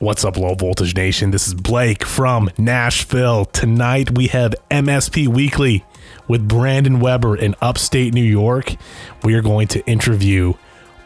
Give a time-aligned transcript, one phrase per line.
[0.00, 1.30] What's up, Low Voltage Nation?
[1.30, 3.44] This is Blake from Nashville.
[3.44, 5.84] Tonight we have MSP Weekly
[6.26, 8.74] with Brandon Weber in upstate New York.
[9.22, 10.54] We are going to interview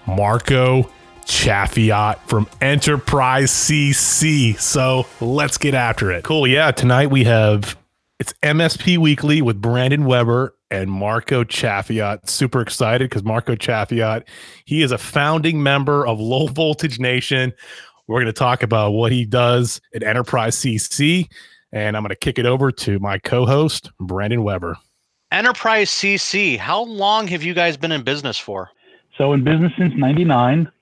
[0.06, 0.90] Marco
[1.26, 4.58] Chaffiotte from Enterprise CC.
[4.58, 6.24] So let's get after it.
[6.24, 6.46] Cool.
[6.46, 6.70] Yeah.
[6.70, 7.76] Tonight we have
[8.18, 12.28] it's MSP Weekly with Brandon Weber and Marco Chaffiotte.
[12.28, 14.24] Super excited because Marco Chaffiotte,
[14.64, 17.52] he is a founding member of Low Voltage Nation.
[18.08, 21.28] We're going to talk about what he does at Enterprise CC.
[21.72, 24.78] And I'm going to kick it over to my co host, Brandon Weber.
[25.30, 28.70] Enterprise CC, how long have you guys been in business for?
[29.18, 30.72] So, in business since 99.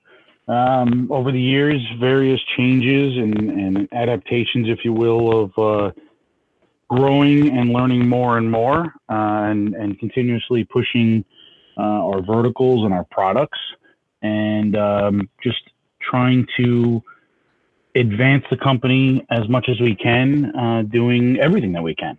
[0.47, 5.91] Um, over the years, various changes and, and, adaptations, if you will, of uh,
[6.89, 11.25] growing and learning more and more uh, and, and continuously pushing
[11.77, 13.59] uh, our verticals and our products
[14.21, 15.59] and um, just
[15.99, 17.03] trying to
[17.99, 22.17] advance the company as much as we can, uh, doing everything that we can.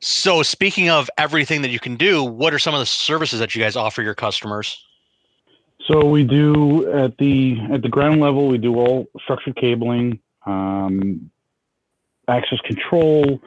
[0.00, 3.54] So, speaking of everything that you can do, what are some of the services that
[3.54, 4.84] you guys offer your customers?
[5.88, 11.30] So we do at the at the ground level, we do all structured cabling, um,
[12.28, 13.40] access control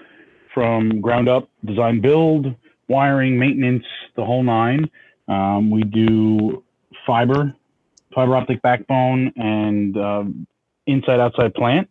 [0.54, 2.54] from ground up, design build,
[2.90, 4.90] wiring, maintenance, the whole nine.
[5.28, 6.64] Um, we do
[7.08, 7.54] fiber,
[8.14, 10.48] fiber optic backbone, and um,
[10.88, 11.90] inside outside plant.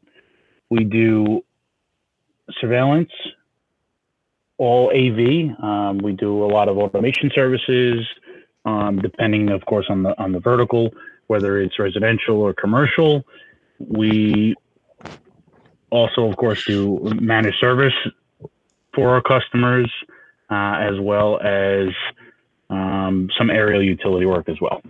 [0.71, 1.45] We do
[2.61, 3.11] surveillance,
[4.59, 5.63] all AV.
[5.63, 8.07] Um, we do a lot of automation services,
[8.65, 10.91] um, depending, of course, on the on the vertical,
[11.27, 13.25] whether it's residential or commercial.
[13.79, 14.55] We
[15.91, 17.95] also, of course, do managed service
[18.95, 19.91] for our customers,
[20.51, 21.89] uh, as well as
[22.71, 24.83] um, some aerial utility work as well.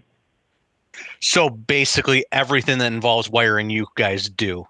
[1.21, 4.67] So basically, everything that involves wiring, you guys do.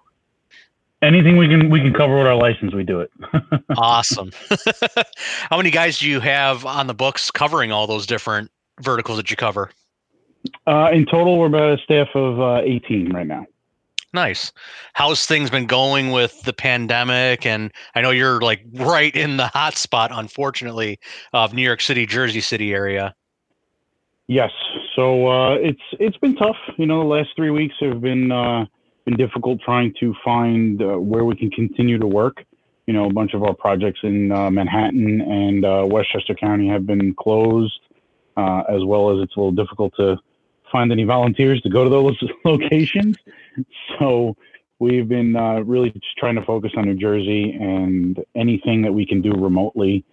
[1.01, 3.11] Anything we can we can cover with our license, we do it.
[3.77, 4.31] awesome.
[5.49, 8.49] How many guys do you have on the books covering all those different
[8.81, 9.69] verticals that you cover?
[10.65, 13.45] Uh, in total, we're about a staff of uh, 18 right now.
[14.13, 14.53] Nice.
[14.93, 17.45] How's things been going with the pandemic?
[17.45, 20.99] And I know you're like right in the hot spot, unfortunately,
[21.33, 23.13] of New York City, Jersey City area.
[24.27, 24.51] Yes.
[24.95, 26.55] So uh, it's it's been tough.
[26.77, 28.65] You know, the last three weeks have been uh,
[29.03, 32.43] been difficult trying to find uh, where we can continue to work.
[32.87, 36.85] You know, a bunch of our projects in uh, Manhattan and uh, Westchester County have
[36.85, 37.79] been closed,
[38.37, 40.17] uh, as well as it's a little difficult to
[40.71, 43.17] find any volunteers to go to those locations.
[43.99, 44.37] So
[44.79, 45.33] we've been
[45.65, 50.05] really just trying to focus on New Jersey and anything that we can do remotely,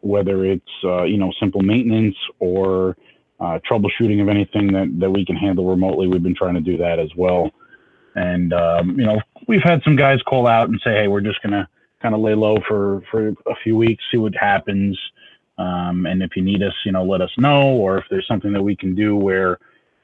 [0.00, 2.96] whether it's you know simple maintenance or
[3.40, 6.06] uh, troubleshooting of anything that, that we can handle remotely.
[6.06, 7.50] We've been trying to do that as well.
[8.14, 11.42] And, um, you know, we've had some guys call out and say, hey, we're just
[11.42, 11.68] going to
[12.00, 14.98] kind of lay low for, for a few weeks, see what happens.
[15.58, 17.68] Um, and if you need us, you know, let us know.
[17.68, 19.58] Or if there's something that we can do where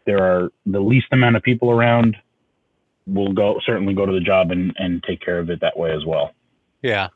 [0.04, 2.16] there are the least amount of people around,
[3.06, 5.92] we'll go certainly go to the job and, and take care of it that way
[5.92, 6.34] as well.
[6.82, 7.08] Yeah.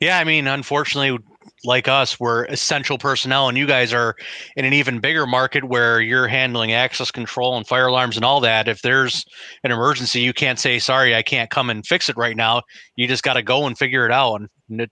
[0.00, 0.18] Yeah.
[0.18, 1.18] I mean, unfortunately,
[1.64, 4.16] like us, we're essential personnel, and you guys are
[4.56, 8.40] in an even bigger market where you're handling access control and fire alarms and all
[8.40, 8.68] that.
[8.68, 9.24] If there's
[9.64, 12.62] an emergency, you can't say, "Sorry, I can't come and fix it right now."
[12.96, 14.40] You just got to go and figure it out.
[14.70, 14.90] And it,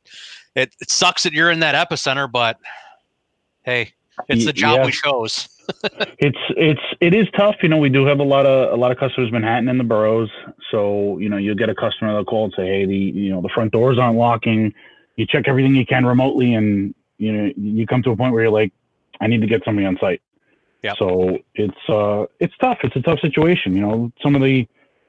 [0.55, 2.57] it, it sucks that you're in that epicenter, but
[3.65, 3.93] hey,
[4.29, 4.87] it's the job yeah.
[4.87, 5.49] we chose.
[6.19, 7.57] it's it's it is tough.
[7.63, 9.85] You know, we do have a lot of a lot of customers Manhattan and the
[9.85, 10.31] boroughs.
[10.71, 13.41] So you know, you'll get a customer that'll call and say, "Hey, the you know
[13.41, 14.73] the front doors aren't locking."
[15.17, 18.43] You check everything you can remotely and you know you come to a point where
[18.43, 18.73] you're like
[19.21, 20.21] i need to get somebody on site.
[20.83, 20.95] Yeah.
[20.99, 22.79] So it's uh it's tough.
[22.83, 24.13] It's a tough situation you know.
[24.23, 24.67] Some of the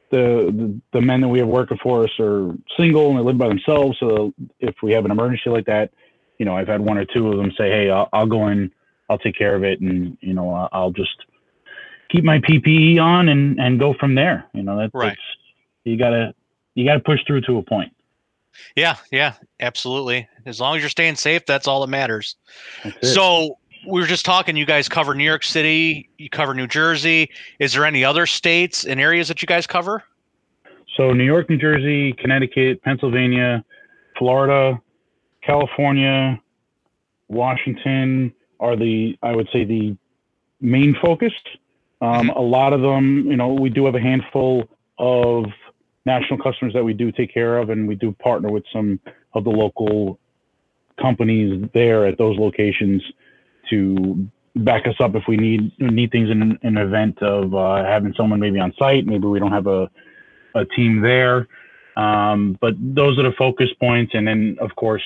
[0.10, 0.18] the,
[0.56, 3.50] the, the men that we have working for us are single and they live by
[3.50, 3.98] themselves.
[4.00, 5.92] So if we have an emergency like that
[6.38, 8.72] you know i've had one or two of them say hey i'll, I'll go in
[9.10, 11.16] i'll take care of it and you know i'll just
[12.10, 14.46] keep my ppe on and and go from there.
[14.54, 15.10] You know that, right.
[15.10, 15.22] that's
[15.84, 16.34] you gotta
[16.76, 17.94] you gotta push through to a point
[18.76, 20.28] yeah, yeah, absolutely.
[20.46, 22.36] As long as you're staying safe, that's all that matters.
[23.02, 23.58] So
[23.88, 24.58] we were just talking.
[24.58, 26.10] You guys cover New York City.
[26.18, 27.30] You cover New Jersey.
[27.60, 30.04] Is there any other states and areas that you guys cover?
[30.96, 33.64] So New York, New Jersey, Connecticut, Pennsylvania,
[34.18, 34.82] Florida,
[35.44, 36.42] California,
[37.28, 39.96] Washington are the I would say the
[40.60, 41.34] main focus.
[42.02, 42.30] Um, mm-hmm.
[42.32, 44.68] A lot of them, you know, we do have a handful
[44.98, 45.46] of
[46.16, 49.00] national customers that we do take care of, and we do partner with some
[49.34, 50.20] of the local
[51.00, 53.04] companies there at those locations
[53.70, 58.14] to back us up if we need need things in an event of uh, having
[58.18, 59.06] someone maybe on site.
[59.06, 59.90] Maybe we don't have a
[60.56, 61.48] a team there.
[61.96, 64.14] Um, but those are the focus points.
[64.14, 65.04] And then, of course,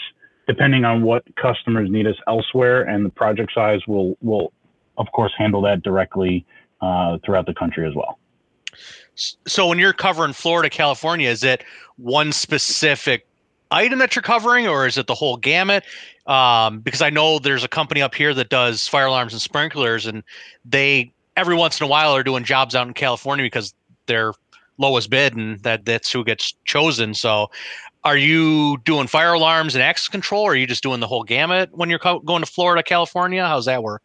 [0.48, 4.52] depending on what customers need us elsewhere and the project size, we'll, we'll
[4.98, 6.46] of course, handle that directly
[6.82, 8.20] uh, throughout the country as well.
[9.16, 11.64] So when you're covering Florida, California, is it
[11.98, 13.26] one specific
[13.72, 15.84] item that you're covering, or is it the whole gamut?
[16.28, 20.06] Um, because I know there's a company up here that does fire alarms and sprinklers,
[20.06, 20.24] and
[20.66, 23.74] they every once in a while are doing jobs out in California because
[24.06, 24.34] they're
[24.78, 27.14] lowest bid, and that that's who gets chosen.
[27.14, 27.50] So,
[28.04, 31.24] are you doing fire alarms and access control, or are you just doing the whole
[31.24, 33.46] gamut when you're co- going to Florida, California?
[33.46, 34.04] How's that work?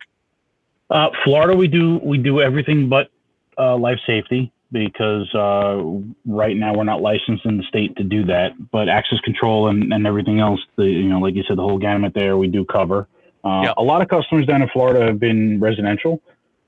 [0.91, 3.11] Uh, Florida, we do we do everything but
[3.59, 4.53] uh, life safety
[4.85, 5.83] because uh,
[6.27, 8.53] right now we're not licensed in the state to do that.
[8.71, 11.79] But access control and, and everything else, the you know, like you said, the whole
[11.79, 13.09] gamut there we do cover.
[13.45, 13.75] Uh, yep.
[13.77, 16.21] A lot of customers down in Florida have been residential,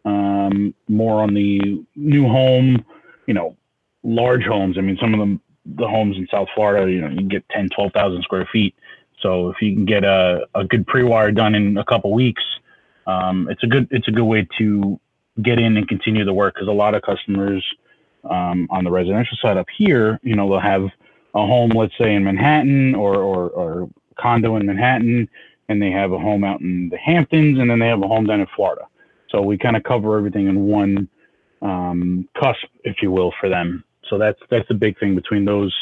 [0.05, 2.85] um, more on the new home,
[3.27, 3.57] you know,
[4.05, 4.79] large homes.
[4.79, 7.49] I mean, some of them, the homes in South Florida, you know, you can get
[7.51, 8.75] 10, 12,000 square feet.
[9.21, 12.43] So if you can get a, a good pre-wire done in a couple weeks,
[13.09, 15.01] um, it's a good it's a good way to
[15.43, 17.65] get in and continue the work because a lot of customers
[18.25, 20.85] um, on the residential side up here, you know, they'll have
[21.35, 25.29] a home, let's say in Manhattan or, or, or condo in Manhattan,
[25.69, 28.27] and they have a home out in the Hamptons, and then they have a home
[28.27, 28.87] down in Florida.
[29.31, 31.09] So we kind of cover everything in one
[31.63, 33.85] um, cusp, if you will, for them.
[34.09, 35.75] So that's that's the big thing between those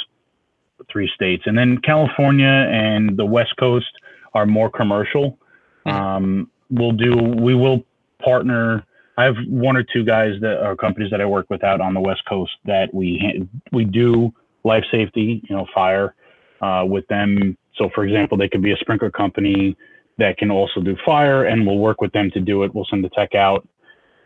[0.90, 3.90] three states, and then California and the West Coast
[4.34, 5.38] are more commercial.
[5.84, 5.92] Hmm.
[5.92, 7.84] Um, we'll do we will
[8.22, 8.84] partner
[9.16, 11.94] I have one or two guys that are companies that I work with out on
[11.94, 14.32] the West Coast that we we do
[14.64, 16.14] life safety, you know, fire
[16.60, 17.56] uh, with them.
[17.76, 19.76] So, for example, they could be a sprinkler company
[20.18, 22.74] that can also do fire, and we'll work with them to do it.
[22.74, 23.66] We'll send the tech out,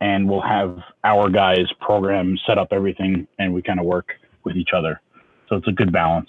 [0.01, 4.09] and we'll have our guys program, set up everything, and we kind of work
[4.45, 5.01] with each other.
[5.49, 6.29] So it's a good balance.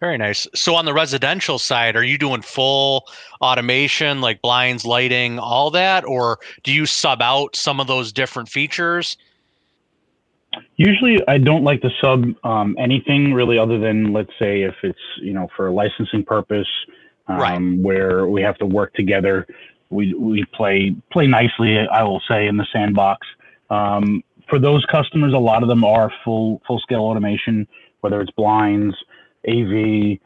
[0.00, 0.46] Very nice.
[0.54, 3.06] So on the residential side, are you doing full
[3.40, 8.48] automation like blinds, lighting, all that, or do you sub out some of those different
[8.48, 9.16] features?
[10.76, 14.98] Usually, I don't like to sub um, anything really, other than let's say if it's
[15.20, 16.68] you know for a licensing purpose,
[17.28, 17.78] um, right.
[17.78, 19.46] where we have to work together.
[19.88, 23.26] We we play play nicely, I will say, in the sandbox.
[23.70, 27.66] Um, for those customers, a lot of them are full full scale automation,
[28.00, 28.94] whether it's blinds
[29.48, 30.18] AV,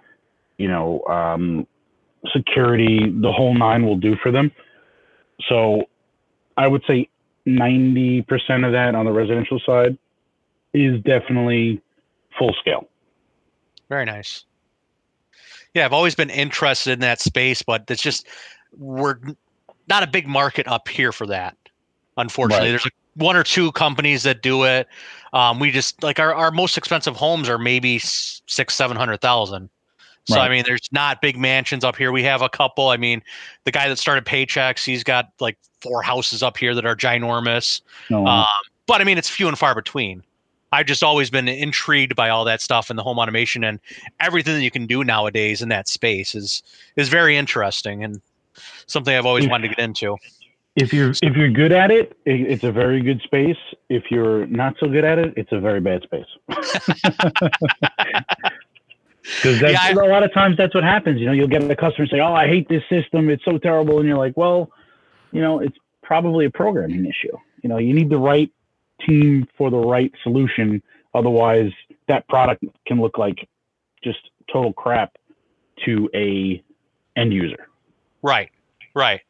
[0.58, 1.66] you know, um,
[2.32, 4.50] security, the whole nine will do for them.
[5.48, 5.84] So
[6.56, 7.08] I would say
[7.46, 8.24] 90%
[8.66, 9.96] of that on the residential side
[10.74, 11.80] is definitely
[12.38, 12.88] full scale.
[13.88, 14.44] Very nice.
[15.74, 18.26] Yeah, I've always been interested in that space, but it's just
[18.76, 19.18] we're
[19.88, 21.56] not a big market up here for that.
[22.16, 22.70] Unfortunately, right.
[22.70, 24.88] there's a one or two companies that do it.
[25.32, 29.70] Um, we just like our, our most expensive homes are maybe six, seven hundred thousand.
[30.24, 30.46] So right.
[30.46, 32.12] I mean, there's not big mansions up here.
[32.12, 32.88] We have a couple.
[32.88, 33.22] I mean,
[33.64, 37.80] the guy that started Paychex, he's got like four houses up here that are ginormous.
[38.10, 38.26] No.
[38.26, 38.46] Um,
[38.86, 40.22] but I mean, it's few and far between.
[40.72, 43.80] I've just always been intrigued by all that stuff and the home automation and
[44.20, 46.62] everything that you can do nowadays in that space is
[46.96, 48.20] is very interesting and
[48.86, 50.16] something I've always wanted to get into
[50.76, 53.56] if you're if you're good at it, it's a very good space.
[53.88, 56.26] If you're not so good at it, it's a very bad space.
[59.22, 61.20] Because yeah, a lot of times that's what happens.
[61.20, 63.28] You know, you'll get a customer say, "Oh, I hate this system.
[63.30, 64.70] It's so terrible," and you're like, "Well,
[65.30, 67.36] you know, it's probably a programming issue.
[67.62, 68.50] You know, you need the right
[69.06, 70.82] team for the right solution.
[71.14, 71.70] Otherwise,
[72.08, 73.46] that product can look like
[74.02, 74.18] just
[74.52, 75.16] total crap
[75.84, 76.62] to a
[77.16, 77.68] end user."
[78.22, 78.50] Right.
[78.94, 79.20] Right.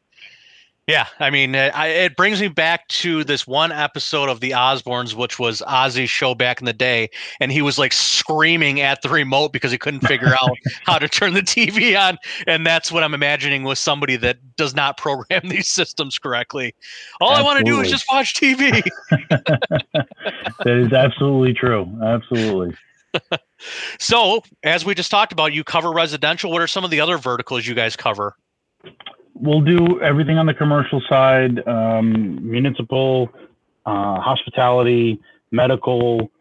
[0.91, 4.51] Yeah, I mean, uh, it, it, brings me back to this one episode of The
[4.51, 9.01] Osbournes, which was Ozzy's show back in the day, and he was like screaming at
[9.01, 12.91] the remote because he couldn't figure out how to turn the TV on, and that's
[12.91, 16.75] what I'm imagining with somebody that does not program these systems correctly.
[17.21, 17.49] All absolutely.
[17.49, 18.83] I want to do is just watch TV.
[19.29, 21.89] that is absolutely true.
[22.03, 22.75] Absolutely.
[23.97, 26.51] so, as we just talked about, you cover residential.
[26.51, 28.35] What are some of the other verticals you guys cover?
[29.41, 33.29] We'll do everything on the commercial side, um, municipal,
[33.85, 35.19] uh, hospitality,
[35.51, 36.31] medical.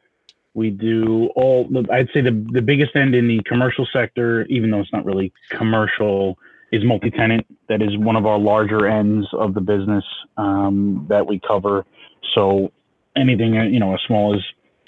[0.54, 1.68] We do all.
[1.90, 5.32] I'd say the the biggest end in the commercial sector, even though it's not really
[5.48, 6.38] commercial,
[6.72, 7.46] is multi-tenant.
[7.68, 10.04] That is one of our larger ends of the business
[10.36, 11.86] um, that we cover.
[12.34, 12.72] So
[13.16, 14.42] anything you know as small as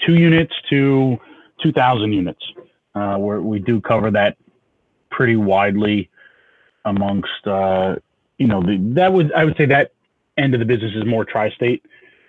[0.05, 1.17] two units to
[1.61, 2.43] two thousand units,
[2.93, 4.37] uh, where we do cover that
[5.09, 6.09] pretty widely
[6.85, 7.95] amongst uh,
[8.37, 9.91] you know the, that would I would say that
[10.37, 11.85] end of the business is more tri-state.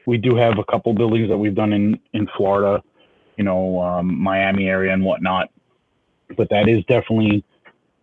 [0.07, 2.83] We do have a couple buildings that we've done in in Florida
[3.37, 5.51] you know, um, Miami area and whatnot.
[6.37, 7.45] But that is definitely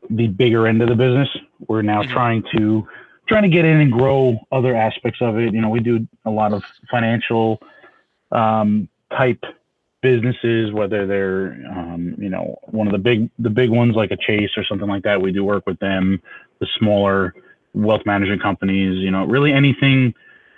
[0.09, 1.29] the bigger end of the business.
[1.67, 2.09] We're now Mhm.
[2.09, 2.87] trying to
[3.27, 5.53] trying to get in and grow other aspects of it.
[5.53, 7.61] You know, we do a lot of financial
[8.31, 9.43] um, type
[10.01, 14.17] businesses, whether they're um, you know one of the big the big ones like a
[14.17, 15.21] Chase or something like that.
[15.21, 16.21] We do work with them.
[16.59, 17.33] The smaller
[17.73, 20.13] wealth management companies, you know, really anything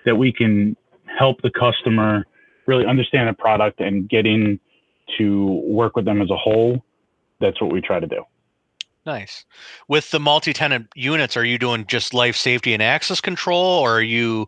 [0.05, 0.75] that we can
[1.17, 2.25] help the customer
[2.65, 4.59] really understand the product and getting
[5.17, 6.83] to work with them as a whole.
[7.39, 8.23] That's what we try to do.
[9.05, 9.45] Nice.
[9.89, 14.01] With the multi-tenant units, are you doing just life safety and access control, or are
[14.01, 14.47] you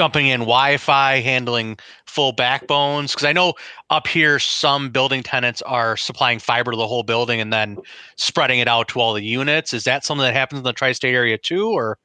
[0.00, 3.12] dumping in Wi-Fi, handling full backbones?
[3.12, 3.52] Because I know
[3.90, 7.76] up here some building tenants are supplying fiber to the whole building and then
[8.16, 9.74] spreading it out to all the units.
[9.74, 11.98] Is that something that happens in the tri-state area too, or?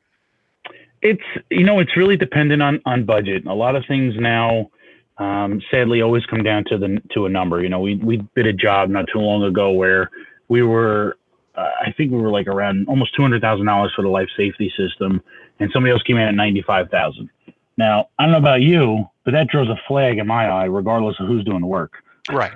[1.02, 3.46] It's you know it's really dependent on on budget.
[3.46, 4.70] A lot of things now,
[5.18, 7.64] um, sadly, always come down to the to a number.
[7.64, 10.12] You know, we we did a job not too long ago where
[10.50, 11.16] we were,
[11.56, 14.28] uh, I think we were like around almost two hundred thousand dollars for the life
[14.36, 15.24] safety system,
[15.62, 17.30] and somebody else came in at ninety five thousand.
[17.78, 21.20] Now I don't know about you, but that draws a flag in my eye, regardless
[21.20, 21.94] of who's doing the work.
[22.32, 22.54] Right.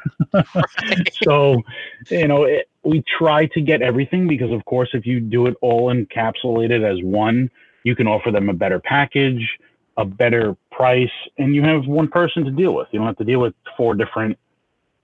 [1.23, 1.61] so,
[2.09, 5.55] you know, it, we try to get everything because, of course, if you do it
[5.61, 7.51] all encapsulated as one,
[7.83, 9.59] you can offer them a better package,
[9.95, 12.87] a better price, and you have one person to deal with.
[12.91, 14.39] You don't have to deal with four different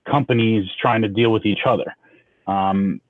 [0.09, 1.95] companies trying to deal with each other.
[2.47, 3.01] Um,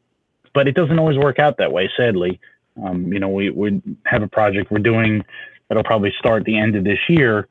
[0.54, 2.40] but it doesn't always work out that way, sadly.
[2.84, 5.24] Um, you know, we, we have a project we're doing
[5.68, 7.48] that'll probably start the end of this year,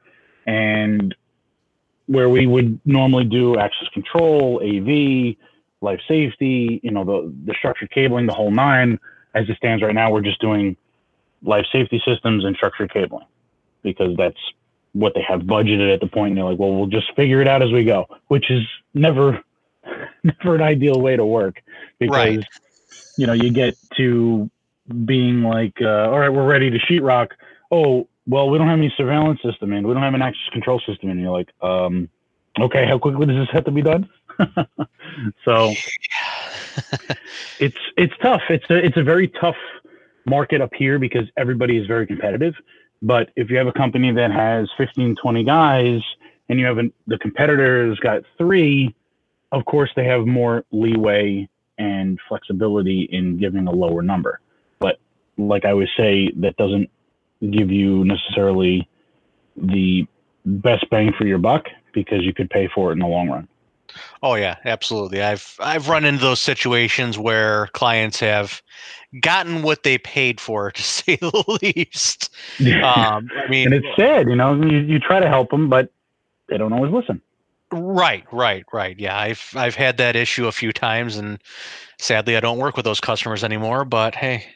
[0.46, 1.14] and
[2.06, 5.36] where we would normally do access control, AV,
[5.80, 8.98] life safety, you know, the, the structured cabling, the whole nine.
[9.34, 10.76] As it stands right now, we're just doing
[11.42, 13.26] life safety systems and structured cabling
[13.82, 14.38] because that's
[14.92, 16.30] what they have budgeted at the point.
[16.30, 18.62] And they're like, well, we'll just figure it out as we go, which is
[18.94, 19.42] never,
[20.22, 21.62] never an ideal way to work
[21.98, 22.44] because, Right.
[23.16, 24.50] you know, you get to
[25.04, 27.28] being like, uh, all right, we're ready to sheetrock.
[27.74, 29.86] Oh, well, we don't have any surveillance system in.
[29.86, 31.18] We don't have an access control system in.
[31.18, 32.08] You're like, um,
[32.60, 34.08] okay, how quickly does this have to be done?
[35.44, 35.72] so
[37.58, 38.42] it's it's tough.
[38.48, 39.56] It's a it's a very tough
[40.24, 42.54] market up here because everybody is very competitive.
[43.02, 46.00] But if you have a company that has 15, 20 guys
[46.48, 48.94] and you have an, the competitor's got three,
[49.50, 54.38] of course they have more leeway and flexibility in giving a lower number.
[54.78, 55.00] But
[55.36, 56.88] like I always say, that doesn't
[57.40, 58.88] give you necessarily
[59.56, 60.06] the
[60.44, 63.48] best bang for your buck because you could pay for it in the long run.
[64.22, 65.22] Oh yeah, absolutely.
[65.22, 68.62] I've I've run into those situations where clients have
[69.20, 72.34] gotten what they paid for, to say the least.
[72.82, 75.90] Um, I mean, and it's sad, you know, you, you try to help them, but
[76.48, 77.20] they don't always listen.
[77.72, 78.98] Right, right, right.
[78.98, 81.38] Yeah, I've I've had that issue a few times, and
[81.98, 83.84] sadly, I don't work with those customers anymore.
[83.84, 84.46] But hey,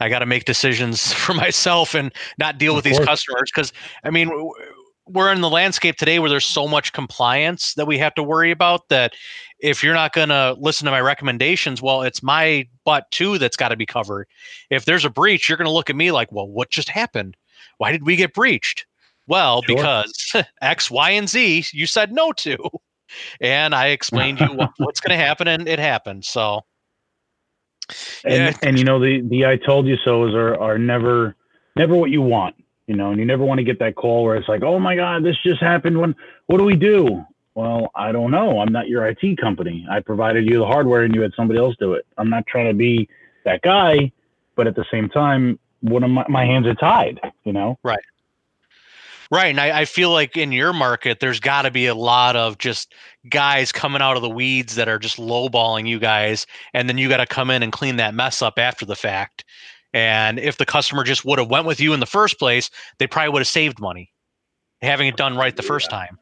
[0.00, 3.72] I got to make decisions for myself and not deal Of with these customers because
[4.04, 4.30] I mean,
[5.06, 8.50] we're in the landscape today where there's so much compliance that we have to worry
[8.50, 9.14] about that
[9.60, 13.56] if you're not going to listen to my recommendations, well, it's my butt too that's
[13.56, 14.28] got to be covered.
[14.70, 17.36] If there's a breach, you're going to look at me like, well, what just happened?
[17.78, 18.86] Why did we get breached?
[19.26, 19.76] Well, Sure.
[19.76, 20.32] because
[20.62, 22.56] X, Y, and Z you said no to.
[23.40, 26.26] And I explained you what, what's going to happen, and it happened.
[26.26, 26.60] So,
[28.24, 28.52] and Yeah.
[28.62, 31.36] and you know the the I told you so's are are never
[31.76, 34.36] never what you want, you know, and you never want to get that call where
[34.36, 35.98] it's like, oh my god, this just happened.
[35.98, 36.14] When
[36.46, 37.24] what do we do?
[37.54, 38.60] Well, I don't know.
[38.60, 39.84] I'm not your IT company.
[39.90, 42.06] I provided you the hardware and you had somebody else do it.
[42.16, 43.08] I'm not trying to be
[43.44, 44.12] that guy,
[44.54, 47.76] but at the same time, one of my, my hands are tied, you know.
[47.82, 47.98] right.
[49.30, 52.58] And I, I feel like in your market, there's got to be a lot of
[52.58, 52.94] just
[53.28, 56.46] guys coming out of the weeds that are just lowballing you guys.
[56.72, 59.44] And then you got to come in and clean that mess up after the fact.
[59.92, 63.06] And if the customer just would have went with you in the first place, they
[63.06, 64.12] probably would have saved money
[64.82, 66.18] having it done right the first time.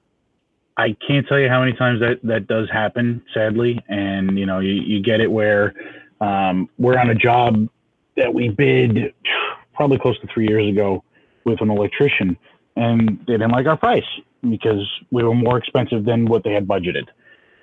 [0.78, 3.82] I can't tell you how many times that that does happen, sadly.
[3.88, 5.74] And you know, you, you get it where
[6.20, 7.68] um, we're on a job
[8.16, 9.14] that we bid
[9.74, 11.02] probably close to three years ago
[11.44, 12.36] with an electrician,
[12.76, 14.04] and they didn't like our price
[14.48, 17.08] because we were more expensive than what they had budgeted.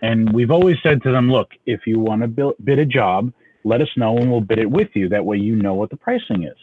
[0.01, 3.31] And we've always said to them, look, if you want to bid a job,
[3.63, 5.07] let us know and we'll bid it with you.
[5.09, 6.57] That way you know what the pricing is.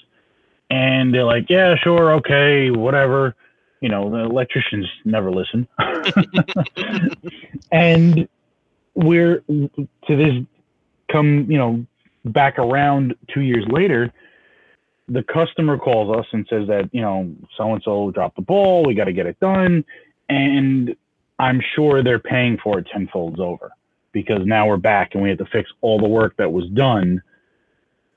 [0.68, 3.34] And they're like, yeah, sure, okay, whatever.
[3.80, 5.66] You know, the electricians never listen.
[7.72, 8.28] and
[8.94, 10.34] we're to this
[11.10, 11.86] come, you know,
[12.26, 14.12] back around two years later,
[15.10, 18.84] the customer calls us and says that, you know, so and so dropped the ball,
[18.84, 19.84] we got to get it done.
[20.28, 20.94] And
[21.38, 23.72] I'm sure they're paying for it tenfolds over
[24.12, 27.22] because now we're back and we have to fix all the work that was done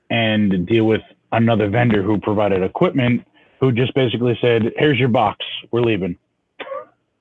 [0.08, 3.26] and deal with another vendor who provided equipment
[3.60, 5.44] who just basically said, "Here's your box.
[5.70, 6.16] We're leaving."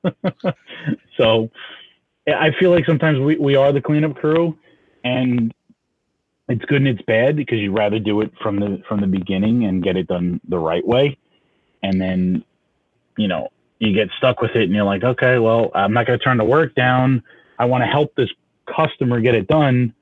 [1.18, 1.50] so
[2.28, 4.58] I feel like sometimes we, we are the cleanup crew
[5.04, 5.54] and
[6.50, 9.66] it's good and it's bad because you'd rather do it from the from the beginning
[9.66, 11.18] and get it done the right way.
[11.82, 12.44] And then,
[13.18, 16.18] you know, you get stuck with it and you're like, okay, well, I'm not going
[16.18, 17.24] to turn the work down.
[17.60, 18.30] I want to help this
[18.74, 19.94] customer get it done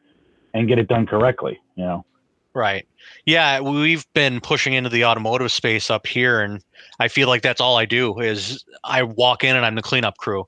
[0.53, 2.05] and get it done correctly, you know.
[2.53, 2.87] Right.
[3.25, 6.61] Yeah, we've been pushing into the automotive space up here, and
[6.99, 10.17] I feel like that's all I do is I walk in and I'm the cleanup
[10.17, 10.45] crew.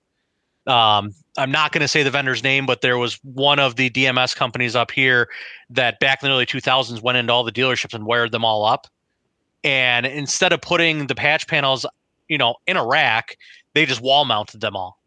[0.67, 3.89] Um, I'm not going to say the vendor's name, but there was one of the
[3.89, 5.29] DMS companies up here
[5.71, 8.65] that back in the early 2000s went into all the dealerships and wired them all
[8.65, 8.87] up.
[9.63, 11.85] And instead of putting the patch panels,
[12.27, 13.37] you know, in a rack,
[13.73, 14.99] they just wall mounted them all.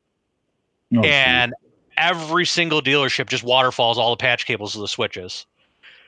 [0.96, 1.54] Oh, and
[1.96, 5.46] every single dealership just waterfalls all the patch cables to the switches.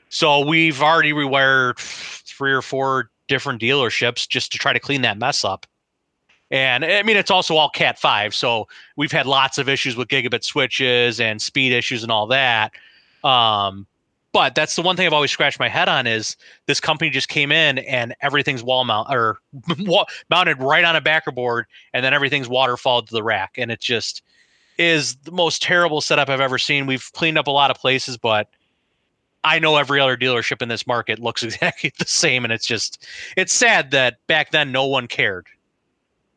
[0.09, 5.19] So we've already rewired three or four different dealerships just to try to clean that
[5.19, 5.67] mess up.
[6.51, 8.35] And I mean, it's also all Cat 5.
[8.35, 12.73] So we've had lots of issues with gigabit switches and speed issues and all that.
[13.23, 13.87] Um,
[14.33, 16.37] but that's the one thing I've always scratched my head on is
[16.67, 19.39] this company just came in and everything's wall mount or
[20.31, 23.55] mounted right on a backer board and then everything's waterfall to the rack.
[23.57, 24.23] And it just
[24.79, 26.87] is the most terrible setup I've ever seen.
[26.87, 28.49] We've cleaned up a lot of places, but
[29.45, 33.07] I know every other dealership in this market looks exactly the same, and it's just
[33.37, 35.47] it's sad that back then no one cared.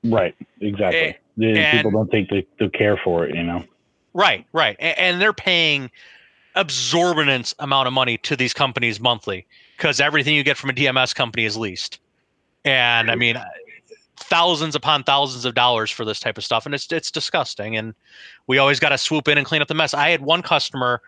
[0.03, 0.35] Right.
[0.59, 0.99] Exactly.
[0.99, 3.63] Eh, and, and, people don't take the, the care for it, you know.
[4.13, 4.45] Right.
[4.53, 4.75] Right.
[4.79, 5.91] And, and they're paying
[6.55, 9.45] absorbent amount of money to these companies monthly
[9.77, 11.99] because everything you get from a DMS company is leased.
[12.65, 13.37] And I mean,
[14.17, 17.75] thousands upon thousands of dollars for this type of stuff, and it's it's disgusting.
[17.75, 17.95] And
[18.47, 19.93] we always got to swoop in and clean up the mess.
[19.93, 21.01] I had one customer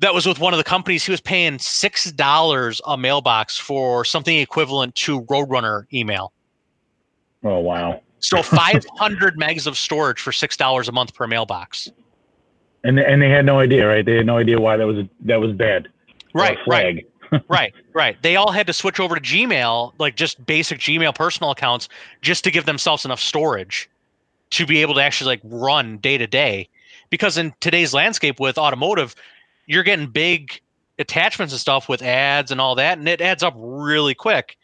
[0.00, 1.04] that was with one of the companies.
[1.04, 6.32] He was paying six dollars a mailbox for something equivalent to Roadrunner email.
[7.44, 8.00] Oh wow!
[8.20, 11.90] So five hundred megs of storage for six dollars a month per mailbox.
[12.82, 14.04] And and they had no idea, right?
[14.04, 15.88] They had no idea why that was that was bad.
[16.34, 17.06] Right, right,
[17.48, 18.20] right, right.
[18.22, 21.88] They all had to switch over to Gmail, like just basic Gmail personal accounts,
[22.22, 23.88] just to give themselves enough storage
[24.50, 26.68] to be able to actually like run day to day.
[27.10, 29.14] Because in today's landscape with automotive,
[29.66, 30.60] you're getting big
[30.98, 34.56] attachments and stuff with ads and all that, and it adds up really quick.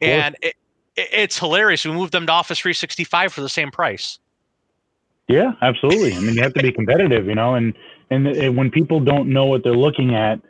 [0.00, 0.54] And it,
[0.96, 1.84] it's hilarious.
[1.84, 4.18] We moved them to Office 365 for the same price.
[5.28, 6.14] Yeah, absolutely.
[6.14, 7.74] I mean, you have to be competitive, you know, and,
[8.10, 10.40] and and when people don't know what they're looking at,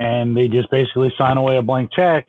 [0.00, 2.26] and they just basically sign away a blank check,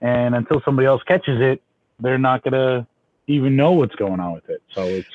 [0.00, 1.62] and until somebody else catches it,
[2.00, 2.86] they're not gonna
[3.26, 4.62] even know what's going on with it.
[4.74, 5.08] So it's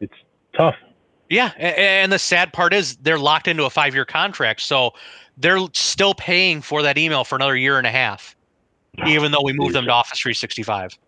[0.00, 0.14] it's
[0.56, 0.74] tough.
[1.30, 4.92] Yeah, and the sad part is they're locked into a five-year contract, so
[5.38, 8.36] they're still paying for that email for another year and a half,
[9.06, 10.98] even though we moved them to Office 365.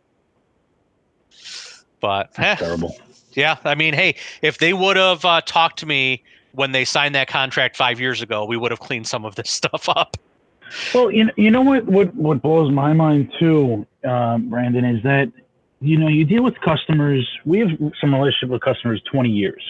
[2.05, 2.95] But eh, terrible.
[3.33, 7.15] Yeah, I mean, hey, if they would have uh, talked to me when they signed
[7.15, 10.19] that contract five years ago, we would have cleaned some of this stuff up.
[10.93, 15.03] Well, you know, you know what, what what blows my mind too, uh, Brandon, is
[15.03, 15.33] that
[15.81, 17.27] you know you deal with customers.
[17.47, 19.63] We have some relationship with customers twenty years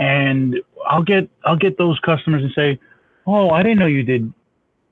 [0.00, 0.56] and
[0.88, 2.80] I'll get I'll get those customers and say,
[3.28, 4.32] "Oh, I didn't know you did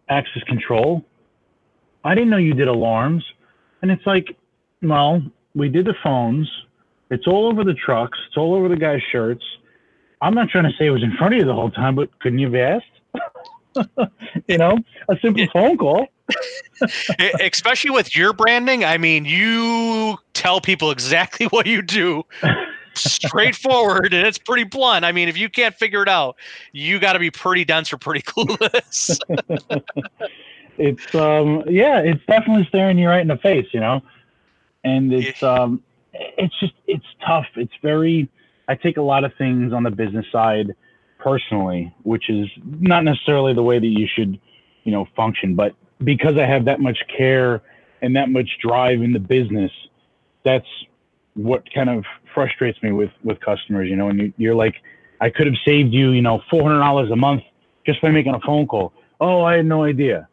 [0.08, 1.04] access control.
[2.04, 3.24] I didn't know you did alarms."
[3.82, 4.36] And it's like,
[4.80, 5.22] well,
[5.56, 6.48] we did the phones.
[7.10, 8.18] It's all over the trucks.
[8.26, 9.44] It's all over the guy's shirts.
[10.20, 12.16] I'm not trying to say it was in front of you the whole time, but
[12.18, 14.10] couldn't you have asked?
[14.48, 14.76] you know,
[15.08, 16.08] a simple phone call.
[17.40, 22.24] Especially with your branding, I mean, you tell people exactly what you do
[22.98, 25.04] straightforward and it's pretty blunt.
[25.04, 26.36] I mean, if you can't figure it out,
[26.72, 29.18] you got to be pretty dense or pretty clueless.
[30.78, 34.02] it's um yeah, it's definitely staring you right in the face, you know.
[34.84, 35.82] And it's um
[36.36, 37.46] it's just it's tough.
[37.56, 38.28] It's very
[38.68, 40.74] I take a lot of things on the business side
[41.18, 44.38] personally, which is not necessarily the way that you should,
[44.84, 47.62] you know, function, but because I have that much care
[48.02, 49.72] and that much drive in the business,
[50.44, 50.66] that's
[51.34, 52.04] what kind of
[52.34, 53.88] frustrates me with with customers.
[53.88, 54.76] You know, and you, are like,
[55.20, 57.42] I could have saved you, you know, four hundred dollars a month
[57.86, 58.92] just by making a phone call.
[59.20, 60.28] Oh, I had no idea,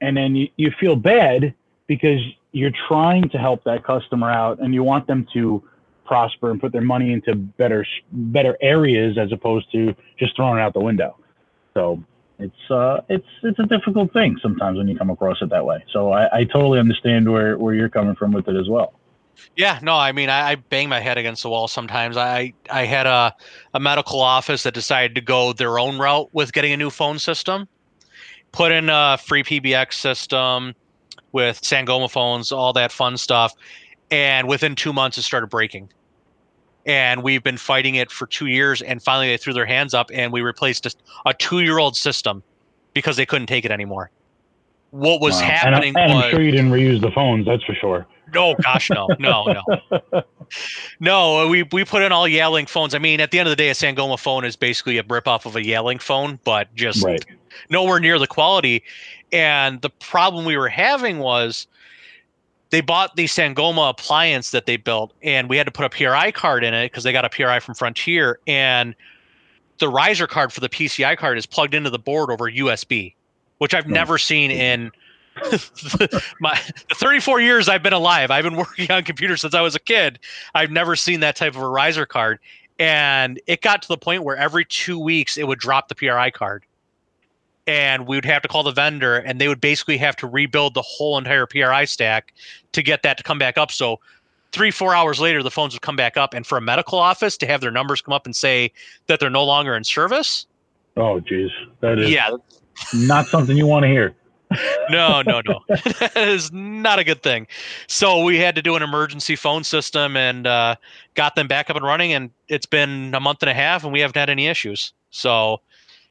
[0.00, 1.54] and then you, you feel bad
[1.86, 2.20] because
[2.52, 5.62] you're trying to help that customer out and you want them to
[6.04, 10.62] prosper and put their money into better better areas as opposed to just throwing it
[10.62, 11.16] out the window.
[11.74, 12.02] So
[12.38, 15.84] it's uh it's it's a difficult thing sometimes when you come across it that way.
[15.92, 18.94] So I, I totally understand where where you're coming from with it as well.
[19.54, 22.16] Yeah, no, I mean, I, I, bang my head against the wall sometimes.
[22.16, 23.34] I I had a,
[23.74, 27.20] a medical office that decided to go their own route with getting a new phone
[27.20, 27.68] system,
[28.50, 30.74] put in a FreePBX system
[31.32, 33.54] with Sangoma phones, all that fun stuff,
[34.10, 35.88] and within two months it started breaking.
[36.86, 40.10] And we've been fighting it for two years, and finally they threw their hands up,
[40.12, 40.92] and we replaced a,
[41.26, 42.42] a two-year-old system
[42.94, 44.10] because they couldn't take it anymore.
[44.90, 45.40] What was wow.
[45.40, 45.94] happening?
[45.96, 47.44] And, I, I'm sure you didn't reuse the phones.
[47.46, 48.06] That's for sure.
[48.34, 50.22] No, gosh, no, no, no,
[51.00, 51.48] no.
[51.48, 52.94] We we put in all Yealink phones.
[52.94, 55.26] I mean, at the end of the day, a Sangoma phone is basically a rip
[55.26, 57.24] off of a Yealink phone, but just right.
[57.70, 58.82] nowhere near the quality.
[59.32, 61.66] And the problem we were having was
[62.70, 66.30] they bought the Sangoma appliance that they built, and we had to put a PRI
[66.32, 68.94] card in it because they got a PRI from Frontier, and
[69.78, 73.14] the riser card for the PCI card is plugged into the board over USB,
[73.58, 73.90] which I've oh.
[73.90, 74.90] never seen in
[76.40, 76.56] my
[76.94, 80.18] 34 years I've been alive, I've been working on computers since I was a kid.
[80.54, 82.38] I've never seen that type of a riser card.
[82.78, 86.30] And it got to the point where every two weeks it would drop the PRI
[86.30, 86.64] card.
[87.68, 90.74] And we would have to call the vendor and they would basically have to rebuild
[90.74, 92.32] the whole entire PRI stack
[92.72, 93.70] to get that to come back up.
[93.70, 94.00] So
[94.50, 96.34] three, four hours later, the phones would come back up.
[96.34, 98.72] And for a medical office to have their numbers come up and say
[99.06, 100.46] that they're no longer in service.
[100.96, 101.50] Oh, geez.
[101.80, 102.30] That is yeah.
[102.92, 104.16] not something you want to hear
[104.90, 105.60] no, no, no.
[105.68, 107.46] that is not a good thing.
[107.86, 110.76] So we had to do an emergency phone system and uh,
[111.14, 112.12] got them back up and running.
[112.12, 114.92] And it's been a month and a half, and we haven't had any issues.
[115.10, 115.60] So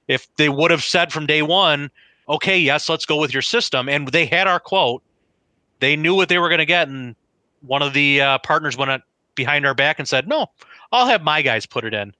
[0.07, 1.89] if they would have said from day one,
[2.29, 5.03] okay, yes, let's go with your system, and they had our quote,
[5.79, 7.15] they knew what they were going to get, and
[7.61, 9.03] one of the uh, partners went
[9.35, 10.47] behind our back and said, "No,
[10.91, 12.13] I'll have my guys put it in,"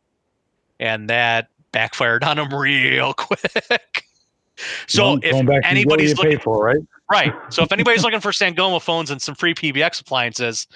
[0.79, 4.05] and that backfired on them real quick.
[4.87, 6.81] So if anybody's looking for, right?
[7.09, 7.33] Right.
[7.49, 10.67] So if anybody's looking for Sangoma phones and some FreePBX appliances,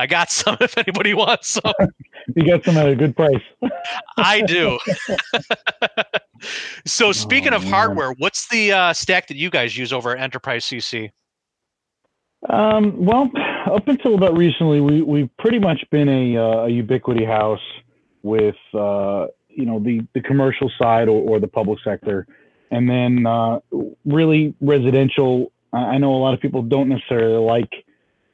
[0.00, 1.74] I got some if anybody wants some.
[2.36, 3.42] you got some at a good price.
[4.16, 4.78] I do.
[6.86, 7.72] so speaking oh, of man.
[7.72, 11.10] hardware, what's the uh, stack that you guys use over at Enterprise CC?
[12.48, 13.30] Um, well,
[13.70, 17.60] up until about recently, we we've pretty much been a, uh, a Ubiquiti house
[18.22, 22.26] with uh, you know the the commercial side or, or the public sector
[22.70, 23.58] and then uh,
[24.04, 25.52] really residential.
[25.72, 27.70] I know a lot of people don't necessarily like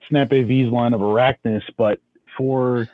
[0.08, 2.00] Snap AV's line of Araknis, but
[2.36, 2.88] for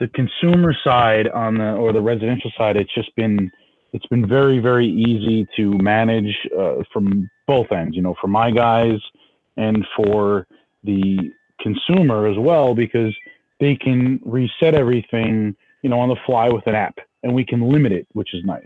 [0.00, 3.50] the consumer side on the or the residential side, it's just been
[3.92, 7.96] it's been very very easy to manage uh, from both ends.
[7.96, 8.98] You know, for my guys
[9.56, 10.46] and for
[10.82, 13.14] the consumer as well, because
[13.60, 17.60] they can reset everything you know on the fly with an app, and we can
[17.60, 18.62] limit it, which is nice.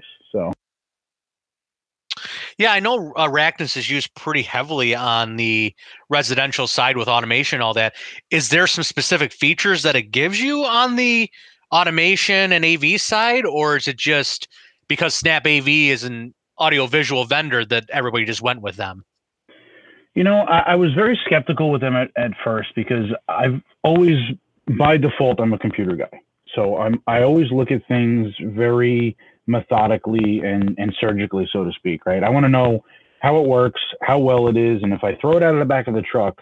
[2.59, 5.73] Yeah, I know uh, Araknis is used pretty heavily on the
[6.11, 7.95] residential side with automation, all that.
[8.31, 11.31] Is there some specific features that it gives you on the
[11.73, 14.49] automation and AV side, or is it just
[14.89, 19.05] because Snap AV is an audiovisual vendor that everybody just went with them?
[20.17, 24.17] You know, I, I was very skeptical with them at, at first because I've always,
[24.77, 26.21] by default, I'm a computer guy.
[26.57, 29.17] So I'm I always look at things very
[29.49, 32.23] methodically and, and surgically, so to speak, right?
[32.23, 32.85] I want to know
[33.21, 35.65] how it works, how well it is, and if I throw it out of the
[35.65, 36.41] back of the truck,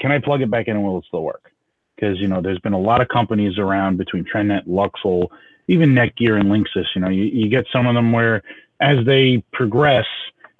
[0.00, 1.52] can I plug it back in and will it still work?
[1.94, 5.28] Because you know, there's been a lot of companies around between TrendNet, Luxul,
[5.68, 6.86] even Netgear and Linksys.
[6.94, 8.42] You know, you, you get some of them where
[8.80, 10.06] as they progress,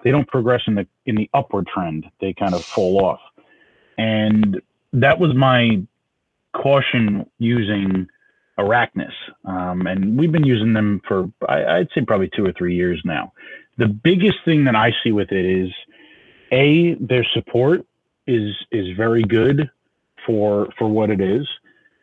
[0.03, 2.05] they don't progress in the in the upward trend.
[2.21, 3.19] They kind of fall off,
[3.97, 4.61] and
[4.93, 5.81] that was my
[6.53, 8.07] caution using
[8.61, 9.13] Araknis.
[9.45, 13.01] Um, and we've been using them for, I, would say, probably two or three years
[13.05, 13.33] now.
[13.77, 15.71] The biggest thing that I see with it is
[16.51, 17.85] a their support
[18.27, 19.69] is is very good
[20.25, 21.47] for for what it is.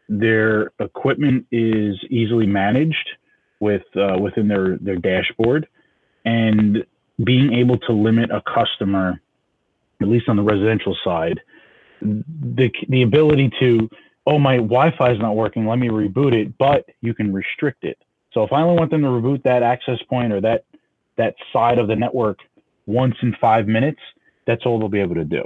[0.09, 3.09] Their equipment is easily managed
[3.61, 5.69] with uh, within their their dashboard,
[6.25, 6.85] and
[7.25, 9.21] being able to limit a customer,
[10.01, 11.41] at least on the residential side,
[12.01, 13.89] the the ability to
[14.29, 15.67] oh, my Wi-Fi is not working.
[15.67, 17.99] Let me reboot it, but you can restrict it.
[18.33, 20.65] So if I only want them to reboot that access point or that
[21.17, 22.39] that side of the network
[22.87, 24.01] once in five minutes,
[24.47, 25.43] that's all they'll be able to do,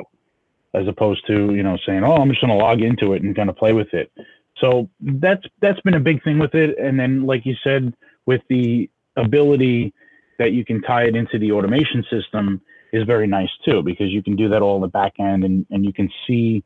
[0.74, 3.36] as opposed to you know saying, oh, I'm just going to log into it and
[3.36, 4.10] kind of play with it.
[4.58, 6.76] So that's that's been a big thing with it.
[6.76, 7.94] And then, like you said,
[8.26, 9.94] with the ability
[10.38, 12.60] that you can tie it into the automation system
[12.92, 15.66] is very nice too, because you can do that all in the back end and,
[15.70, 16.64] and you can see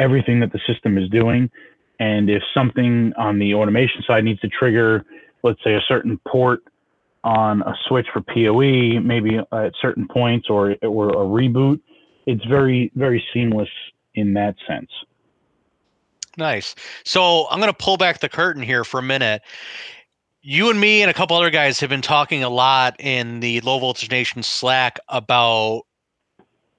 [0.00, 1.50] everything that the system is doing.
[2.00, 5.04] And if something on the automation side needs to trigger,
[5.42, 6.62] let's say a certain port
[7.22, 11.80] on a switch for PoE, maybe at certain points or, or a reboot,
[12.26, 13.68] it's very, very seamless
[14.14, 14.90] in that sense.
[16.38, 16.74] Nice.
[17.04, 19.42] So I'm going to pull back the curtain here for a minute.
[20.42, 23.60] You and me and a couple other guys have been talking a lot in the
[23.60, 25.82] Low Voltage Nation Slack about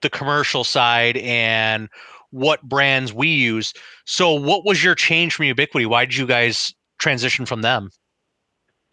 [0.01, 1.87] the commercial side and
[2.31, 3.73] what brands we use.
[4.05, 5.85] So, what was your change from Ubiquiti?
[5.85, 7.89] Why did you guys transition from them?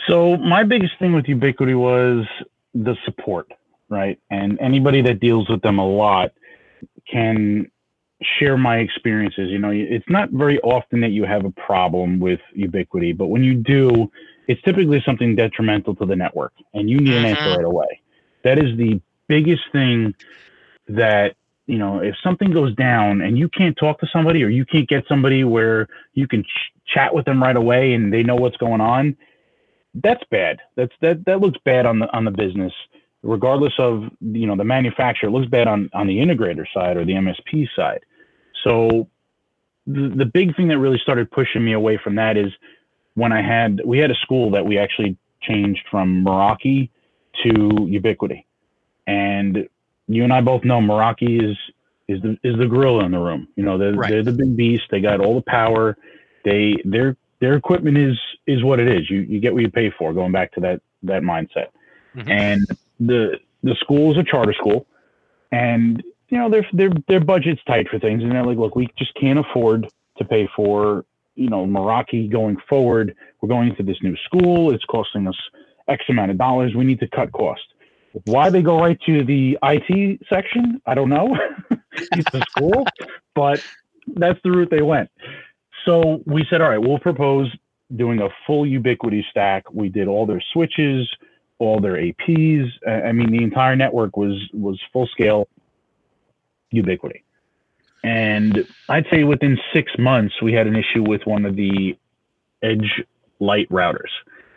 [0.08, 2.26] So, my biggest thing with Ubiquiti was
[2.74, 3.50] the support,
[3.88, 4.18] right?
[4.30, 6.32] And anybody that deals with them a lot
[7.10, 7.70] can
[8.38, 9.50] share my experiences.
[9.50, 13.44] You know, it's not very often that you have a problem with Ubiquiti, but when
[13.44, 14.10] you do,
[14.48, 17.56] it's typically something detrimental to the network and you need an answer mm-hmm.
[17.56, 18.00] right away.
[18.44, 20.14] That is the biggest thing
[20.88, 21.36] that,
[21.68, 24.88] you know, if something goes down and you can't talk to somebody or you can't
[24.88, 28.56] get somebody where you can ch- chat with them right away and they know what's
[28.56, 29.16] going on,
[29.94, 30.58] that's bad.
[30.76, 32.72] That's that that looks bad on the on the business
[33.22, 35.28] regardless of you know the manufacturer.
[35.28, 38.00] It looks bad on on the integrator side or the MSP side.
[38.64, 39.08] So
[39.86, 42.52] the, the big thing that really started pushing me away from that is
[43.14, 46.90] when I had we had a school that we actually changed from Meraki
[47.44, 48.44] to Ubiquiti,
[49.06, 49.68] and
[50.08, 51.56] you and I both know Meraki is
[52.08, 53.48] is the is the gorilla in the room.
[53.56, 54.10] You know they're right.
[54.10, 54.84] they're the big beast.
[54.90, 55.96] They got all the power.
[56.44, 59.08] They their their equipment is is what it is.
[59.10, 60.12] You you get what you pay for.
[60.12, 61.68] Going back to that that mindset,
[62.16, 62.30] mm-hmm.
[62.30, 62.66] and
[62.98, 64.86] the the school is a charter school,
[65.52, 68.88] and you know, their their their budget's tight for things, and they're like, look, we
[68.98, 73.14] just can't afford to pay for you know Meraki going forward.
[73.40, 74.72] We're going to this new school.
[74.72, 75.36] It's costing us
[75.88, 76.74] X amount of dollars.
[76.74, 77.66] We need to cut costs.
[78.24, 81.36] Why they go right to the IT section, I don't know.
[81.92, 82.86] it's a school,
[83.34, 83.62] but
[84.16, 85.10] that's the route they went.
[85.84, 87.50] So we said, all right, we'll propose
[87.96, 89.64] doing a full Ubiquiti stack.
[89.72, 91.08] We did all their switches,
[91.58, 92.68] all their APs.
[92.86, 95.48] I mean, the entire network was was full scale
[96.74, 97.22] Ubiquiti.
[98.04, 101.96] And I'd say within six months, we had an issue with one of the
[102.62, 103.02] Edge
[103.40, 104.10] Light routers.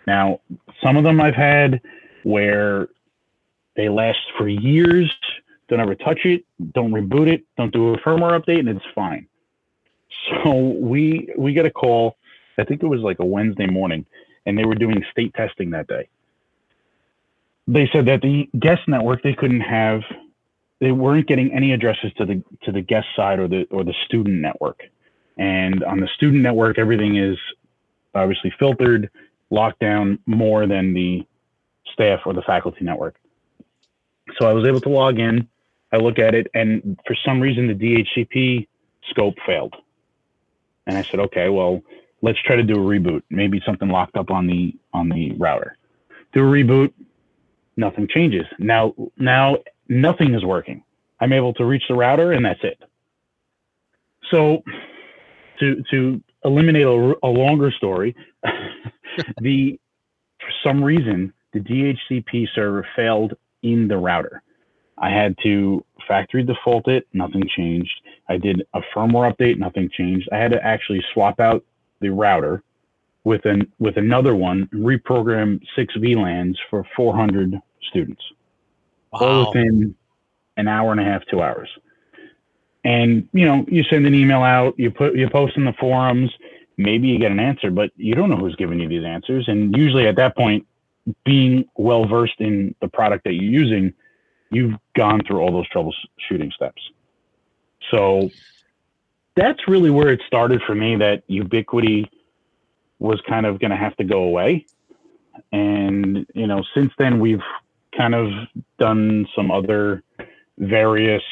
[0.06, 0.42] Now,
[0.84, 1.82] some of them I've had
[2.24, 2.88] where
[3.76, 5.12] they last for years,
[5.68, 9.28] don't ever touch it, don't reboot it, don't do a firmware update, and it's fine.
[10.44, 12.18] So we we got a call,
[12.58, 14.06] I think it was like a Wednesday morning,
[14.46, 16.10] and they were doing state testing that day.
[17.68, 20.02] They said that the guest network they couldn't have
[20.82, 23.94] they weren't getting any addresses to the to the guest side or the or the
[24.06, 24.82] student network.
[25.38, 27.38] And on the student network, everything is
[28.14, 29.10] obviously filtered,
[29.50, 31.26] locked down more than the
[31.94, 33.16] staff or the faculty network.
[34.40, 35.48] So I was able to log in.
[35.92, 38.68] I look at it, and for some reason, the DHCP
[39.10, 39.76] scope failed.
[40.88, 41.82] And I said, okay, well,
[42.22, 43.24] let's try to do a reboot.
[43.30, 45.78] Maybe something locked up on the on the router.
[46.34, 46.94] Do a reboot,
[47.78, 48.46] nothing changes.
[48.60, 49.58] Now now
[49.90, 50.84] nothing is working.
[51.20, 52.82] I'm able to reach the router and that's it.
[54.32, 54.64] So
[55.60, 58.16] to to eliminate a, a longer story,
[59.42, 59.80] the
[60.40, 64.42] for some reason the DHCP server failed in the router.
[64.98, 67.94] I had to factory default it, nothing changed.
[68.30, 70.30] I did a firmware update, nothing changed.
[70.32, 71.64] I had to actually swap out
[72.02, 72.64] the router
[73.24, 78.22] with an with another one, reprogram six VLANs for 400 students
[79.12, 79.20] wow.
[79.20, 79.96] all within
[80.58, 81.70] an hour and a half, two hours.
[82.84, 86.32] And you know, you send an email out, you put you post in the forums,
[86.78, 89.48] maybe you get an answer, but you don't know who's giving you these answers.
[89.48, 90.66] And usually at that point,
[91.26, 93.94] being well versed in the product that you're using,
[94.52, 96.82] you've gone through all those troubleshooting steps.
[97.90, 98.30] So
[99.36, 102.10] that's really where it started for me that Ubiquiti
[103.00, 104.66] was kind of going to have to go away.
[105.52, 107.42] And, you know, since then we've
[107.98, 108.30] kind of
[108.80, 110.04] done some other
[110.58, 111.24] various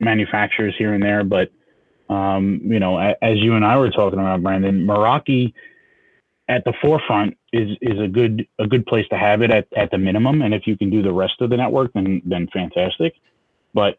[0.00, 1.50] manufacturers here and there, but
[2.08, 5.52] um, you know, as you and I were talking about, Brandon, Meraki
[6.48, 9.90] at the forefront is is a good a good place to have it at, at
[9.90, 10.42] the minimum.
[10.42, 13.14] And if you can do the rest of the network, then then fantastic.
[13.74, 13.98] But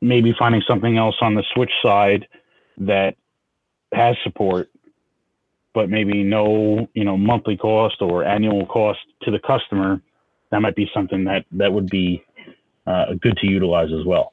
[0.00, 2.26] maybe finding something else on the switch side
[2.78, 3.16] that
[3.92, 4.70] has support,
[5.74, 10.00] but maybe no you know monthly cost or annual cost to the customer
[10.50, 12.24] that might be something that that would be
[12.86, 14.32] uh, good to utilize as well.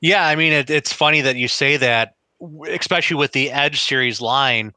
[0.00, 2.16] Yeah, I mean, it, it's funny that you say that,
[2.68, 4.72] especially with the Edge series line.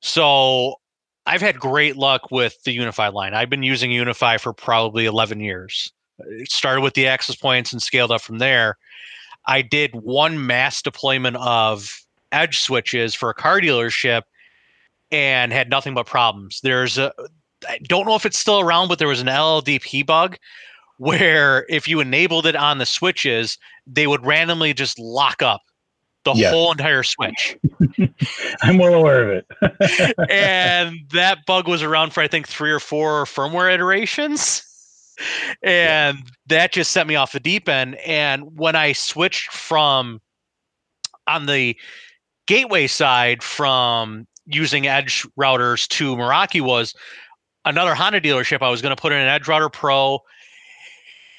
[0.00, 0.78] So
[1.26, 3.34] I've had great luck with the UniFi line.
[3.34, 5.92] I've been using UniFi for probably 11 years.
[6.18, 8.76] It started with the access points and scaled up from there.
[9.46, 11.90] I did one mass deployment of
[12.32, 14.22] edge switches for a car dealership
[15.10, 16.60] and had nothing but problems.
[16.62, 17.12] There's a
[17.66, 20.36] I don't know if it's still around, but there was an LLDP bug
[20.98, 25.62] where if you enabled it on the switches, they would randomly just lock up
[26.24, 27.58] the whole entire switch.
[28.62, 30.14] I'm well aware of it.
[30.30, 34.62] and that bug was around for I think three or four firmware iterations.
[35.62, 37.96] And that just set me off the deep end.
[37.96, 40.20] And when I switched from
[41.26, 41.76] on the
[42.46, 46.94] gateway side from using edge routers to Meraki was
[47.64, 48.62] another Honda dealership.
[48.62, 50.20] I was going to put in an Edge Router Pro.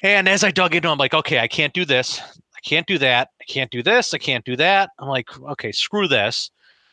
[0.04, 2.21] And as I dug into it, I'm like, okay, I can't do this.
[2.65, 3.30] Can't do that.
[3.39, 4.13] I can't do this.
[4.13, 4.89] I can't do that.
[4.99, 6.49] I'm like, okay, screw this.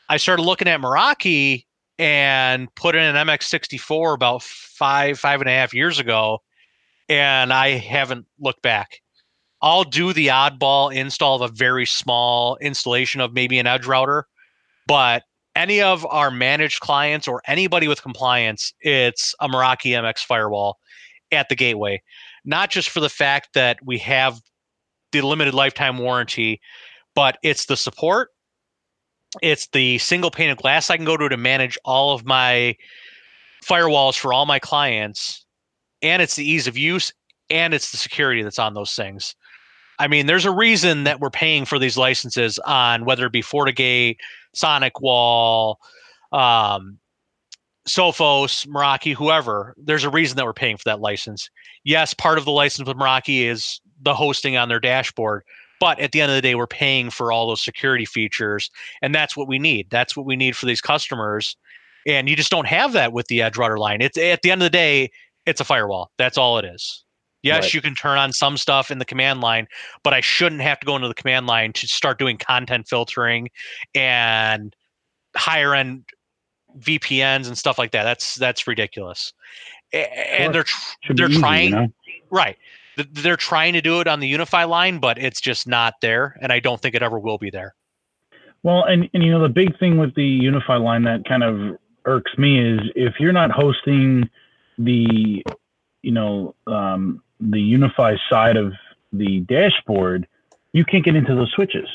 [0.08, 1.64] I started looking at Meraki
[1.98, 6.40] and put in an MX64 about five, five and a half years ago.
[7.08, 9.00] And I haven't looked back.
[9.62, 14.26] I'll do the oddball install of a very small installation of maybe an edge router,
[14.86, 15.22] but
[15.54, 20.78] any of our managed clients or anybody with compliance, it's a Meraki MX firewall
[21.30, 22.02] at the gateway.
[22.44, 24.40] Not just for the fact that we have
[25.12, 26.60] the limited lifetime warranty,
[27.14, 28.30] but it's the support,
[29.40, 32.76] it's the single pane of glass I can go to to manage all of my
[33.64, 35.46] firewalls for all my clients,
[36.02, 37.12] and it's the ease of use
[37.48, 39.34] and it's the security that's on those things.
[39.98, 43.42] I mean, there's a reason that we're paying for these licenses on whether it be
[43.42, 44.16] FortiGate,
[44.56, 45.76] SonicWall,
[46.32, 46.98] um,
[47.86, 49.74] Sophos, Meraki, whoever.
[49.76, 51.50] There's a reason that we're paying for that license.
[51.84, 55.42] Yes, part of the license with Meraki is the hosting on their dashboard,
[55.80, 58.70] but at the end of the day, we're paying for all those security features,
[59.02, 59.88] and that's what we need.
[59.90, 61.56] That's what we need for these customers,
[62.06, 64.00] and you just don't have that with the Edge Router line.
[64.00, 65.10] It's at the end of the day,
[65.46, 66.10] it's a firewall.
[66.18, 67.04] That's all it is.
[67.42, 67.74] Yes, Right.
[67.74, 69.66] you can turn on some stuff in the command line,
[70.04, 73.48] but I shouldn't have to go into the command line to start doing content filtering
[73.96, 74.76] and
[75.34, 76.04] higher end
[76.78, 78.04] VPNs and stuff like that.
[78.04, 79.32] That's that's ridiculous.
[79.92, 80.64] And they're
[81.10, 81.88] they're easy, trying You know?
[82.30, 82.56] right.
[82.96, 86.36] Th- They're trying to do it on the UniFi line, but it's just not there,
[86.40, 87.74] and I don't think it ever will be there.
[88.62, 91.78] Well, and, and you know, the big thing with the UniFi line that kind of
[92.04, 94.28] irks me is if you're not hosting
[94.78, 95.42] the,
[96.02, 98.72] you know, um, the UniFi side of
[99.12, 100.26] the dashboard,
[100.72, 101.88] you can't get into those switches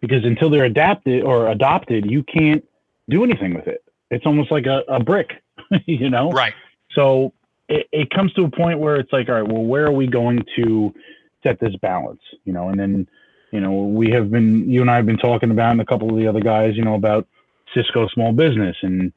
[0.00, 2.64] because until they're adapted or adopted, you can't
[3.08, 3.84] do anything with it.
[4.10, 5.42] It's almost like a, a brick,
[5.86, 6.30] you know?
[6.30, 6.54] Right.
[6.92, 7.32] So
[7.68, 10.06] it, it comes to a point where it's like, all right, well, where are we
[10.06, 10.94] going to
[11.42, 12.20] set this balance?
[12.44, 13.08] You know, and then,
[13.50, 16.10] you know, we have been, you and I have been talking about, and a couple
[16.10, 17.26] of the other guys, you know, about
[17.74, 18.76] Cisco small business.
[18.82, 19.12] And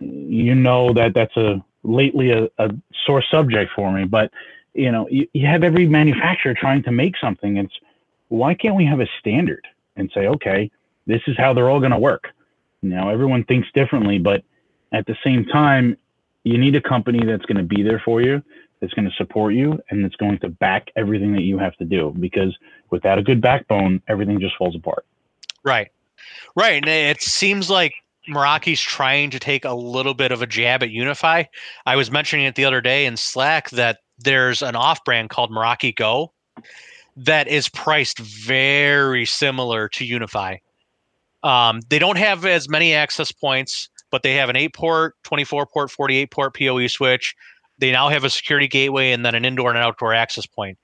[0.00, 2.70] you know that that's a lately a, a
[3.06, 4.04] sore subject for me.
[4.04, 4.30] But,
[4.74, 7.56] you know, you, you have every manufacturer trying to make something.
[7.56, 7.74] It's
[8.28, 10.70] why can't we have a standard and say, okay,
[11.06, 12.28] this is how they're all going to work?
[12.82, 14.42] Now, everyone thinks differently, but
[14.92, 15.96] at the same time,
[16.44, 18.42] you need a company that's going to be there for you,
[18.80, 21.84] that's going to support you, and that's going to back everything that you have to
[21.84, 22.14] do.
[22.18, 22.56] Because
[22.90, 25.06] without a good backbone, everything just falls apart.
[25.64, 25.90] Right.
[26.56, 26.82] Right.
[26.82, 27.94] And it seems like
[28.28, 31.46] Meraki's trying to take a little bit of a jab at UniFi.
[31.86, 35.50] I was mentioning it the other day in Slack that there's an off brand called
[35.50, 36.32] Meraki Go
[37.16, 40.58] that is priced very similar to UniFi.
[41.42, 45.66] Um, they don't have as many access points, but they have an 8 port, 24
[45.66, 47.34] port, 48 port PoE switch.
[47.78, 50.78] They now have a security gateway and then an indoor and outdoor access point.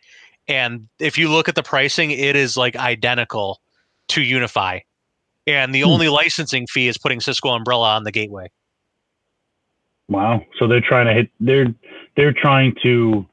[0.48, 3.60] And if you look at the pricing, it is like identical
[4.08, 4.80] to UniFi.
[5.46, 5.88] And the Hmm.
[5.90, 8.50] only licensing fee is putting Cisco Umbrella on the gateway.
[10.08, 10.42] Wow.
[10.58, 11.30] So they're trying to hit.
[11.38, 11.66] They're
[12.16, 13.26] they're trying to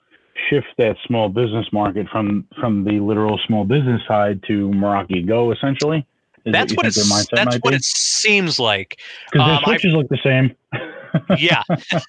[0.50, 5.52] shift that small business market from from the literal small business side to Meraki Go,
[5.54, 6.06] essentially.
[6.46, 7.76] That's what, it's, their that's what be?
[7.76, 9.00] it seems like.
[9.32, 10.56] Because their um, I- switches look the same.
[11.38, 11.64] yeah.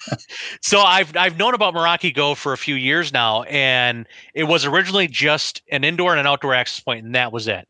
[0.62, 4.64] so I've I've known about Meraki Go for a few years now, and it was
[4.64, 7.66] originally just an indoor and an outdoor access point, and that was it.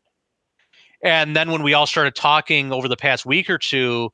[1.03, 4.09] And then when we all started talking over the past week or two,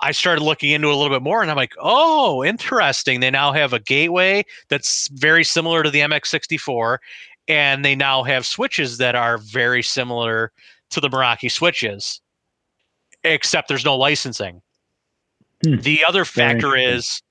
[0.00, 3.20] I started looking into it a little bit more, and I'm like, oh, interesting.
[3.20, 6.98] They now have a gateway that's very similar to the MX64,
[7.48, 10.52] and they now have switches that are very similar
[10.90, 12.20] to the Meraki switches,
[13.24, 14.62] except there's no licensing.
[15.64, 15.76] Hmm.
[15.76, 17.22] The other factor is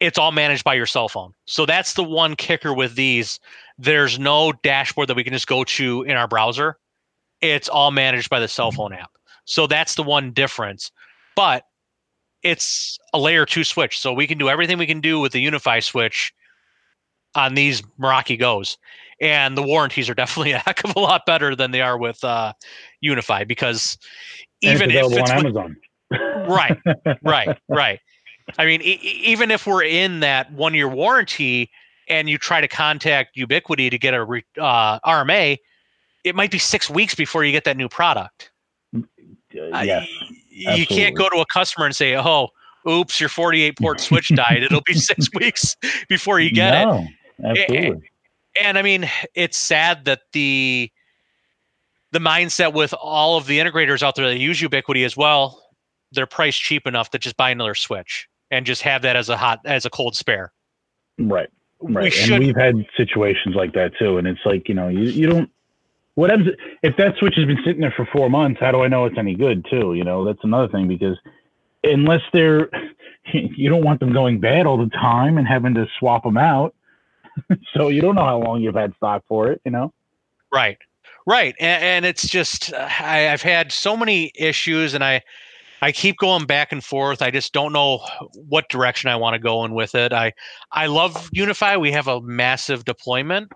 [0.00, 1.32] it's all managed by your cell phone.
[1.46, 3.38] So that's the one kicker with these.
[3.78, 6.76] There's no dashboard that we can just go to in our browser.
[7.40, 9.12] It's all managed by the cell phone app.
[9.44, 10.90] So that's the one difference.
[11.36, 11.66] But
[12.42, 13.98] it's a layer two switch.
[13.98, 16.34] So we can do everything we can do with the UniFi switch
[17.34, 18.78] on these Meraki Goes.
[19.22, 22.22] And the warranties are definitely a heck of a lot better than they are with
[22.24, 22.52] uh,
[23.02, 23.96] UniFi because
[24.60, 25.76] even if it's on with- Amazon.
[26.46, 26.76] right
[27.22, 27.98] right right
[28.58, 31.70] i mean e- even if we're in that one year warranty
[32.08, 35.56] and you try to contact Ubiquiti to get a re- uh, rma
[36.24, 38.50] it might be six weeks before you get that new product
[38.94, 39.02] Uh,
[39.82, 40.06] yes.
[40.50, 42.48] you can't go to a customer and say, "Oh,
[42.88, 44.62] oops, your 48 port switch died.
[44.62, 45.76] It'll be six weeks
[46.08, 47.08] before you get no, it."
[47.44, 47.86] Absolutely.
[47.88, 48.02] And,
[48.60, 50.90] and I mean, it's sad that the
[52.12, 55.62] the mindset with all of the integrators out there that use Ubiquiti as well,
[56.12, 59.36] they're priced cheap enough to just buy another switch and just have that as a
[59.36, 60.52] hot as a cold spare.
[61.18, 61.48] Right.
[61.80, 62.12] We Right.
[62.12, 64.18] should and we've had situations like that too.
[64.18, 65.50] And it's like, you know, you, you don't
[66.14, 66.50] what happens
[66.82, 69.18] if that switch has been sitting there for four months, how do I know it's
[69.18, 69.94] any good too?
[69.94, 71.16] You know, that's another thing because
[71.82, 72.68] unless they're
[73.32, 76.74] you don't want them going bad all the time and having to swap them out.
[77.74, 79.92] so you don't know how long you've had stock for it, you know?
[80.52, 80.78] Right.
[81.26, 81.54] Right.
[81.60, 85.22] And, and it's just uh, I, I've had so many issues and I
[85.80, 87.22] I keep going back and forth.
[87.22, 87.98] I just don't know
[88.34, 90.12] what direction I want to go in with it.
[90.12, 90.32] I
[90.70, 91.80] I love UniFi.
[91.80, 93.50] We have a massive deployment,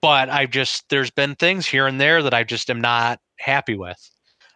[0.00, 3.76] but I've just there's been things here and there that I just am not happy
[3.76, 3.98] with.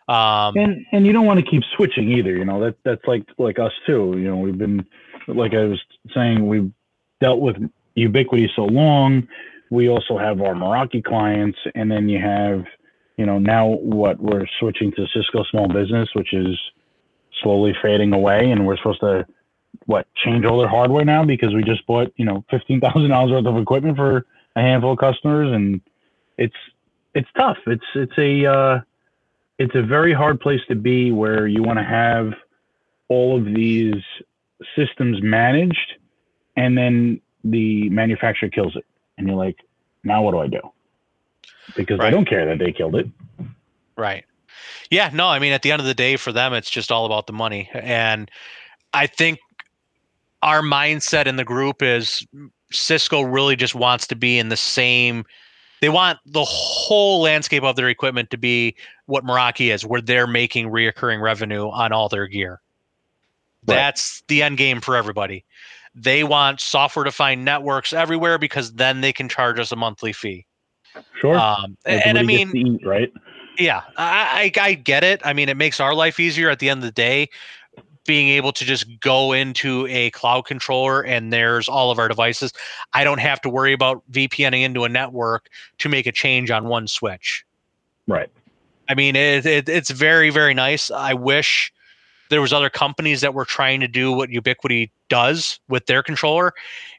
[0.08, 3.24] Um, and and you don't want to keep switching either you know that that's like
[3.38, 4.86] like us too you know we've been
[5.26, 5.80] like i was
[6.14, 6.70] saying we've
[7.20, 7.56] dealt with
[7.96, 9.26] Ubiquiti so long
[9.70, 12.64] we also have our meraki clients and then you have
[13.16, 16.58] you know now what we're switching to cisco small business which is
[17.42, 19.26] slowly fading away and we're supposed to
[19.86, 23.32] what change all their hardware now because we just bought you know fifteen thousand dollars
[23.32, 24.26] worth of equipment for
[24.56, 25.80] a handful of customers and
[26.38, 26.54] it's
[27.14, 27.56] it's tough.
[27.66, 28.80] It's it's a uh
[29.58, 32.34] it's a very hard place to be where you want to have
[33.08, 34.02] all of these
[34.76, 35.94] systems managed
[36.56, 37.20] and then
[37.50, 38.84] the manufacturer kills it
[39.18, 39.56] and you're like
[40.04, 40.60] now what do i do
[41.76, 42.08] because Right.
[42.08, 43.06] i don't care that they killed it
[43.96, 44.24] Right.
[44.90, 47.06] Yeah, no, I mean at the end of the day for them it's just all
[47.06, 47.70] about the money.
[47.72, 48.30] And
[48.92, 49.38] I think
[50.42, 52.26] our mindset in the group is
[52.72, 55.24] Cisco really just wants to be in the same
[55.80, 58.76] they want the whole landscape of their equipment to be
[59.06, 62.60] what Meraki is, where they're making reoccurring revenue on all their gear.
[63.66, 63.74] Right.
[63.76, 65.44] That's the end game for everybody.
[65.96, 70.46] They want software defined networks everywhere because then they can charge us a monthly fee.
[71.20, 73.12] sure Um, and I mean, eat, right
[73.58, 75.20] yeah, I, I I get it.
[75.24, 77.28] I mean, it makes our life easier at the end of the day,
[78.06, 82.52] being able to just go into a cloud controller and there's all of our devices.
[82.92, 86.66] I don't have to worry about VPNing into a network to make a change on
[86.66, 87.44] one switch.
[88.06, 88.30] right
[88.88, 90.90] I mean, it, it it's very very nice.
[90.90, 91.72] I wish
[92.30, 96.52] there was other companies that were trying to do what Ubiquiti does with their controller,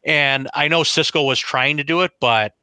[0.03, 2.53] and I know Cisco was trying to do it, but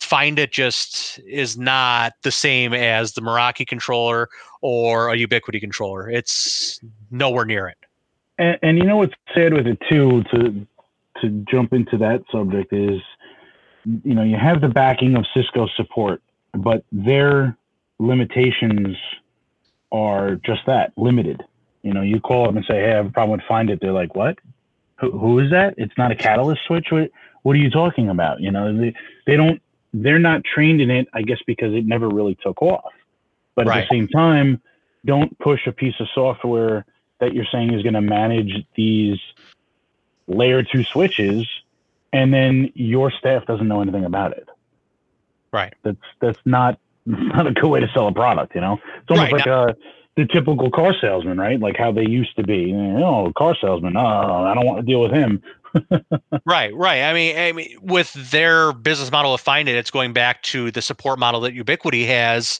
[0.00, 4.28] FindIT just is not the same as the Meraki controller
[4.60, 6.08] or a Ubiquiti controller.
[6.08, 6.80] It's
[7.10, 7.78] nowhere near it.
[8.38, 10.66] and, and you know what's sad with it too to
[11.20, 13.00] to jump into that subject is
[14.04, 16.22] you know you have the backing of cisco support
[16.54, 17.56] but their
[17.98, 18.96] limitations
[19.90, 21.42] are just that limited
[21.82, 23.80] you know you call them and say hey i have a problem with FindIT.
[23.80, 24.38] They're like what?
[25.00, 25.74] Who, who is that?
[25.76, 26.88] It's not a catalyst switch?
[26.90, 27.10] What,
[27.42, 28.40] what are you talking about?
[28.40, 28.94] You know they,
[29.26, 29.60] they don't
[29.94, 32.92] they're not trained in it i guess because it never really took off.
[33.54, 34.60] But at the same time
[35.04, 36.84] don't push a piece of software
[37.20, 39.18] that you're saying is going to manage these
[40.26, 41.48] layer two switches
[42.12, 44.48] and then your staff doesn't know anything about it.
[45.52, 45.72] Right.
[45.82, 48.78] that's that's not not a good way to sell a product you know?
[48.98, 49.72] It's almost Right, like uh
[50.18, 54.00] the typical car salesman right like how they used to be oh car salesman oh
[54.00, 55.40] i don't want to deal with him
[56.46, 57.02] Right, right.
[57.02, 60.80] I mean, I mean, with their business model of FindIT, it's going back to the
[60.80, 62.58] support model that Ubiquiti has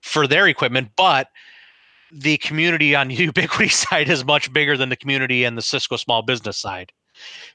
[0.00, 1.28] for their equipment, but
[2.10, 6.22] the community on Ubiquiti side is much bigger than the community and the Cisco small
[6.22, 6.90] business side.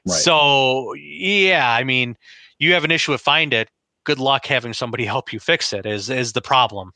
[0.06, 0.14] Right.
[0.14, 2.16] So, yeah, I mean,
[2.58, 3.66] you have an issue with FindIT.
[4.04, 5.84] Good luck having somebody help you fix it.
[5.84, 6.92] Is is the problem?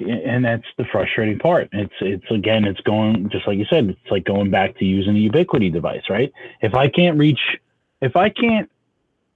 [0.00, 1.68] And that's the frustrating part.
[1.72, 3.90] It's it's again, it's going just like you said.
[3.90, 6.32] It's like going back to using a Ubiquiti device, right?
[6.62, 7.40] If I can't reach,
[8.00, 8.70] if I can't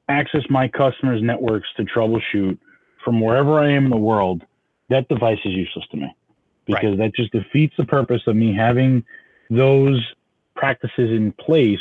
[0.09, 2.59] access my customers' networks to troubleshoot
[3.05, 4.43] from wherever I am in the world,
[4.89, 6.17] that device is useless to me
[6.67, 9.05] because that just defeats the purpose of me having
[9.51, 10.03] those
[10.57, 11.79] practices in place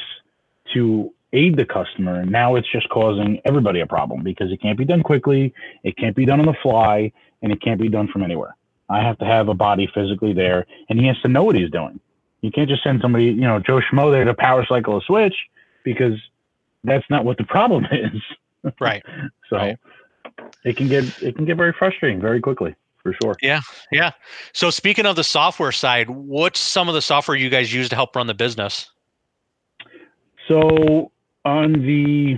[0.74, 2.22] to aid the customer.
[2.22, 5.54] And now it's just causing everybody a problem because it can't be done quickly,
[5.84, 7.12] it can't be done on the fly,
[7.42, 8.56] and it can't be done from anywhere.
[8.90, 11.70] I have to have a body physically there, and he has to know what he's
[11.72, 12.00] doing.
[12.42, 15.36] You can't just send somebody, you know, Joe Schmo there to power cycle a switch
[15.84, 16.14] because
[16.84, 18.74] that's not what the problem is.
[18.80, 19.04] Right.
[19.50, 19.78] So Right.
[20.64, 23.36] it can get it can get very frustrating very quickly for sure.
[23.42, 23.62] Yeah.
[23.92, 24.12] Yeah.
[24.54, 27.96] So, speaking of the software side, what's some of the software you guys use to
[27.96, 28.90] help run the business?
[30.48, 31.12] So
[31.46, 32.38] on the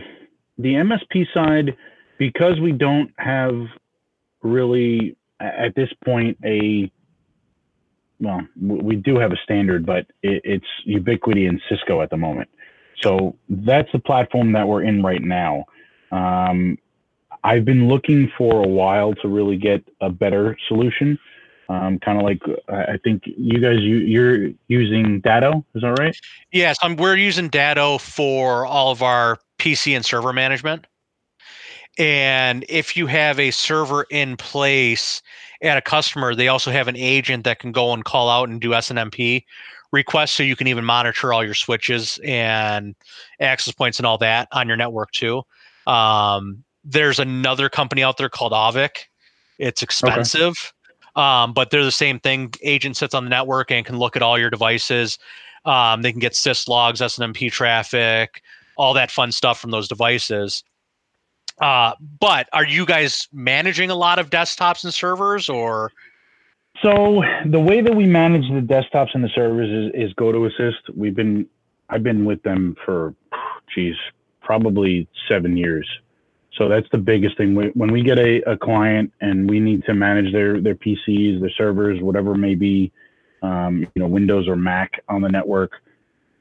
[0.58, 1.76] the MSP side,
[2.18, 3.54] because we don't have
[4.42, 6.92] really at this point a
[8.20, 12.50] well, we do have a standard, but it, it's Ubiquiti and Cisco at the moment.
[13.02, 15.66] So that's the platform that we're in right now.
[16.12, 16.78] Um,
[17.44, 21.20] I've been looking for a while to really get a better solution.
[21.68, 26.16] Um, kind of like I think you guys you, you're using Datto, is that right?
[26.52, 30.86] Yes, um, we're using Datto for all of our PC and server management.
[31.98, 35.22] And if you have a server in place
[35.62, 38.60] at a customer, they also have an agent that can go and call out and
[38.60, 39.44] do SNMP
[39.92, 42.96] requests so you can even monitor all your switches and
[43.40, 45.42] access points and all that on your network too.
[45.88, 49.06] Um, there's another company out there called Auvik.
[49.58, 50.85] It's expensive, okay.
[51.16, 52.54] Um, but they're the same thing.
[52.62, 55.18] Agent sits on the network and can look at all your devices.
[55.64, 58.42] Um, they can get sys logs, SNMP traffic,
[58.78, 60.64] all that fun stuff from those devices.
[61.60, 65.92] Uh, but are you guys managing a lot of desktops and servers or?
[66.84, 70.94] So the way that we manage the desktops and the servers is, is GoToAssist.
[70.94, 71.48] We've been,
[71.90, 73.16] I've been with them for,
[73.74, 73.96] geez,
[74.42, 75.88] probably seven years.
[76.58, 77.56] So that's the biggest thing.
[77.74, 81.50] When we get a, a client and we need to manage their, their PCs, their
[81.52, 82.92] servers, whatever may be,
[83.42, 85.74] um, you know, Windows or Mac on the network,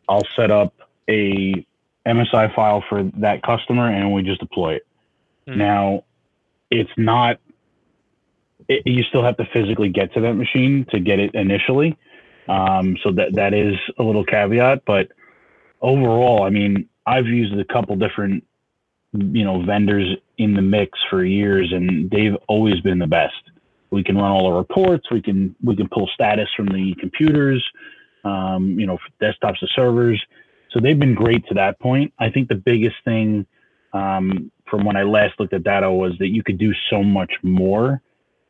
[0.09, 0.75] I'll set up
[1.09, 1.67] a
[2.07, 4.87] MSI file for that customer and we just deploy it.
[5.49, 5.57] Mm.
[5.57, 6.05] Now,
[6.71, 7.39] it's not.
[8.69, 11.99] It, you still have to physically get to that machine to get it initially.
[12.49, 15.09] Um, so that that is a little caveat, but
[15.81, 18.45] overall, I mean, I've used a couple different,
[19.15, 23.35] you know, vendors in the mix for years, and they've always been the best.
[23.91, 25.11] We can run all the reports.
[25.11, 27.65] We can we can pull status from the computers,
[28.25, 30.23] um, you know, desktops to servers.
[30.73, 32.13] So they've been great to that point.
[32.19, 33.47] I think the biggest thing
[33.93, 37.33] um, from when I last looked at Datto was that you could do so much
[37.45, 38.03] more,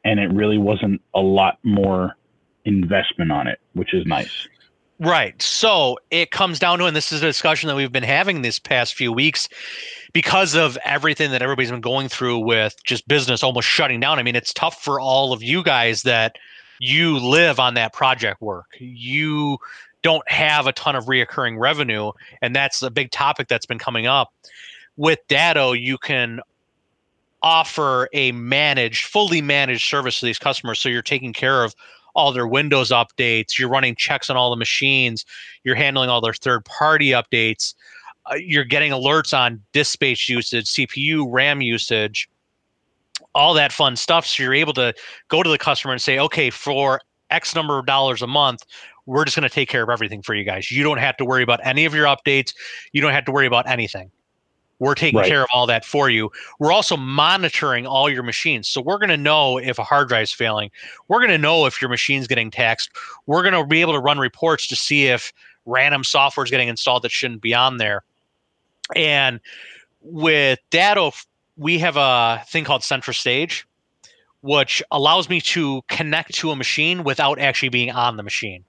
[0.05, 2.17] and it really wasn't a lot more
[2.65, 4.49] investment on it, which is nice.
[5.01, 5.41] Right.
[5.43, 8.59] So it comes down to, and this is a discussion that we've been having this
[8.59, 9.49] past few weeks
[10.15, 14.19] because of everything that everybody's been going through with just business almost shutting down.
[14.19, 16.37] I mean, it's tough for all of you guys that
[16.79, 18.67] you live on that project work.
[18.79, 19.59] You
[20.01, 24.07] don't have a ton of reoccurring revenue, and that's a big topic that's been coming
[24.07, 24.33] up
[24.97, 26.41] with Datto, you can
[27.43, 30.79] offer a managed, fully managed service to these customers.
[30.79, 31.75] So you're taking care of
[32.15, 35.27] all their Windows updates, you're running checks on all the machines,
[35.65, 37.75] you're handling all their third party updates,
[38.31, 42.29] uh, you're getting alerts on disk space usage, CPU, RAM usage,
[43.35, 44.27] all that fun stuff.
[44.27, 44.95] So you're able to
[45.29, 47.01] go to the customer and say, okay, for
[47.31, 48.65] X number of dollars a month,
[49.07, 50.71] we're just going to take care of everything for you guys.
[50.71, 52.55] You don't have to worry about any of your updates.
[52.93, 54.11] You don't have to worry about anything.
[54.79, 55.29] We're taking right.
[55.29, 56.31] care of all that for you.
[56.59, 58.69] We're also monitoring all your machines.
[58.69, 60.71] So we're going to know if a hard drive is failing.
[61.09, 62.91] We're going to know if your machine's getting taxed.
[63.27, 65.33] We're going to be able to run reports to see if
[65.65, 68.03] random software is getting installed that shouldn't be on there.
[68.95, 69.41] And
[70.03, 71.13] with Datto,
[71.57, 73.67] we have a thing called Central Stage,
[74.43, 78.65] which allows me to connect to a machine without actually being on the machine.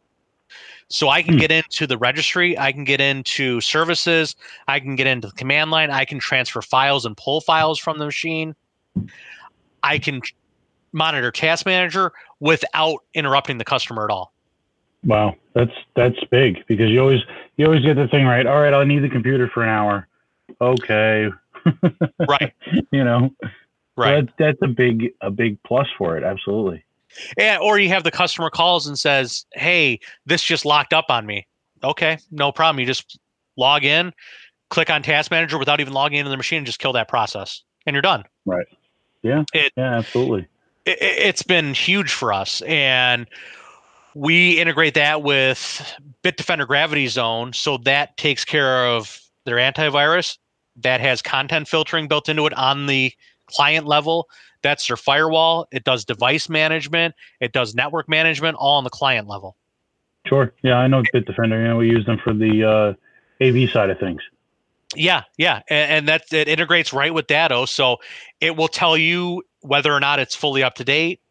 [0.87, 1.39] So I can hmm.
[1.39, 4.35] get into the registry, I can get into services,
[4.67, 7.97] I can get into the command line, I can transfer files and pull files from
[7.97, 8.55] the machine.
[9.81, 10.21] I can
[10.91, 14.34] monitor task manager without interrupting the customer at all.
[15.05, 17.21] Wow, that's that's big because you always
[17.57, 18.45] you always get the thing right.
[18.45, 20.07] All right, I need the computer for an hour.
[20.59, 21.29] Okay.
[22.29, 22.53] right.
[22.91, 23.31] you know.
[23.95, 24.25] Right.
[24.27, 26.23] So that's that's a big a big plus for it.
[26.23, 26.83] Absolutely.
[27.37, 31.25] Yeah, or you have the customer calls and says, "Hey, this just locked up on
[31.25, 31.47] me."
[31.83, 32.79] Okay, no problem.
[32.79, 33.19] You just
[33.57, 34.11] log in,
[34.69, 37.61] click on Task Manager without even logging into the machine, and just kill that process,
[37.85, 38.23] and you're done.
[38.45, 38.67] Right.
[39.21, 39.43] Yeah.
[39.53, 39.97] It, yeah.
[39.97, 40.47] Absolutely.
[40.85, 43.27] It, it's been huge for us, and
[44.15, 45.93] we integrate that with
[46.23, 50.39] Bitdefender GravityZone, so that takes care of their antivirus.
[50.77, 53.13] That has content filtering built into it on the
[53.45, 54.27] client level
[54.65, 55.67] that's their firewall.
[55.71, 57.13] It does device management.
[57.39, 59.55] It does network management, all on the client level.
[60.25, 60.51] Sure.
[60.63, 61.61] Yeah, I know Bitdefender.
[61.61, 62.95] You know, we use them for the
[63.39, 64.21] uh, AV side of things.
[64.95, 67.97] Yeah, yeah, and, and that it integrates right with Datto, so
[68.41, 71.21] it will tell you whether or not it's fully up to date.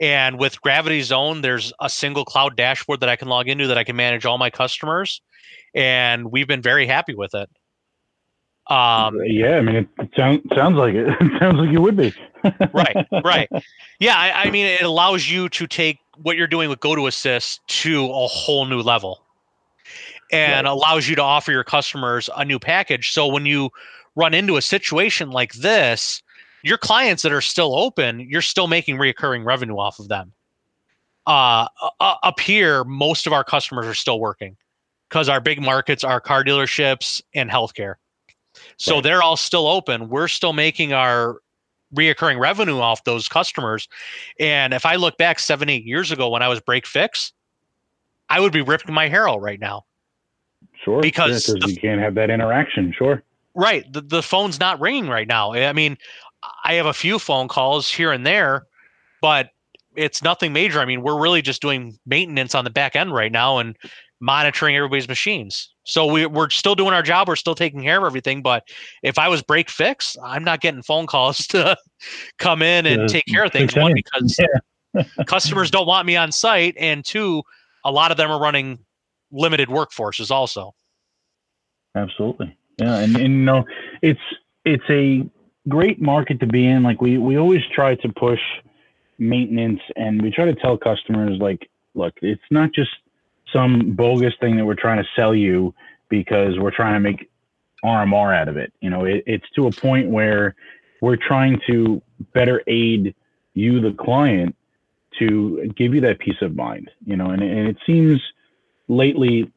[0.00, 3.84] And with GravityZone, there's a single cloud dashboard that I can log into that I
[3.84, 5.20] can manage all my customers,
[5.74, 7.48] and we've been very happy with it.
[8.68, 11.08] Um, yeah, I mean, it, it sounds sounds like it.
[11.20, 12.14] it sounds like you would be.
[12.72, 13.48] right, right.
[13.98, 18.04] Yeah, I, I, mean, it allows you to take what you're doing with GoToAssist to
[18.04, 19.22] a whole new level,
[20.30, 20.70] and right.
[20.70, 23.12] allows you to offer your customers a new package.
[23.12, 23.70] So when you
[24.14, 26.22] run into a situation like this,
[26.62, 30.32] your clients that are still open, you're still making reoccurring revenue off of them.
[31.26, 31.68] Uh,
[32.00, 34.56] up here, most of our customers are still working
[35.08, 37.94] because our big markets are car dealerships and healthcare.
[38.76, 39.02] So right.
[39.02, 40.08] they're all still open.
[40.08, 41.38] We're still making our
[41.94, 43.88] reoccurring revenue off those customers.
[44.40, 47.32] And if I look back seven, eight years ago when I was break fix,
[48.28, 49.84] I would be ripping my hair out right now.
[50.84, 51.00] Sure.
[51.00, 52.92] Because yeah, the, you can't have that interaction.
[52.96, 53.22] Sure.
[53.54, 53.90] Right.
[53.92, 55.52] The, the phone's not ringing right now.
[55.52, 55.98] I mean,
[56.64, 58.66] I have a few phone calls here and there,
[59.20, 59.50] but
[59.96, 60.80] it's nothing major.
[60.80, 63.76] I mean, we're really just doing maintenance on the back end right now and
[64.20, 65.70] monitoring everybody's machines.
[65.84, 67.28] So we, we're still doing our job.
[67.28, 68.40] We're still taking care of everything.
[68.40, 68.64] But
[69.02, 71.76] if I was break fix, I'm not getting phone calls to
[72.38, 73.74] come in and take care of things.
[73.74, 75.02] One, because yeah.
[75.26, 76.74] customers don't want me on site.
[76.78, 77.42] And two,
[77.84, 78.78] a lot of them are running
[79.32, 80.74] limited workforces also.
[81.96, 82.56] Absolutely.
[82.78, 82.98] Yeah.
[82.98, 83.64] And, and you know,
[84.02, 84.20] it's,
[84.64, 85.28] it's a
[85.68, 86.82] great market to be in.
[86.82, 88.40] Like we, we always try to push
[89.18, 92.90] maintenance and we try to tell customers like, look, it's not just
[93.52, 95.74] some bogus thing that we're trying to sell you
[96.08, 97.30] because we're trying to make
[97.84, 98.72] RMR out of it.
[98.80, 100.54] You know, it, it's to a point where
[101.00, 102.00] we're trying to
[102.32, 103.14] better aid
[103.54, 104.56] you, the client,
[105.18, 106.90] to give you that peace of mind.
[107.04, 108.20] You know, and, and it seems
[108.88, 109.50] lately,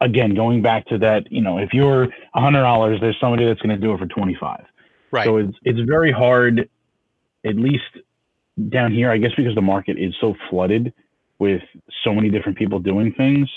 [0.00, 2.04] again, going back to that, you know, if you're
[2.34, 4.64] a hundred dollars, there's somebody that's going to do it for twenty five.
[5.14, 5.26] Right.
[5.26, 6.68] So it's it's very hard,
[7.46, 7.84] at least
[8.70, 10.92] down here, I guess, because the market is so flooded
[11.38, 11.62] with
[12.02, 13.48] so many different people doing things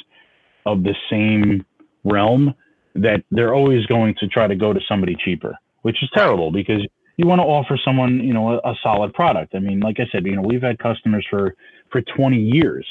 [0.68, 1.66] of the same
[2.04, 2.54] realm
[2.94, 6.86] that they're always going to try to go to somebody cheaper, which is terrible because
[7.16, 9.56] you want to offer someone, you know, a, a, solid product.
[9.56, 11.56] I mean, like I said, you know, we've had customers for
[11.92, 12.86] for 20 years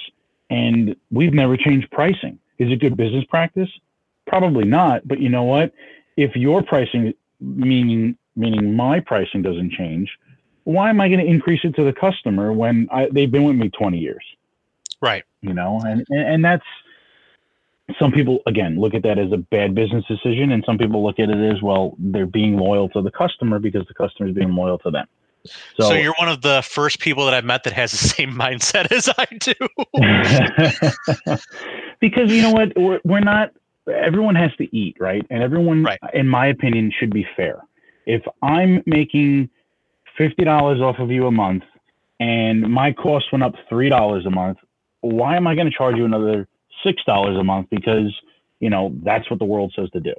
[0.51, 2.41] and we've never changed pricing.
[2.59, 3.69] Is it good business practice?
[4.27, 5.73] Probably not, but you know what?
[6.17, 10.11] If your pricing meaning meaning my pricing doesn't change,
[10.64, 13.57] why am I going to increase it to the customer when I, they've been with
[13.57, 14.24] me 20 years?
[15.01, 15.24] Right.
[15.41, 16.64] You know, and, and that's
[17.99, 21.18] some people again look at that as a bad business decision, and some people look
[21.18, 24.55] at it as well, they're being loyal to the customer because the customer is being
[24.55, 25.07] loyal to them.
[25.78, 28.32] So, so, you're one of the first people that I've met that has the same
[28.39, 29.55] mindset as I do.
[32.01, 33.53] because you know what, we're, we're not.
[33.89, 35.24] Everyone has to eat, right?
[35.30, 36.01] And everyone, right.
[36.12, 37.62] in my opinion, should be fair.
[38.07, 39.51] If I'm making
[40.17, 41.65] fifty dollars off of you a month,
[42.21, 44.59] and my cost went up three dollars a month,
[45.01, 46.49] why am I going to charge you another
[46.85, 48.15] six dollars a month because
[48.61, 50.15] you know that's what the world says to do?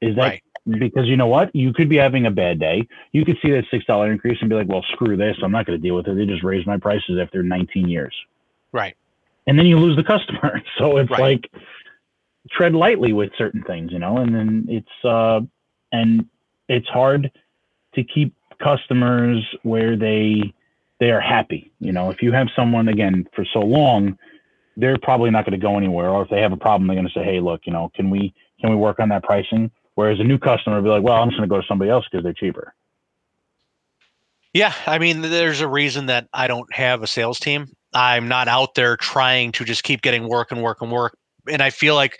[0.00, 0.42] Is that right.
[0.66, 1.54] because you know what?
[1.54, 2.86] You could be having a bad day.
[3.12, 5.36] You could see that six dollar increase and be like, well, screw this.
[5.42, 6.16] I'm not going to deal with it.
[6.16, 8.14] They just raised my prices after 19 years.
[8.72, 8.96] Right.
[9.46, 10.60] And then you lose the customer.
[10.78, 11.20] So it's right.
[11.20, 11.50] like
[12.50, 15.40] tread lightly with certain things, you know, and then it's uh
[15.92, 16.26] and
[16.68, 17.30] it's hard
[17.94, 20.52] to keep customers where they
[20.98, 21.72] they are happy.
[21.78, 24.18] You know, if you have someone again for so long,
[24.76, 26.08] they're probably not going to go anywhere.
[26.08, 28.10] Or if they have a problem, they're going to say, "Hey, look, you know, can
[28.10, 31.16] we can we work on that pricing?" Whereas a new customer will be like, "Well,
[31.16, 32.74] I'm just going to go to somebody else because they're cheaper."
[34.52, 37.68] Yeah, I mean, there's a reason that I don't have a sales team.
[37.92, 41.16] I'm not out there trying to just keep getting work and work and work.
[41.50, 42.18] And I feel like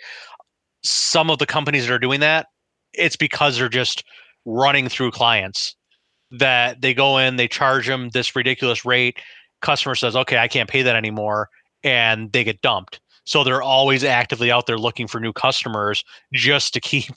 [0.83, 2.47] some of the companies that are doing that,
[2.93, 4.03] it's because they're just
[4.47, 5.75] running through clients
[6.31, 9.19] that they go in, they charge them this ridiculous rate.
[9.61, 11.49] Customer says, okay, I can't pay that anymore.
[11.83, 12.99] And they get dumped.
[13.25, 17.13] So they're always actively out there looking for new customers just to keep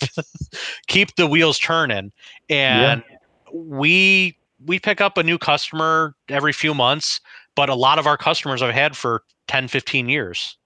[0.89, 2.12] keep the wheels turning.
[2.49, 3.18] And yeah.
[3.55, 7.20] we we pick up a new customer every few months,
[7.55, 10.57] but a lot of our customers I've had for 10, 15 years.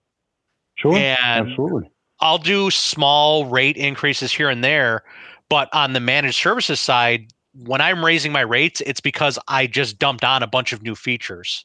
[0.77, 0.97] Sure.
[0.97, 1.91] And absolutely.
[2.21, 5.05] I'll do small rate increases here and there,
[5.49, 9.99] but on the managed services side, when I'm raising my rates, it's because I just
[9.99, 11.65] dumped on a bunch of new features.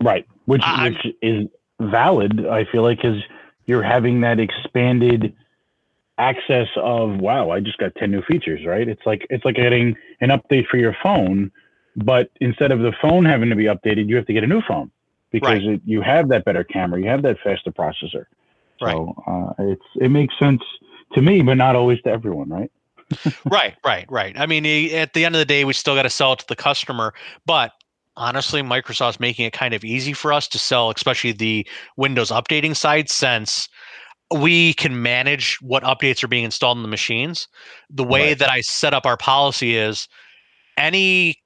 [0.00, 1.46] Right, which I'm, which is
[1.80, 2.46] valid.
[2.46, 3.22] I feel like because
[3.64, 5.34] you're having that expanded
[6.18, 8.64] access of wow, I just got ten new features.
[8.66, 11.50] Right, it's like it's like getting an update for your phone,
[11.96, 14.60] but instead of the phone having to be updated, you have to get a new
[14.68, 14.90] phone
[15.30, 15.74] because right.
[15.74, 18.26] it, you have that better camera, you have that faster processor.
[18.80, 18.92] Right.
[18.92, 20.62] So uh, it's it makes sense
[21.14, 22.48] to me, but not always to everyone.
[22.48, 22.70] Right
[23.44, 24.38] right, right, right.
[24.38, 26.40] I mean, eh, at the end of the day, we still got to sell it
[26.40, 27.14] to the customer.
[27.44, 27.72] But
[28.16, 32.74] honestly, Microsoft's making it kind of easy for us to sell, especially the Windows updating
[32.76, 33.68] side, since
[34.36, 37.46] we can manage what updates are being installed in the machines.
[37.90, 38.38] The way right.
[38.38, 40.08] that I set up our policy is
[40.76, 41.36] any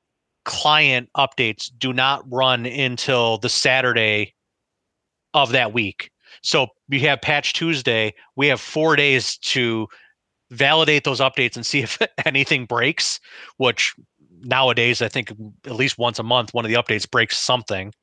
[0.46, 4.34] client updates do not run until the Saturday
[5.34, 6.10] of that week.
[6.42, 8.14] So we have patch Tuesday.
[8.36, 9.88] We have four days to
[10.50, 13.20] validate those updates and see if anything breaks,
[13.58, 13.94] which
[14.42, 15.32] nowadays I think
[15.66, 17.92] at least once a month one of the updates breaks something.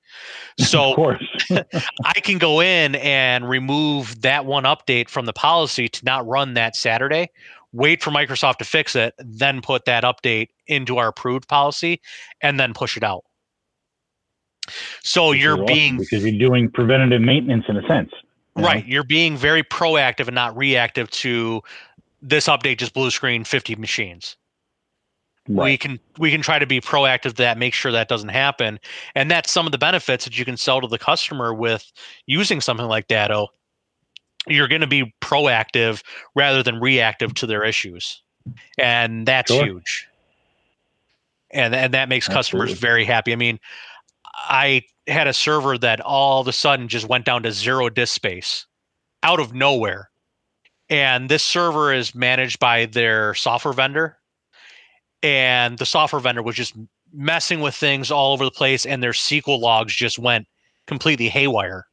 [0.59, 1.17] So.
[2.05, 6.55] I can go in and remove that one update from the policy to not run
[6.55, 7.29] that Saturday,
[7.73, 12.01] wait for Microsoft to fix it, then put that update into our approved policy
[12.41, 13.23] and then push it out.
[15.03, 18.11] So you're awesome being because you're doing preventative maintenance in a sense.
[18.57, 18.67] You know?
[18.67, 21.61] right, you're being very proactive and not reactive to
[22.21, 24.35] this update just blue screen 50 machines.
[25.47, 28.79] we can we can try to be proactive to that make sure that doesn't happen
[29.15, 31.89] and that's some of the benefits that you can sell to the customer with
[32.25, 33.47] using something like datto
[34.47, 36.03] you're going to be proactive
[36.35, 38.21] rather than reactive to their issues
[38.77, 39.63] and that's Sure.
[39.65, 40.07] huge
[41.51, 43.57] and and that makes customers very happy i mean
[44.37, 48.13] i had a server that all of a sudden just went down to zero disk
[48.13, 48.65] space
[49.23, 50.09] out of nowhere
[50.89, 54.17] and this server is managed by their software vendor
[55.23, 56.75] and the software vendor was just
[57.13, 60.47] messing with things all over the place and their SQL logs just went
[60.85, 61.87] completely haywire.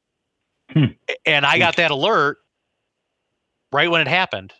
[0.70, 0.84] Hmm.
[1.26, 2.38] And I got that alert
[3.72, 4.52] right when it happened.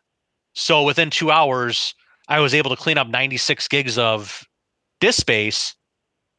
[0.55, 1.95] So within 2 hours
[2.28, 4.45] I was able to clean up 96 gigs of
[5.01, 5.74] disk space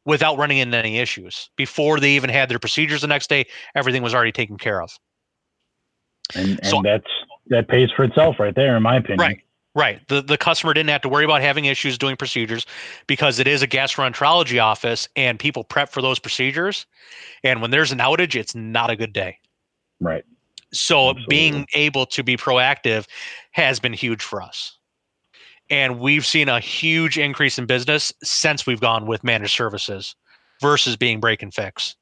[0.06, 1.50] without running into any issues.
[1.56, 4.90] Before they even had their procedures the next day, everything was already taken care of.
[6.34, 7.06] And, and So- that's
[7.48, 9.20] that pays for itself right there, in my opinion.
[9.20, 9.40] Right.
[9.76, 10.08] Right.
[10.08, 12.64] The the customer didn't have to worry about having issues doing procedures
[13.06, 16.86] because it is a gastroenterology office and people prep for those procedures.
[17.44, 19.38] And when there's an outage, it's not a good day.
[20.00, 20.24] Right.
[20.72, 21.26] So Absolutely.
[21.28, 23.06] being able to be proactive
[23.50, 24.78] has been huge for us.
[25.68, 30.14] And we've seen a huge increase in business since we've gone with managed services
[30.60, 31.96] versus being break and fix.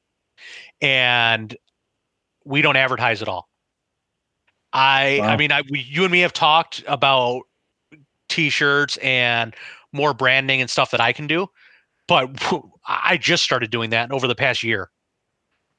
[0.83, 1.57] And
[2.45, 3.49] we don't advertise at all.
[4.73, 7.43] I I mean I we, you and me have talked about
[8.29, 9.55] t-shirts and
[9.93, 11.47] more branding and stuff that I can do,
[12.09, 12.29] but
[12.87, 14.91] I just started doing that over the past year.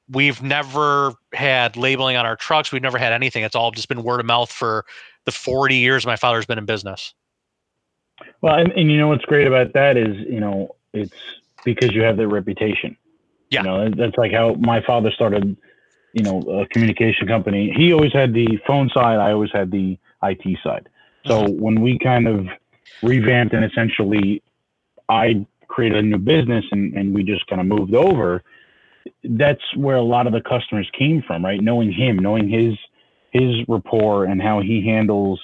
[0.08, 2.72] We've never had labeling on our trucks.
[2.72, 3.44] We've never had anything.
[3.44, 4.84] It's all just been word of mouth for
[5.24, 7.12] the 40 years my father's been in business.
[8.42, 11.14] Well, and, and you know what's great about that is, you know, it's
[11.64, 12.96] because you have the reputation.
[13.50, 13.60] Yeah.
[13.60, 15.56] You know, that's like how my father started,
[16.12, 17.72] you know, a communication company.
[17.76, 19.18] He always had the phone side.
[19.18, 20.88] I always had the IT side.
[21.26, 21.60] So mm-hmm.
[21.60, 22.46] when we kind of
[23.02, 24.42] revamped and essentially
[25.08, 28.42] I created a new business and, and we just kind of moved over,
[29.24, 31.60] that's where a lot of the customers came from, right?
[31.60, 32.74] Knowing him, knowing his
[33.32, 35.40] his rapport and how he handles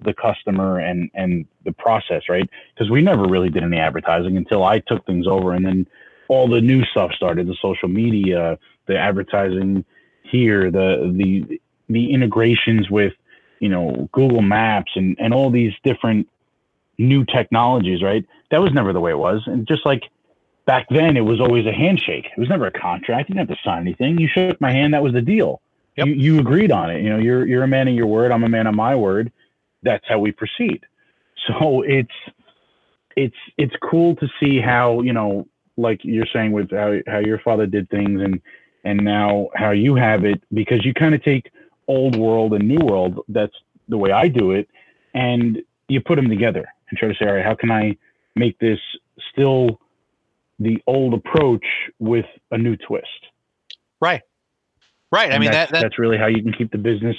[0.00, 2.48] the customer and and the process, right?
[2.74, 5.86] Because we never really did any advertising until I took things over, and then
[6.28, 9.84] all the new stuff started, the social media, the advertising
[10.22, 13.12] here, the the the integrations with
[13.60, 16.28] you know Google Maps and and all these different
[16.98, 18.24] new technologies, right?
[18.50, 20.02] That was never the way it was, and just like
[20.68, 22.26] back then, it was always a handshake.
[22.26, 23.30] It was never a contract.
[23.30, 24.18] You didn't have to sign anything.
[24.18, 24.92] You shook my hand.
[24.92, 25.62] That was the deal.
[25.96, 26.06] Yep.
[26.06, 27.02] You, you agreed on it.
[27.02, 28.30] You know, you're you're a man of your word.
[28.30, 29.32] I'm a man of my word.
[29.82, 30.84] That's how we proceed.
[31.46, 32.10] So it's
[33.16, 37.38] it's it's cool to see how you know, like you're saying with how how your
[37.40, 38.40] father did things and
[38.84, 41.50] and now how you have it because you kind of take
[41.86, 43.24] old world and new world.
[43.28, 43.54] That's
[43.88, 44.68] the way I do it,
[45.14, 45.58] and
[45.88, 47.96] you put them together and try to say, all right, how can I
[48.36, 48.78] make this
[49.32, 49.80] still
[50.58, 51.64] the old approach
[51.98, 53.06] with a new twist?
[54.00, 54.22] Right.
[55.10, 55.32] Right.
[55.32, 57.16] I mean that's, that, that that's really how you can keep the business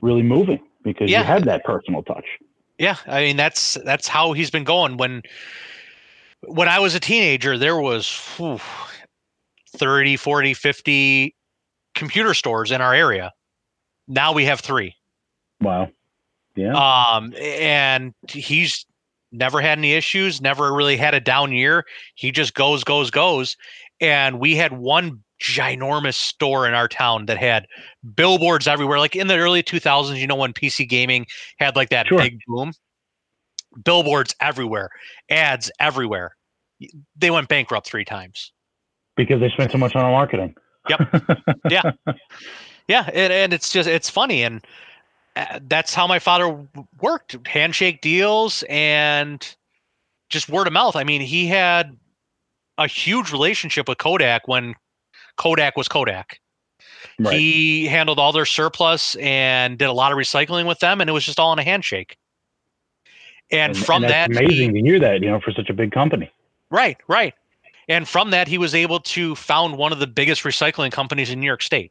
[0.00, 0.60] really moving
[0.92, 1.20] because Yeah.
[1.20, 2.24] you had that personal touch.
[2.78, 4.96] Yeah, I mean that's that's how he's been going.
[4.96, 5.22] When
[6.42, 8.60] when I was a teenager, there was whew,
[9.76, 11.34] 30, 40, 50
[11.94, 13.32] computer stores in our area.
[14.06, 14.94] Now we have 3.
[15.60, 15.90] Wow.
[16.54, 16.72] Yeah.
[16.74, 18.86] Um and he's
[19.32, 21.84] never had any issues, never really had a down year.
[22.14, 23.56] He just goes goes goes
[24.00, 27.66] and we had one ginormous store in our town that had
[28.16, 31.26] billboards everywhere like in the early 2000s you know when PC gaming
[31.58, 32.18] had like that Sure.
[32.18, 32.72] big boom
[33.84, 34.90] billboards everywhere
[35.30, 36.36] ads everywhere
[37.16, 38.52] they went bankrupt 3 times
[39.16, 40.54] because they spent so much on marketing.
[40.88, 41.24] Yep.
[41.70, 41.82] Yeah.
[42.88, 44.64] yeah and, and it's just it's funny and
[45.36, 46.66] uh, that's how my father
[47.00, 49.54] worked handshake deals and
[50.30, 51.96] just word of mouth i mean he had
[52.78, 54.74] a huge relationship with kodak when
[55.38, 56.40] kodak was kodak
[57.20, 57.34] right.
[57.38, 61.12] he handled all their surplus and did a lot of recycling with them and it
[61.14, 62.16] was just all in a handshake
[63.50, 65.90] and, from that's that he- amazing to hear that, you know, for such a big
[65.92, 66.30] company.
[66.70, 67.34] right right
[67.88, 71.40] and from that he was able to found one of the biggest recycling companies in
[71.40, 71.90] new york state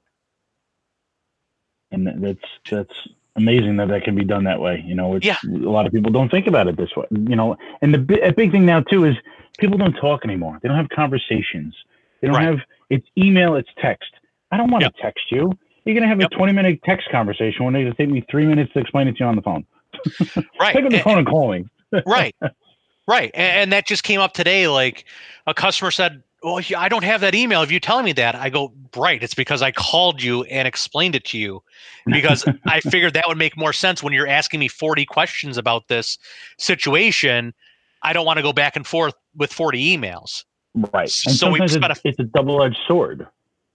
[1.92, 2.40] And that's
[2.70, 2.94] that's
[3.38, 4.84] amazing that that can be done that way.
[4.86, 5.38] You know, it's, Yeah.
[5.46, 7.06] a lot of people don't think about it this way.
[7.12, 9.16] You know, and the bi- a big thing now too is
[9.60, 10.58] people don't talk anymore.
[10.62, 11.74] They don't have conversations.
[12.22, 12.46] They They don't Right.
[12.48, 14.10] have it's email, it's text.
[14.52, 14.96] I don't want Yep.
[14.96, 15.52] to text you.
[15.86, 16.32] You're gonna have Yep.
[16.32, 19.14] a 20 minute text conversation when it's gonna take me three minutes to explain it
[19.14, 19.66] to you on the phone.
[20.60, 21.66] right Pick up the and- phone and call me.
[22.06, 22.36] right
[23.08, 25.06] right and, and that just came up today like
[25.48, 28.50] a customer said well i don't have that email if you telling me that i
[28.50, 31.64] go right it's because i called you and explained it to you
[32.08, 35.88] because i figured that would make more sense when you're asking me 40 questions about
[35.88, 36.18] this
[36.58, 37.54] situation
[38.04, 40.44] i don't want to go back and forth with 40 emails
[40.94, 41.04] Right.
[41.04, 43.28] And So sometimes it's, it's a double edged sword.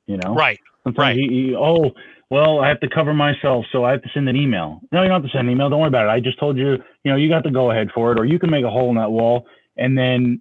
[0.07, 0.35] You know?
[0.35, 1.17] right Sometimes Right.
[1.17, 1.93] you, you- oh,
[2.31, 4.81] well, I have to cover myself, so I have to send an email.
[4.91, 5.69] No, you don't have to send an email.
[5.69, 6.11] Don't worry about it.
[6.11, 8.39] I just told you, you know, you got to go ahead for it, or you
[8.39, 9.47] can make a hole in that wall,
[9.77, 10.41] and then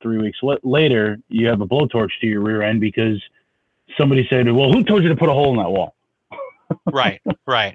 [0.00, 3.20] three weeks later, you have a blowtorch to your rear end because
[3.98, 5.94] somebody said, "Well, who told you to put a hole in that wall?"
[6.92, 7.74] right right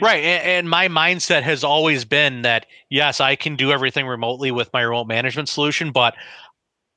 [0.00, 4.50] right and, and my mindset has always been that yes i can do everything remotely
[4.50, 6.14] with my remote management solution but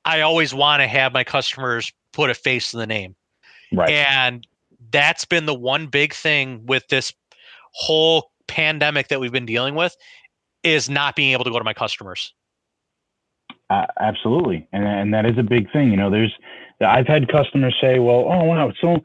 [0.05, 3.15] i always want to have my customers put a face to the name
[3.71, 3.89] Right.
[3.89, 4.45] and
[4.91, 7.11] that's been the one big thing with this
[7.71, 9.95] whole pandemic that we've been dealing with
[10.63, 12.33] is not being able to go to my customers
[13.69, 15.89] Uh, absolutely, and and that is a big thing.
[15.89, 16.33] You know, there's
[16.81, 18.97] I've had customers say, "Well, oh wow, it's so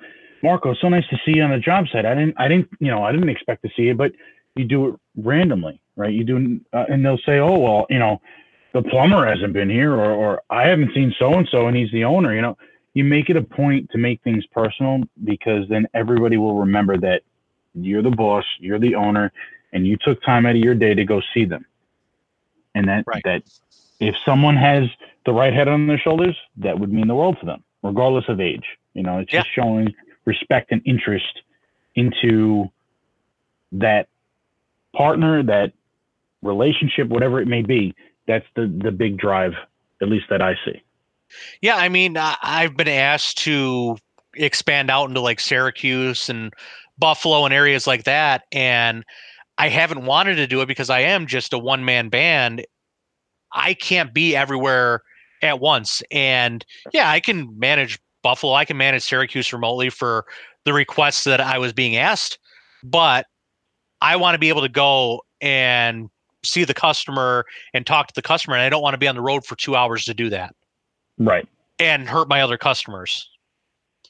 [0.42, 2.04] Marco, it's so nice to see you on the job site.
[2.04, 4.12] I didn't, I didn't, you know, I didn't expect to see it, but
[4.56, 6.12] you do it randomly, right?
[6.12, 8.20] You do, uh, and they'll say, "Oh well, you know,
[8.72, 11.90] the plumber hasn't been here, or or I haven't seen so and so, and he's
[11.92, 12.58] the owner." You know,
[12.94, 17.22] you make it a point to make things personal because then everybody will remember that
[17.74, 19.32] you're the boss, you're the owner,
[19.72, 21.64] and you took time out of your day to go see them,
[22.74, 23.22] and that Right.
[23.24, 23.42] that
[24.00, 24.88] if someone has
[25.26, 28.40] the right head on their shoulders, that would mean the world to them, regardless of
[28.40, 28.64] age.
[28.94, 29.94] You know, it's just showing
[30.24, 31.42] respect and interest
[31.94, 32.70] into
[33.72, 34.08] that
[34.94, 35.72] partner, that
[36.42, 37.94] relationship, whatever it may be.
[38.28, 39.54] That's the the big drive,
[40.00, 40.80] at least that I see.
[41.60, 43.98] yeah i mean i've been asked to
[44.34, 46.54] expand out into like syracuse and
[46.98, 49.04] buffalo and areas like that and
[49.58, 52.64] i haven't wanted to do it because i am just a one man band
[53.52, 55.02] i can't be everywhere
[55.42, 56.64] at once and
[56.94, 60.24] yeah i can manage buffalo i can manage syracuse remotely for
[60.64, 62.38] the requests that i was being asked
[62.82, 63.26] but
[64.00, 66.08] i want to be able to go and
[66.44, 69.14] see the customer and talk to the customer and i don't want to be on
[69.14, 70.54] the road for two hours to do that
[71.18, 71.46] Right.
[71.80, 73.28] and hurt my other customers.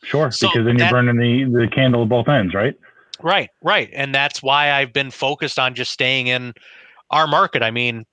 [0.04, 0.30] Sure.
[0.30, 2.74] So because then you're burning the, the candle at both ends, right?
[3.20, 3.90] Right, right.
[3.92, 6.52] And that's why I've been focused on just staying in
[7.10, 7.62] our market.
[7.62, 8.04] I mean,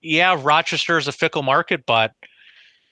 [0.00, 2.12] yeah, Rochester is a fickle market, but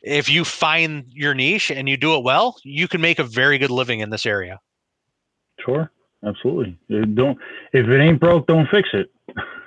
[0.02, 3.56] if you find your niche and you do it well, you can make a very
[3.56, 4.60] good living in this area.
[5.60, 5.90] Sure.
[6.26, 6.76] Absolutely.
[7.14, 7.38] Don't
[7.72, 9.10] if it ain't broke, don't fix it.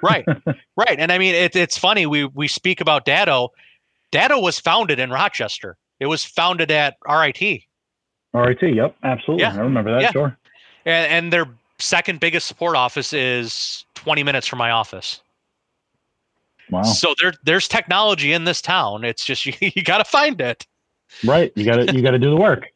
[0.01, 0.26] Right,
[0.78, 0.99] right.
[0.99, 2.05] And I mean, it, it's funny.
[2.05, 3.51] We we speak about Datto.
[4.12, 5.78] Datto was founded in Rochester.
[5.99, 7.64] It was founded at RIT,
[8.34, 8.62] RIT.
[8.62, 8.95] Yep.
[9.03, 9.43] Absolutely.
[9.43, 9.55] Yeah.
[9.55, 10.01] I remember that.
[10.01, 10.12] Yeah.
[10.12, 10.38] Sure.
[10.86, 11.47] and, and their
[11.80, 15.22] second biggest support office is 20 minutes from my office.
[16.70, 16.84] Wow.
[16.84, 19.03] So there, there's technology in this town.
[19.03, 20.66] It's just you, you got to find it.
[21.24, 21.51] Right.
[21.55, 22.68] You got to you got to do the work.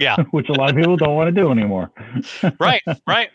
[0.00, 0.16] Yeah.
[0.30, 1.90] Which a lot of people don't want to do anymore.
[2.60, 3.30] Right, right.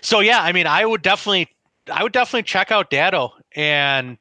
[0.00, 1.48] So yeah, I mean, I would definitely,
[1.92, 4.16] I would definitely check out Datto and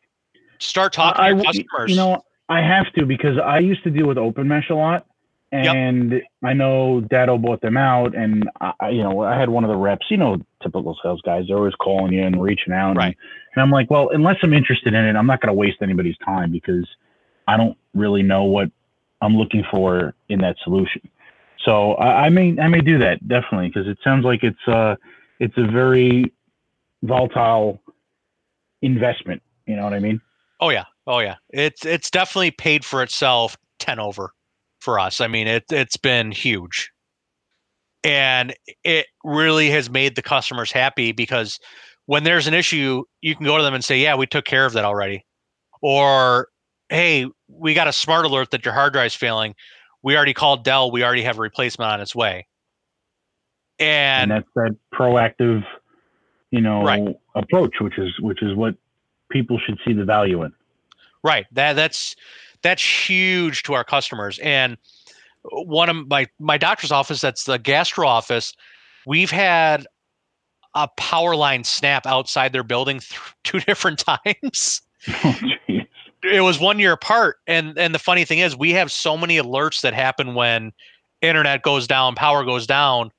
[0.60, 1.90] start talking I, to customers.
[1.90, 5.06] You know, I have to because I used to deal with Open Mesh a lot,
[5.54, 5.76] Yep.
[5.76, 9.70] and I know Datto bought them out, and I, you know, I had one of
[9.70, 10.08] the reps.
[10.10, 11.46] You know, typical sales guys.
[11.48, 13.18] They're always calling you and reaching out, and- Right.
[13.56, 16.18] And, I'm like, well, unless I'm interested in it, I'm not going to waste anybody's
[16.24, 16.88] time because
[17.48, 18.70] I don't really know what
[19.22, 21.02] I'm looking for in that solution.
[21.66, 24.96] So I, I may I may do that definitely because it sounds like it's uh
[25.40, 26.32] it's a very
[27.04, 27.82] volatile
[28.82, 29.42] investment.
[29.66, 30.22] You know what I mean?
[30.60, 31.36] oh yeah, oh yeah.
[31.50, 34.34] It's it's definitely paid for itself ten over
[34.80, 35.22] for us.
[35.22, 36.92] I mean, it it's been huge,
[38.04, 41.60] and it really has made the customers happy because
[42.06, 44.66] when there's an issue, you can go to them and say, "Yeah, we took care
[44.66, 45.26] of that already,"
[45.82, 46.50] or
[46.90, 49.56] "Hey, we got a smart alert that your hard drive's failing.
[50.04, 50.92] We already called Dell.
[50.92, 52.48] We already have a replacement on its way."
[53.80, 55.64] and, And, that's that proactive,
[56.52, 57.16] you know, Right.
[57.36, 58.76] approach, which is which is what
[59.30, 60.54] people should see the value in.
[61.24, 62.16] right, that that's
[62.64, 64.40] that's huge to our customers.
[64.40, 64.78] And
[65.44, 68.54] one of my my doctor's office, that's the gastro office,
[69.06, 69.86] we've had
[70.76, 74.82] a power line snap outside their building th- two different times.
[75.24, 75.40] oh,
[75.70, 75.87] jeez.
[76.24, 79.38] It was one year apart and and the funny thing is we have so many
[79.38, 80.72] alerts that happen when
[81.22, 83.12] internet goes down power goes down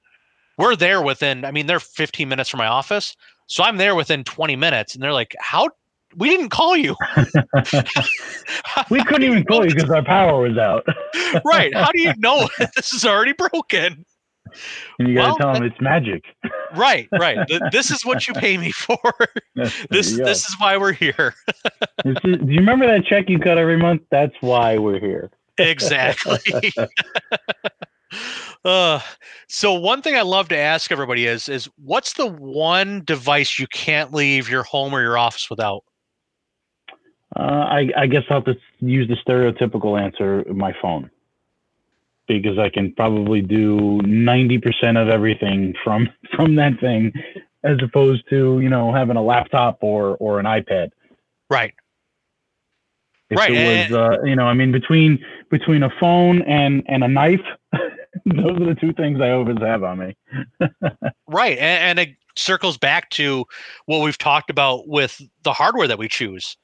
[0.57, 4.25] we're there within i mean they're 15 minutes from my office so i'm there within
[4.25, 5.69] 20 minutes and they're like how
[6.17, 6.97] we didn't call you.
[8.91, 10.87] we couldn't even call you because our power was out.
[11.45, 11.75] right.
[11.75, 14.05] How do you know this is already broken?
[14.99, 16.25] And you got to well, tell them it's magic.
[16.75, 17.39] right, right.
[17.73, 18.99] This is what you pay me for.
[19.91, 21.35] this this is why we're here.
[22.05, 24.03] is, do you remember that check you cut every month?
[24.11, 25.31] That's why we're here.
[25.59, 26.39] exactly.
[28.65, 29.01] uh,
[29.49, 33.67] so one thing I love to ask everybody is is what's the one device you
[33.69, 35.85] can't leave your home or your office without?
[37.37, 41.11] Uh, I, I guess I'll have to use the stereotypical answer, my phone
[42.29, 47.13] because I can probably do 90% of everything from from that thing
[47.65, 50.91] as opposed to, you know, having a laptop or or an iPad.
[51.51, 51.75] Right.
[53.31, 53.51] If right.
[53.51, 57.45] it was uh, you know, I mean between between a phone and and a knife,
[58.27, 60.17] those are the two things I always have on me.
[61.27, 61.59] right.
[61.59, 63.45] And, and it circles back to
[63.87, 66.57] what we've talked about with the hardware that we choose.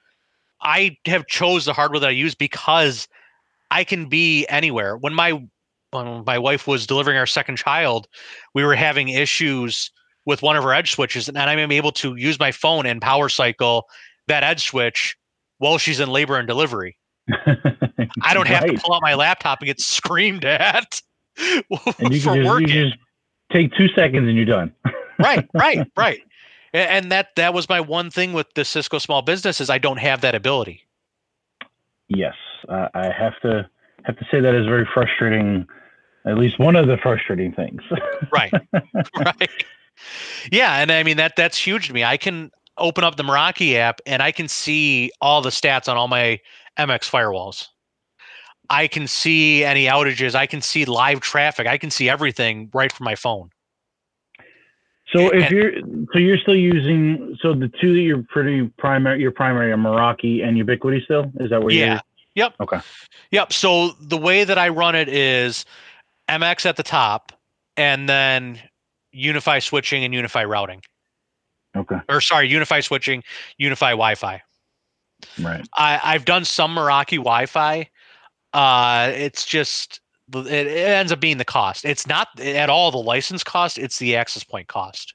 [0.63, 3.09] I have chose the hardware that I use because
[3.71, 4.97] I can be anywhere.
[4.97, 5.43] When my
[5.95, 8.09] when my wife was delivering our second child,
[8.55, 9.91] we were having issues
[10.27, 13.29] with one of her edge switches, and I'm able to use my phone and power
[13.29, 13.87] cycle
[14.27, 15.17] that edge switch
[15.59, 16.97] while she's in labor and delivery.
[18.23, 18.77] I don't have right.
[18.77, 21.01] to pull out my laptop and get screamed at
[21.39, 21.65] and
[22.15, 22.69] you for just, working.
[22.69, 22.99] You just
[23.53, 24.73] take two seconds and you're done.
[25.19, 26.21] right, right, right.
[26.73, 29.99] And that that was my one thing with the Cisco small business is I don't
[29.99, 30.87] have that ability.
[32.09, 32.35] Yes,
[32.69, 33.69] uh, I have to
[34.05, 35.67] have to say that is very frustrating
[36.27, 37.83] at least one of the frustrating things.
[38.33, 38.53] right.
[39.17, 39.51] Right.
[40.51, 42.03] Yeah, and I mean that that's huge to me.
[42.03, 45.97] I can open up the Meraki app and I can see all the stats on
[45.97, 46.41] all my
[46.79, 47.69] MX firewalls.
[48.69, 50.35] I can see any outages.
[50.35, 51.69] I can see live traffic.
[51.69, 53.51] I can see everything right from my phone.
[55.15, 55.73] So if and, you're
[56.13, 60.45] so you're still using so the two that you're pretty primary your primary are Meraki
[60.45, 61.93] and Ubiquiti still is that where yeah.
[61.93, 62.01] you're
[62.35, 62.55] Yep.
[62.61, 62.81] Okay.
[63.31, 63.53] Yep.
[63.53, 65.65] So the way that I run it is
[66.29, 67.33] MX at the top,
[67.77, 68.61] and then
[69.15, 70.83] UniFi switching and UniFi routing.
[71.77, 71.97] Okay.
[72.09, 73.23] Or sorry, UniFi switching,
[73.61, 74.41] UniFi Wi-Fi.
[75.41, 75.67] Right.
[75.75, 77.89] I, I've done some Meraki Wi-Fi.
[78.53, 80.01] Uh, it's just
[80.33, 81.85] it, it ends up being the cost.
[81.85, 83.79] It's not at all the license cost.
[83.79, 85.15] It's the access point cost.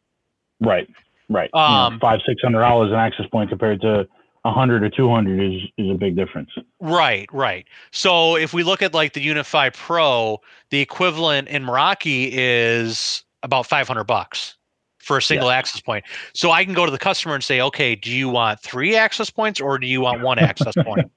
[0.60, 0.88] Right.
[1.30, 1.50] Right.
[1.54, 4.08] Um, you know, five six hundred dollars an access point compared to
[4.44, 6.50] 100 or 200 is is a big difference.
[6.80, 7.68] Right right.
[7.92, 13.66] So if we look at like the UniFi Pro the equivalent in meraki is about
[13.66, 14.56] 500 bucks
[15.00, 15.58] for a single yeah.
[15.58, 16.06] access point.
[16.34, 19.30] So i can go to the customer and say okay do you want three access
[19.30, 21.12] points or do you want one access point?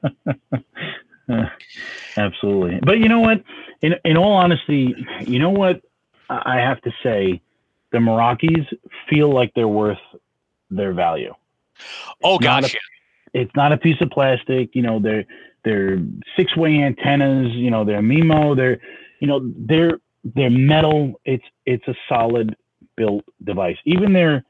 [2.16, 2.81] Absolutely.
[2.83, 3.43] But you know what?
[3.83, 4.95] In in all honesty
[5.27, 5.81] you know what
[6.29, 7.41] i have to say?
[7.93, 8.66] The merakis
[9.09, 9.99] feel like they're worth
[10.70, 11.35] their value.
[12.23, 12.75] Oh gosh,
[13.35, 14.70] it's not a piece of plastic.
[14.74, 15.24] You know, they're
[15.64, 15.99] they're
[16.37, 17.53] six way antennas.
[17.53, 18.57] You know, they're MIMO.
[18.57, 18.80] They're
[19.20, 21.20] you know they're they're metal.
[21.24, 22.57] It's it's a solid
[22.97, 23.76] built device.
[23.85, 24.45] Even their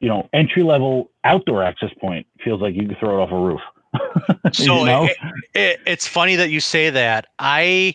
[0.00, 3.38] you know entry level outdoor access point feels like you could throw it off a
[3.38, 3.60] roof.
[4.52, 5.04] so you know?
[5.04, 5.16] it,
[5.54, 7.26] it, it's funny that you say that.
[7.38, 7.94] I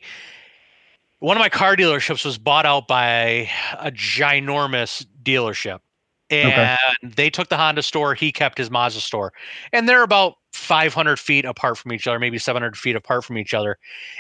[1.20, 3.50] one of my car dealerships was bought out by
[3.80, 5.80] a ginormous dealership
[6.30, 6.78] and okay.
[7.16, 8.16] they took the Honda store.
[8.16, 9.34] He kept his Mazda store,
[9.74, 13.54] and they're about 500 feet apart from each other, maybe 700 feet apart from each
[13.54, 13.78] other.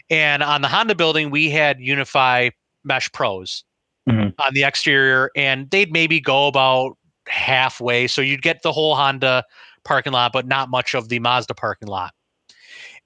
[0.10, 2.52] And on the Honda building, we had UniFi
[2.84, 3.64] Mesh Pros
[4.08, 4.30] mm-hmm.
[4.40, 6.98] on the exterior, and they'd maybe go about
[7.28, 9.44] halfway, so you'd get the whole Honda
[9.84, 12.14] parking lot, but not much of the Mazda parking lot.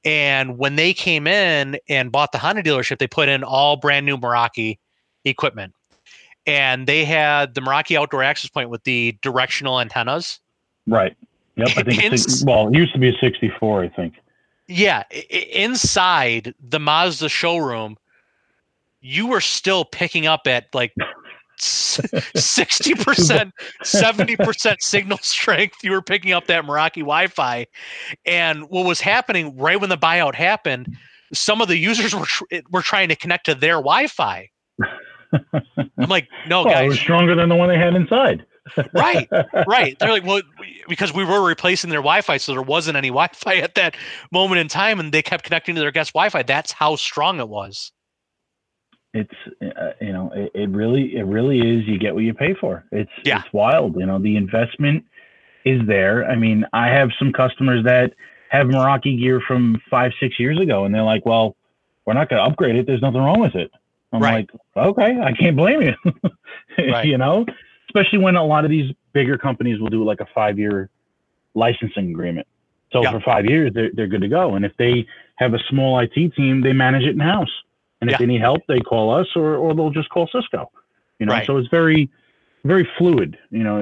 [0.05, 4.05] And when they came in and bought the Honda dealership, they put in all brand
[4.05, 4.77] new Meraki
[5.25, 5.73] equipment
[6.49, 10.39] and they had the Meraki outdoor access point with the directional antennas.
[10.87, 11.15] Right.
[11.57, 11.67] Yep.
[11.77, 14.15] I think In, well, it used to be a 64, I think.
[14.67, 17.97] Yeah, inside the Mazda showroom,
[19.01, 20.93] you were still picking up at like
[21.59, 23.51] 60%,
[23.83, 25.77] 70% signal strength.
[25.83, 27.67] You were picking up that Meraki Wi Fi.
[28.25, 30.97] And what was happening right when the buyout happened,
[31.31, 34.49] some of the users were, tr- were trying to connect to their Wi Fi.
[35.33, 36.85] I'm like, no, well, guys.
[36.85, 38.45] It was stronger than the one they had inside.
[38.93, 39.27] right,
[39.67, 39.97] right.
[39.99, 40.41] They're like, well,
[40.87, 43.95] because we were replacing their Wi-Fi, so there wasn't any Wi-Fi at that
[44.31, 46.43] moment in time, and they kept connecting to their guest Wi-Fi.
[46.43, 47.91] That's how strong it was.
[49.13, 51.87] It's uh, you know, it, it, really, it really is.
[51.87, 52.85] You get what you pay for.
[52.91, 53.39] It's yeah.
[53.39, 53.95] it's wild.
[53.97, 55.03] You know, the investment
[55.65, 56.25] is there.
[56.29, 58.13] I mean, I have some customers that
[58.49, 61.55] have Meraki gear from five, six years ago, and they're like, well,
[62.05, 62.87] we're not going to upgrade it.
[62.87, 63.71] There's nothing wrong with it.
[64.11, 64.49] I'm right.
[64.75, 65.93] like, okay, I can't blame you.
[66.91, 67.05] right.
[67.05, 67.45] You know,
[67.89, 70.89] especially when a lot of these bigger companies will do like a five year
[71.53, 72.47] licensing agreement.
[72.91, 74.55] So for five years, they're, they're good to go.
[74.55, 75.05] And if they
[75.35, 77.51] have a small IT team, they manage it in house.
[78.01, 78.17] And if Yeah.
[78.19, 80.71] they need help, they call us or, or they'll just call Cisco.
[81.19, 81.45] You know, Right.
[81.45, 82.09] so it's very,
[82.63, 83.37] very fluid.
[83.51, 83.81] You know,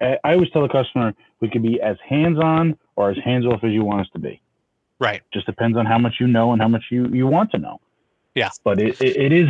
[0.00, 3.44] I, I always tell the customer we can be as hands on or as hands
[3.44, 4.40] off as you want us to be.
[5.00, 5.22] Right.
[5.32, 7.80] Just depends on how much you know and how much you, you want to know.
[8.34, 8.50] Yeah.
[8.62, 9.48] But it, it, it is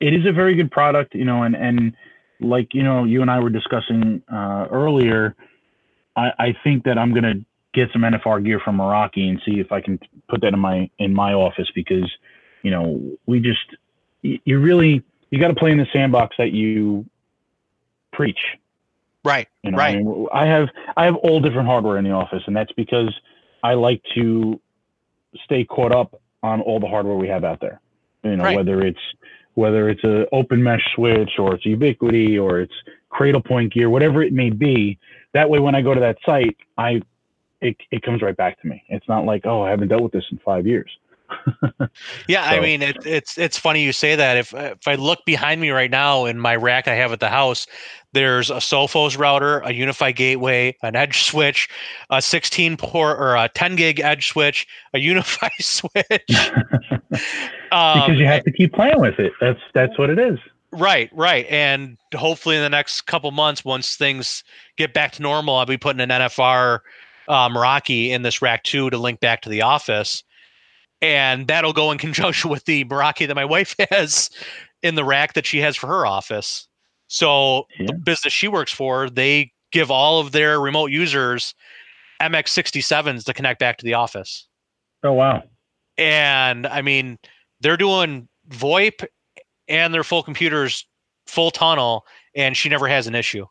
[0.00, 1.96] it is a very good product, you know, and, and
[2.40, 5.34] like, you know, you and I were discussing uh, earlier,
[6.16, 7.34] I, I think that I'm gonna
[7.74, 9.98] get some NFR gear from Meraki and see if I can
[10.28, 12.10] put that in my in my office because,
[12.62, 13.76] you know, we just
[14.22, 17.06] you, you really you got to play in the sandbox that you
[18.12, 18.38] preach.
[19.24, 19.48] Right.
[19.62, 19.96] You know, Right.
[19.96, 23.14] I, mean, I have I have all different hardware in the office, and that's because
[23.62, 24.60] I like to
[25.44, 27.80] stay caught up on all the hardware we have out there.
[28.22, 28.56] You know, Right.
[28.56, 29.00] whether it's
[29.54, 32.74] whether it's an open mesh switch or it's Ubiquiti or it's
[33.10, 34.98] Cradlepoint gear, whatever it may be.
[35.32, 37.02] That way, when I go to that site, I
[37.60, 38.84] it it comes right back to me.
[38.88, 40.90] It's not like oh, I haven't dealt with this in five years.
[42.28, 44.36] Yeah, I mean it, it's it's funny you say that.
[44.36, 47.28] If if I look behind me right now in my rack I have at the
[47.28, 47.66] house,
[48.12, 51.68] there's a Sophos router, a UniFi Gateway, an Edge switch,
[52.10, 56.52] a 16 port or a 10 gig Edge switch, a UniFi switch.
[57.72, 59.32] um, because you have to keep playing with it.
[59.40, 60.38] That's that's what it is.
[60.70, 61.46] Right, right.
[61.48, 64.44] And hopefully in the next couple months, once things
[64.76, 66.80] get back to normal, I'll be putting an NFR
[67.26, 70.22] uh, Meraki in this rack too to link back to the office.
[71.00, 74.30] And that'll go in conjunction with the Meraki that my wife has
[74.82, 76.66] in the rack that she has for her office.
[77.08, 77.86] So Yeah.
[77.86, 81.54] the business she works for, they give all of their remote users
[82.20, 84.46] MX67s to connect back to the office.
[85.04, 85.42] Oh wow.
[85.96, 87.18] And I mean,
[87.60, 89.04] they're doing VoIP
[89.68, 90.86] and their full computers
[91.26, 93.46] full tunnel, and she never has an issue.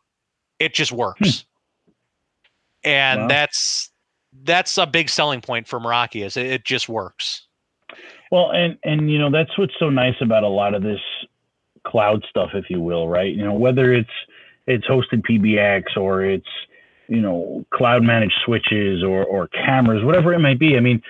[0.58, 1.44] It just works.
[1.86, 1.90] Hmm.
[2.84, 3.28] And Wow.
[3.28, 3.90] that's
[4.44, 7.46] that's a big selling point for Meraki is it, just works.
[8.30, 11.00] Well, and and you know that's what's so nice about a lot of this
[11.84, 13.34] cloud stuff, if you will, right?
[13.34, 14.10] You know, whether it's
[14.66, 16.48] it's hosted PBX or it's
[17.08, 20.76] you know cloud managed switches or or cameras, whatever it may be.
[20.76, 21.02] I mean,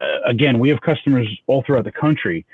[0.00, 2.44] uh, again, we have customers all throughout the country.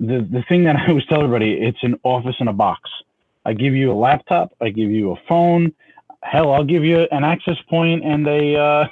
[0.00, 2.88] The the thing that I always tell everybody, it's an office in a box.
[3.44, 5.72] I give you a laptop, I give you a phone,
[6.22, 8.88] hell, I'll give you an access point and a uh,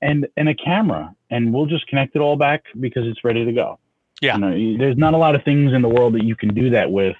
[0.00, 3.52] and and a camera, and we'll just connect it all back because it's ready to
[3.52, 3.78] go.
[4.20, 4.36] Yeah.
[4.36, 6.70] You know, there's not a lot of things in the world that you can do
[6.70, 7.16] that with,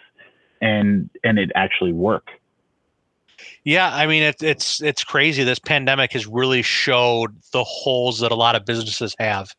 [0.61, 2.29] and and it actually work.
[3.65, 5.45] Yeah, I mean it's it's it's crazy.
[5.45, 9.53] This pandemic has really showed the holes that a lot of businesses have.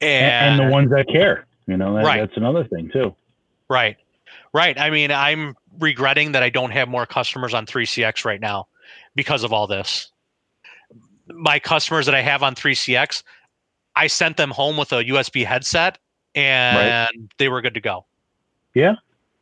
[0.00, 2.20] And, And, and the ones that care, you know, that, Right.
[2.20, 3.14] that's another thing too.
[3.68, 3.98] Right.
[4.54, 4.78] Right.
[4.80, 8.66] I mean, I'm regretting that I don't have more customers on 3CX right now
[9.14, 10.10] because of all this.
[11.34, 13.22] My customers that I have on 3CX,
[13.96, 15.98] I sent them home with a USB headset
[16.34, 18.06] and they were good to go.
[18.74, 18.94] Yeah.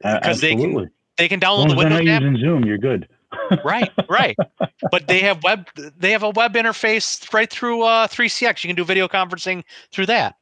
[0.02, 0.90] 'Cause they can.
[1.16, 2.22] They can as download long the Windows app.
[2.22, 3.08] using Zoom, you're good.
[3.64, 4.36] right, right.
[4.90, 5.68] But they have web
[5.98, 8.62] they have a web interface right through uh 3CX.
[8.64, 10.36] You can do video conferencing through that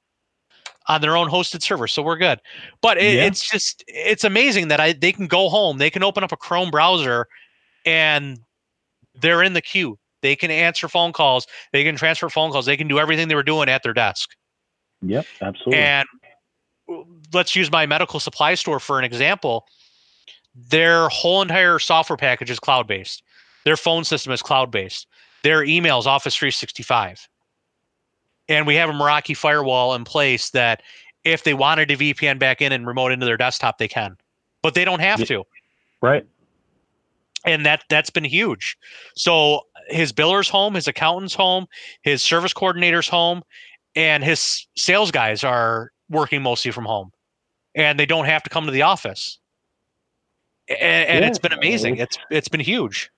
[0.87, 1.89] on their own hosted server.
[1.89, 2.41] So we're good.
[2.83, 3.25] But it, Yeah.
[3.25, 6.37] it's just it's amazing that I they can go home, they can open up a
[6.37, 7.27] Chrome browser
[7.85, 8.39] and
[9.21, 9.99] they're in the queue.
[10.23, 13.35] They can answer phone calls, they can transfer phone calls, they can do everything they
[13.35, 14.31] were doing at their desk.
[15.03, 15.79] Yep, absolutely.
[15.79, 16.07] And
[17.33, 19.67] let's use my medical supply store for an example.
[20.55, 23.22] Their whole entire software package is cloud based.
[23.64, 25.07] Their phone system is cloud based.
[25.43, 27.29] Their emails Office 365.
[28.49, 30.83] And we have a Meraki firewall in place that
[31.25, 34.17] if they wanted to VPN back in and remote into their desktop, they can.
[34.63, 35.45] But they don't have to.
[36.01, 36.25] right.
[37.45, 38.76] And that that's been huge.
[39.14, 41.67] So his biller's home, his accountant's home,
[42.03, 43.42] his service coordinator's home,
[43.95, 47.11] and his sales guys are working mostly from home.
[47.75, 49.38] And they don't have to come to the office.
[50.68, 51.99] And, and it's Yeah, been amazing.
[51.99, 53.11] It's it's been huge.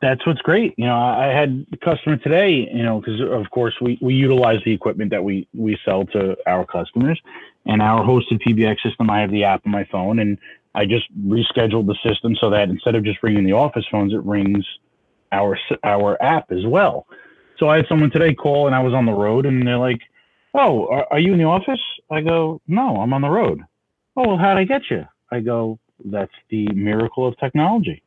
[0.00, 0.74] That's what's great.
[0.78, 4.14] You know, I I had a customer today, you know, because of course we, we
[4.14, 7.20] utilize the equipment that we, we sell to our customers
[7.66, 9.10] and our hosted PBX system.
[9.10, 10.38] I have the app on my phone and
[10.74, 14.22] I just rescheduled the system so that instead of just ringing the office phones, it
[14.24, 14.64] rings
[15.32, 17.06] our, our app as well.
[17.58, 20.00] So I had someone today call and I was on the road and they're like,
[20.54, 21.80] Oh, are, are you in the office?
[22.10, 23.62] I go, No, I'm on the road.
[24.16, 25.06] Oh, well, how'd I get you?
[25.30, 28.02] I go, That's the miracle of technology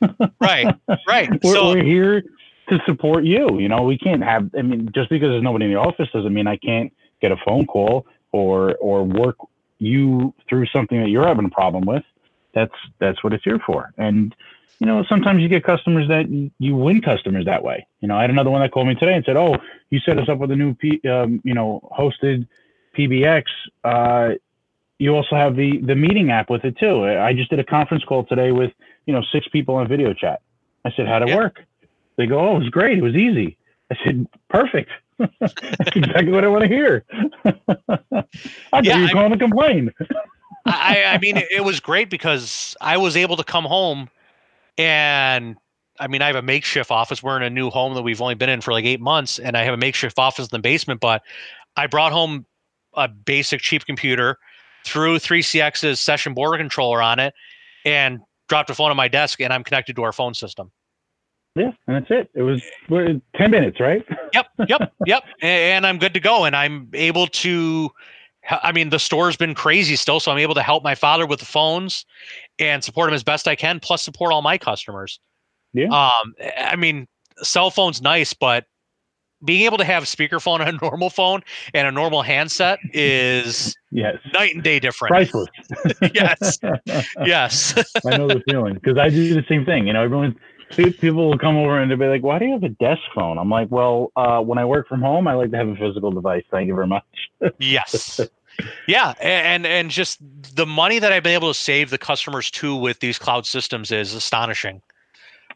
[0.40, 0.74] Right.
[1.06, 1.30] Right.
[1.42, 2.22] we're, so we're here
[2.68, 3.58] to support you.
[3.58, 4.50] You know, we can't have.
[4.58, 7.36] I mean, just because there's nobody in the office doesn't mean I can't get a
[7.46, 9.36] phone call or or work
[9.78, 12.02] you through something that you're having a problem with
[12.56, 13.92] that's that's what it's here for.
[13.98, 14.34] And
[14.78, 16.28] you know, sometimes you get customers that
[16.58, 17.86] you win customers that way.
[18.00, 19.56] You know, I had another one that called me today and said, "Oh,
[19.90, 22.46] you set us up with a new, P, um, you know, hosted
[22.96, 23.44] PBX.
[23.84, 24.34] Uh,
[24.98, 27.04] you also have the the meeting app with it too.
[27.04, 28.72] I just did a conference call today with
[29.06, 30.42] you know six people on video chat.
[30.84, 31.36] I said, "How'd it yeah.
[31.36, 31.60] work?"
[32.16, 32.98] They go, "Oh, it was great.
[32.98, 33.56] It was easy."
[33.90, 34.90] I said, "Perfect.
[35.18, 37.04] That's exactly what I want to hear."
[38.72, 39.90] I yeah, you calling to complain.
[40.66, 44.10] I, I mean, it was great because I was able to come home
[44.78, 45.56] and
[45.98, 47.22] I mean, I have a makeshift office.
[47.22, 49.56] We're in a new home that we've only been in for like eight months, and
[49.56, 51.00] I have a makeshift office in the basement.
[51.00, 51.22] But
[51.76, 52.46] I brought home
[52.94, 54.38] a basic cheap computer,
[54.84, 57.34] threw 3CX's session border controller on it,
[57.84, 60.70] and dropped a phone on my desk, and I'm connected to our phone system.
[61.54, 62.30] Yeah, and that's it.
[62.34, 62.62] It was
[63.34, 64.04] ten minutes, right?
[64.34, 65.24] yep, yep, yep.
[65.40, 67.90] And I'm good to go, and I'm able to.
[68.62, 71.40] I mean, the store's been crazy still, so I'm able to help my father with
[71.40, 72.04] the phones
[72.58, 75.20] and support them as best I can, plus support all my customers.
[75.72, 75.88] Yeah.
[75.88, 77.06] Um, I mean,
[77.42, 78.66] cell phone's nice, but
[79.44, 81.42] being able to have speakerphone on a normal phone
[81.74, 85.10] and a normal handset is yes night and day different.
[85.10, 85.48] Priceless.
[86.14, 86.58] yes.
[87.24, 87.74] yes.
[88.06, 89.86] I know the feeling because I do the same thing.
[89.86, 90.36] You know, everyone
[90.70, 93.38] people will come over and they'll be like, "Why do you have a desk phone?"
[93.38, 96.10] I'm like, "Well, uh, when I work from home, I like to have a physical
[96.10, 96.44] device.
[96.50, 97.04] Thank you very much."
[97.58, 98.20] yes.
[98.86, 100.18] Yeah, and and just
[100.54, 103.90] the money that I've been able to save the customers too with these cloud systems
[103.90, 104.80] is astonishing.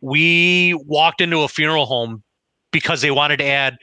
[0.01, 2.23] We walked into a funeral home
[2.73, 3.79] because they wanted to add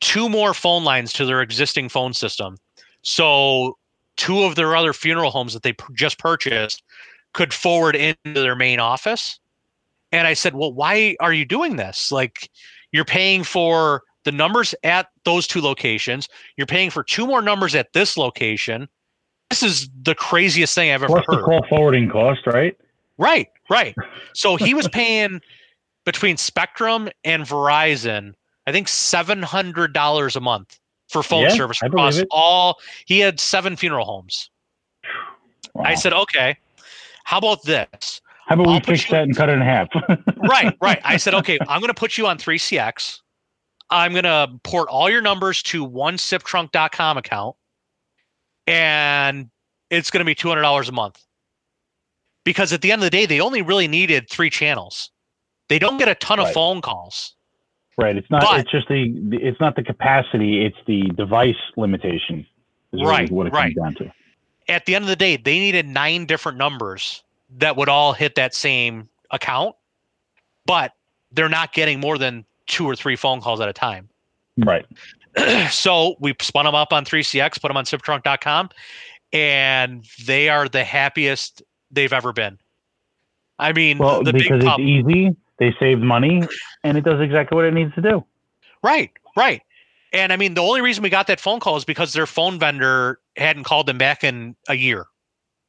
[0.00, 2.56] two more phone lines to their existing phone system.
[3.02, 3.76] So
[4.16, 6.82] two of their other funeral homes that they just purchased
[7.32, 9.38] could forward into their main office.
[10.12, 12.10] And I said, "Well, why are you doing this?
[12.12, 12.50] Like
[12.92, 16.28] you're paying for the numbers at those two locations.
[16.56, 18.88] You're paying for two more numbers at this location.
[19.48, 21.38] This is the craziest thing I've ever What's heard.
[21.38, 22.76] the call forwarding cost, right?
[23.16, 23.94] Right, right.
[24.34, 25.40] So he was paying
[26.04, 28.34] between Spectrum and Verizon,
[28.66, 30.78] I think seven hundred dollars a month
[31.08, 32.78] for phone yeah, service across all.
[33.06, 34.50] He had seven funeral homes.
[35.74, 35.84] Wow.
[35.84, 36.56] I said, okay,
[37.22, 38.20] how about this?
[38.46, 39.88] How about I'll we fix that and cut it in half?
[40.48, 41.00] right, right.
[41.04, 43.20] I said, okay, I'm going to put you on 3CX.
[43.90, 47.56] I'm going to port all your numbers to one siptrunk.com account
[48.66, 49.48] and
[49.90, 51.22] it's going to be $200 a month.
[52.44, 55.10] Because at the end of the day, they only really needed three channels.
[55.68, 56.46] They don't get a ton right.
[56.46, 57.34] of phone calls.
[57.98, 58.16] Right.
[58.16, 58.42] It's not.
[58.42, 59.12] But, it's just the.
[59.32, 60.64] It's not the capacity.
[60.64, 62.46] It's the device limitation.
[62.92, 63.28] right.
[63.30, 63.74] What it right.
[63.74, 64.12] comes down to.
[64.68, 67.24] At the end of the day, they needed nine different numbers
[67.58, 69.74] that would all hit that same account,
[70.66, 70.92] but
[71.32, 74.08] they're not getting more than two or three phone calls at a time.
[74.58, 74.86] Right.
[75.70, 78.70] so we spun them up on 3CX, put them on SipTrunk.com,
[79.32, 82.58] and they are the happiest they've ever been.
[83.58, 86.42] I mean, well, the because it's easy they saved money,
[86.84, 88.24] and it does exactly what it needs to do.
[88.82, 89.62] Right, right.
[90.12, 92.58] And I mean, the only reason we got that phone call is because their phone
[92.58, 95.06] vendor hadn't called them back in a year.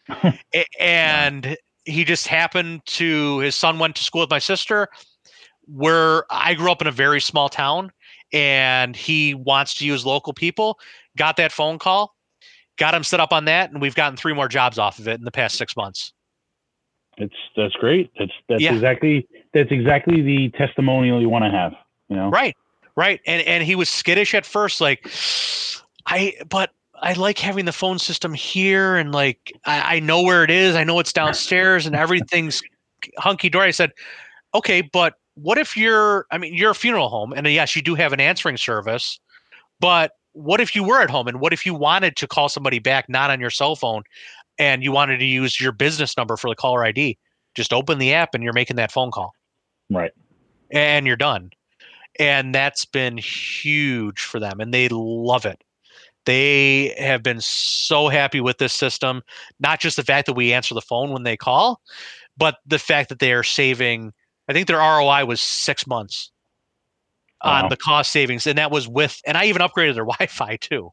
[0.79, 4.89] and he just happened to, his son went to school with my sister,
[5.67, 7.91] where I grew up in a very small town,
[8.33, 10.79] and he wants to use local people.
[11.17, 12.15] Got that phone call,
[12.77, 15.19] got him set up on that, and we've gotten three more jobs off of it
[15.19, 16.13] in the past six months.
[17.17, 18.11] It's that's great.
[18.19, 18.73] That's that's yeah.
[18.73, 21.73] exactly that's exactly the testimonial you want to have.
[22.09, 22.55] You know, right,
[22.95, 23.19] right.
[23.25, 25.09] And and he was skittish at first, like
[26.05, 26.71] I, but
[27.01, 30.75] I like having the phone system here, and like I, I know where it is.
[30.75, 32.61] I know it's downstairs, and everything's
[33.17, 33.67] hunky dory.
[33.67, 33.91] I said,
[34.53, 36.25] okay, but what if you're?
[36.31, 39.19] I mean, you're a funeral home, and uh, yes, you do have an answering service,
[39.79, 42.77] but what if you were at home and what if you wanted to call somebody
[42.77, 44.03] back not on your cell phone
[44.59, 47.17] and you wanted to use your business number for the caller ID,
[47.55, 49.33] just open the app and you're making that phone call.
[49.89, 50.11] Right.
[50.71, 51.49] And you're done.
[52.19, 55.63] And that's been huge for them and they love it.
[56.25, 59.23] They have been so happy with this system,
[59.59, 61.81] not just the fact that we answer the phone when they call,
[62.37, 64.13] but the fact that they are saving
[64.47, 66.31] I think their ROI was 6 months
[67.43, 67.63] wow.
[67.63, 70.91] on the cost savings and that was with and I even upgraded their Wi-Fi too.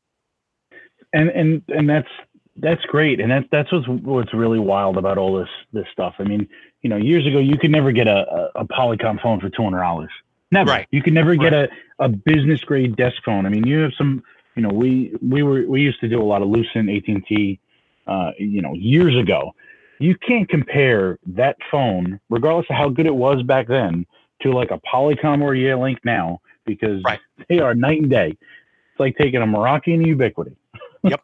[1.12, 2.09] And and and that's
[2.56, 6.14] that's great, and that's that's what's what's really wild about all this this stuff.
[6.18, 6.48] I mean,
[6.82, 9.62] you know, years ago you could never get a a, a Polycom phone for two
[9.62, 10.10] hundred dollars.
[10.51, 10.70] Never.
[10.70, 10.86] Right.
[10.93, 11.68] You could never get right.
[11.98, 13.47] a, a business grade desk phone.
[13.47, 14.22] I mean, you have some.
[14.55, 17.26] You know, we we were we used to do a lot of Lucent, AT and
[17.26, 17.59] T.
[18.06, 19.55] Uh, you know, years ago.
[19.98, 24.06] You can't compare that phone, regardless of how good it was back then,
[24.42, 27.20] to like a Polycom or a Yealink now, because right.
[27.48, 28.28] they are night and day.
[28.30, 30.56] It's like taking a Meraki and a Ubiquiti.
[31.06, 31.20] Yep.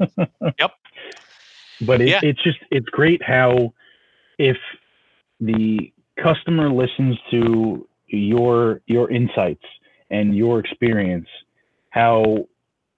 [0.58, 0.72] Yep
[1.80, 2.20] but it, yeah.
[2.22, 3.72] it's just it's great how
[4.38, 4.56] if
[5.40, 5.92] the
[6.22, 9.64] customer listens to your your insights
[10.10, 11.28] and your experience,
[11.90, 12.46] how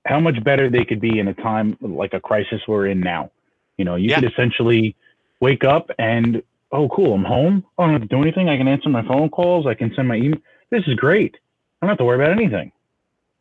[0.05, 3.31] how much better they could be in a time like a crisis we're in now.
[3.77, 4.21] You know, you Yeah.
[4.21, 4.97] could essentially
[5.43, 6.41] wake up and
[6.71, 7.67] oh cool, I'm home.
[7.77, 8.49] I don't have to do anything.
[8.49, 9.67] I can answer my phone calls.
[9.67, 10.41] I can send my email.
[10.71, 11.35] This is great.
[11.35, 12.73] I don't have to worry about anything.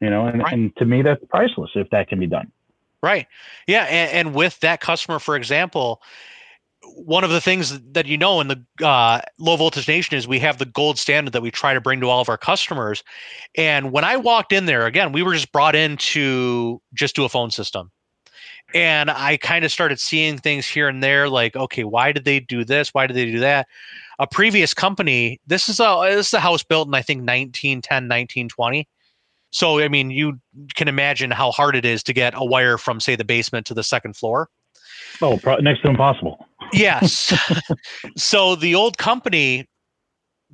[0.01, 0.53] You know, and, Right.
[0.53, 2.51] and to me that's priceless if that can be done.
[3.03, 3.27] Right.
[3.67, 3.83] Yeah.
[3.83, 6.01] And, and with that customer, for example,
[6.95, 10.39] one of the things that you know in the uh, low voltage nation is we
[10.39, 13.03] have the gold standard that we try to bring to all of our customers.
[13.55, 17.23] And when I walked in there, again, we were just brought in to just do
[17.23, 17.91] a phone system.
[18.73, 22.39] And I kind of started seeing things here and there like, okay, why did they
[22.39, 22.93] do this?
[22.93, 23.67] Why did they do that?
[24.19, 28.03] A previous company, this is a this is a house built in I think 1910,
[28.03, 28.87] 1920.
[29.51, 30.39] So I mean, you
[30.75, 33.73] can imagine how hard it is to get a wire from say the basement to
[33.73, 34.49] the second floor.
[35.21, 36.47] Oh, pro- next to impossible.
[36.71, 37.33] Yes.
[38.17, 39.67] so the old company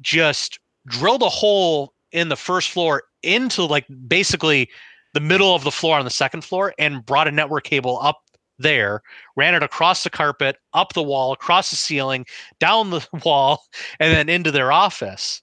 [0.01, 4.69] just drilled a hole in the first floor into like basically
[5.13, 8.23] the middle of the floor on the second floor and brought a network cable up
[8.59, 9.01] there,
[9.35, 12.25] ran it across the carpet, up the wall, across the ceiling,
[12.59, 13.63] down the wall,
[13.99, 15.41] and then into their office.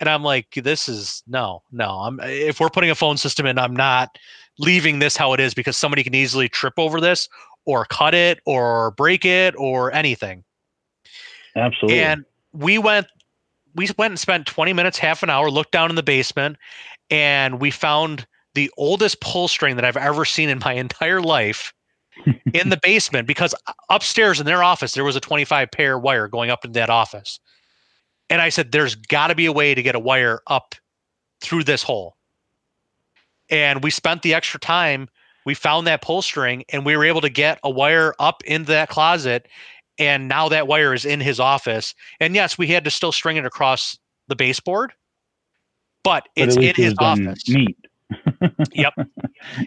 [0.00, 1.90] And I'm like, this is no, no.
[1.90, 4.18] I'm if we're putting a phone system in, I'm not
[4.58, 7.28] leaving this how it is because somebody can easily trip over this
[7.64, 10.42] or cut it or break it or anything.
[11.54, 12.00] Absolutely.
[12.00, 13.06] And we went
[13.74, 16.56] we went and spent 20 minutes, half an hour, looked down in the basement,
[17.10, 21.72] and we found the oldest pull string that I've ever seen in my entire life
[22.52, 23.54] in the basement because
[23.88, 27.40] upstairs in their office there was a 25 pair wire going up in that office.
[28.28, 30.74] And I said, there's got to be a way to get a wire up
[31.40, 32.16] through this hole.
[33.50, 35.08] And we spent the extra time.
[35.44, 38.72] We found that pull string and we were able to get a wire up into
[38.72, 39.48] that closet.
[39.98, 41.94] And now that wire is in his office.
[42.20, 43.98] And yes, we had to still string it across
[44.28, 44.92] the baseboard,
[46.04, 47.48] but it's in his office.
[47.48, 47.76] Neat.
[48.72, 48.94] Yep.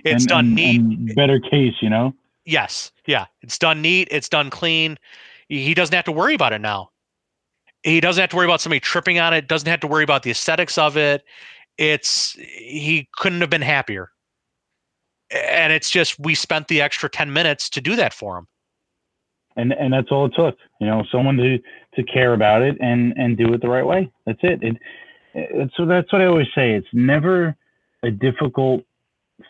[0.05, 0.81] It's And- done and- neat.
[0.81, 2.13] and better case, you know.
[2.45, 2.91] Yes.
[3.07, 3.25] Yeah.
[3.41, 4.07] It's done neat.
[4.11, 4.97] It's done clean.
[5.49, 6.89] He doesn't have to worry about it now.
[7.83, 9.47] He doesn't have to worry about somebody tripping on it.
[9.47, 11.23] Doesn't have to worry about the aesthetics of it.
[11.77, 14.11] It's he couldn't have been happier.
[15.31, 18.47] And it's just we spent the extra 10 minutes to do that for him.
[19.57, 21.57] and and that's all it took you know someone to
[21.95, 24.75] to care about it and and do it the right way that's it it,
[25.33, 27.55] it so that's what i always say it's never
[28.05, 28.83] a difficult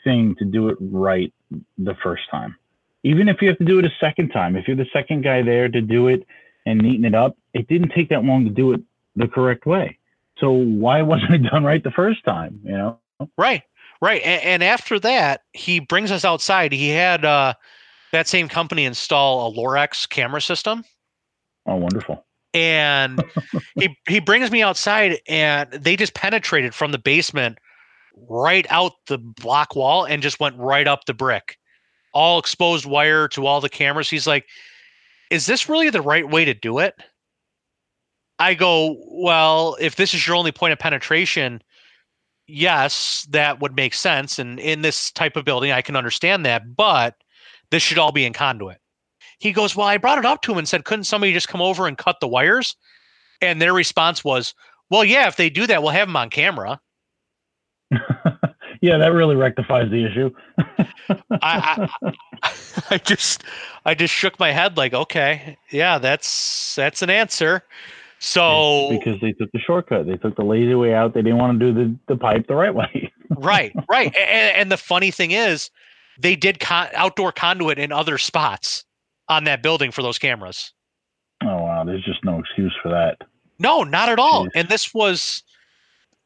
[0.03, 1.31] thing to do it right
[1.77, 2.55] the first time
[3.03, 5.41] even if you have to do it a second time if you're the second guy
[5.43, 6.25] there to do it
[6.65, 8.81] and neaten it up it didn't take that long to do it
[9.15, 9.97] the correct way
[10.39, 12.99] so why wasn't it done right the first time you know
[13.37, 13.63] Right.
[14.01, 14.21] Right.
[14.23, 16.71] And, and after that, he brings us outside.
[16.73, 17.53] He had uh,
[18.11, 20.83] that same company install a Lorex camera system.
[21.65, 23.21] oh wonderful and
[23.75, 27.57] he he brings me outside and they just penetrated from the basement
[28.29, 31.57] right out the block wall and just went right up the brick.
[32.13, 34.09] All exposed wire to all the cameras.
[34.09, 34.47] He's like
[35.31, 36.93] is this really the right way to do it?
[38.37, 41.61] I go well if this is your only point of penetration
[42.47, 44.39] yes that would make sense.
[44.39, 47.15] And in this type of building i can understand that but
[47.71, 48.79] this should all be in conduit.
[49.39, 51.61] He goes, Well, I brought it up to him and said, Couldn't somebody just come
[51.61, 52.75] over and cut the wires?
[53.41, 54.53] And their response was,
[54.89, 56.79] Well, yeah, if they do that, we'll have them on camera.
[58.81, 60.29] yeah that really rectifies the issue
[61.41, 61.89] I,
[62.41, 62.53] I,
[62.89, 63.43] I just
[63.85, 67.63] I just shook my head like, okay, yeah, that's that's an answer.
[68.19, 70.07] So because they took the shortcut.
[70.07, 71.13] They took the lazy way out.
[71.13, 73.11] They didn't want to do the, the pipe the right way.
[73.37, 74.15] right, right.
[74.15, 75.69] And, and the funny thing is,
[76.19, 78.85] they did con- outdoor conduit in other spots
[79.27, 80.71] on that building for those cameras.
[81.43, 83.17] oh wow, there's just no excuse for that.
[83.59, 84.45] No, not at all.
[84.45, 84.51] Jeez.
[84.55, 85.43] And this was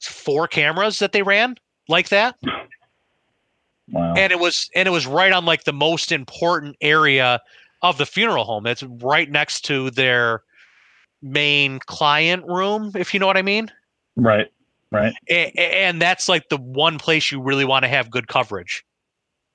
[0.01, 1.55] four cameras that they ran
[1.87, 2.35] like that.
[3.91, 4.13] Wow.
[4.15, 7.41] and it was and it was right on like the most important area
[7.81, 10.43] of the funeral home it's right next to their
[11.23, 13.71] main client room if you know what i mean
[14.15, 14.47] right.
[14.91, 15.13] Right.
[15.29, 18.83] A- a- and that's like the one place you really want to have good coverage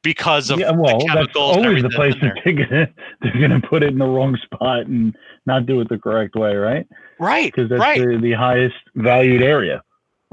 [0.03, 0.71] because of Yeah.
[0.73, 2.89] Well, the that's chemicals and always the place that they're gonna
[3.21, 5.17] they're gonna put it in the wrong spot and
[5.47, 6.87] not do it the correct way, right?
[7.21, 9.83] right Because that's right the, the highest valued area.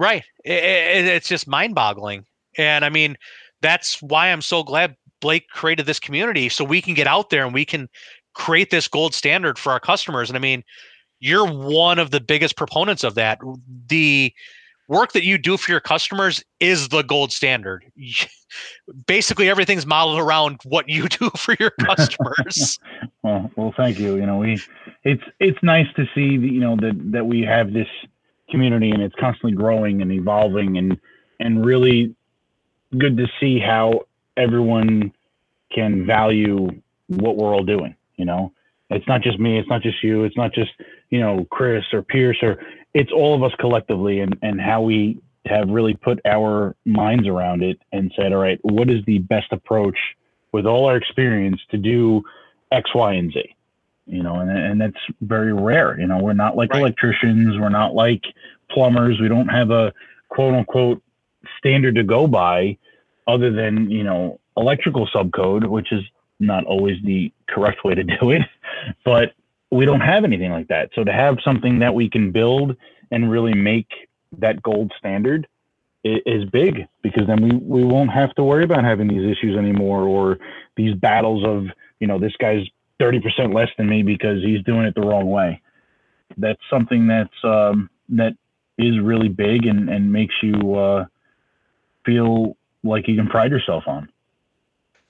[0.01, 2.25] Right I- I- it's just mind boggling
[2.57, 3.15] and i mean
[3.61, 7.45] that's why i'm so glad blake created this community so we can get out there
[7.45, 7.87] and we can
[8.33, 10.63] create this gold standard for our customers and i mean
[11.19, 13.37] you're one of the biggest proponents of that
[13.87, 14.33] the
[14.87, 17.85] work that you do for your customers is the gold standard
[19.05, 22.79] basically everything's modeled around what you do for your customers
[23.23, 24.15] Well, well, thank you.
[24.15, 24.59] You know, we
[25.03, 27.87] it's it's nice to see that, you know that that we have this
[28.51, 30.99] community and it's constantly growing and evolving and
[31.39, 32.15] and really
[32.97, 34.01] good to see how
[34.37, 35.11] everyone
[35.73, 36.69] can value
[37.07, 37.95] what we're all doing.
[38.17, 38.53] You know,
[38.89, 40.71] it's not just me, it's not just you, it's not just
[41.09, 42.63] you know Chris or Pierce or
[42.93, 47.63] it's all of us collectively and and how we have really put our minds around
[47.63, 49.97] it and said, all right, what is the best approach
[50.51, 52.21] with all our experience to do
[52.71, 53.55] X, Y, and Z?
[54.11, 55.99] You know, and and that's very rare.
[55.99, 56.81] You know, we're not like right.
[56.81, 58.23] electricians, we're not like
[58.69, 59.93] plumbers, we don't have a
[60.29, 61.01] quote unquote
[61.57, 62.77] standard to go by
[63.27, 66.03] other than, you know, electrical subcode, which is
[66.39, 68.41] not always the correct way to do it,
[69.05, 69.33] but
[69.71, 70.89] we don't have anything like that.
[70.93, 72.75] So to have something that we can build
[73.11, 73.87] and really make
[74.39, 75.47] that gold standard
[76.03, 80.03] is big because then we, we won't have to worry about having these issues anymore
[80.03, 80.39] or
[80.75, 81.67] these battles of,
[81.99, 82.65] you know, this guy's
[83.01, 85.61] 30% less than me because he's doing it the wrong way.
[86.37, 88.33] That's something that's, um, that
[88.77, 91.05] is really big and, and makes you, uh,
[92.05, 94.09] feel like you can pride yourself on.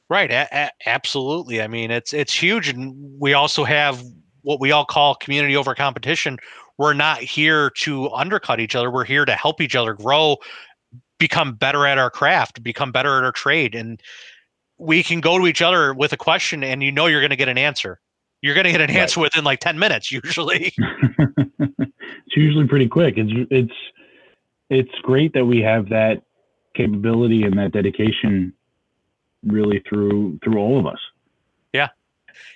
[0.09, 0.31] Right.
[0.31, 1.61] A- a- absolutely.
[1.61, 2.69] I mean, it's, it's huge.
[2.69, 4.03] And we also have
[4.41, 6.38] what we all call community over competition.
[6.77, 8.89] We're not here to undercut each other.
[8.89, 10.38] We're here to help each other grow,
[11.19, 13.76] become better at our craft, become better at our trade.
[13.76, 14.01] And
[14.81, 17.35] we can go to each other with a question and you know you're going to
[17.35, 17.99] get an answer.
[18.41, 19.25] You're going to get an answer right.
[19.25, 20.73] within like 10 minutes usually.
[21.59, 23.13] it's usually pretty quick.
[23.17, 23.73] It's it's
[24.71, 26.23] it's great that we have that
[26.73, 28.53] capability and that dedication
[29.45, 30.99] really through through all of us.
[31.73, 31.89] Yeah.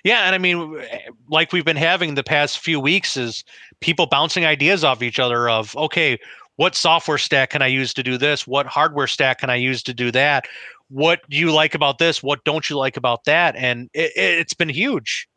[0.02, 0.82] Yeah, and I mean,
[1.28, 3.44] like we've been having the past few weeks, is
[3.80, 5.48] people bouncing ideas off each other.
[5.48, 6.18] Of okay,
[6.56, 8.46] what software stack can I use to do this?
[8.46, 10.46] What hardware stack can I use to do that?
[10.88, 12.22] What do you like about this?
[12.22, 13.56] What don't you like about that?
[13.56, 15.28] And it, has been huge,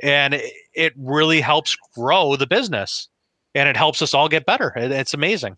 [0.00, 3.08] and it, it really helps grow the business,
[3.54, 4.72] and it helps us all get better.
[4.76, 5.56] It, it's amazing.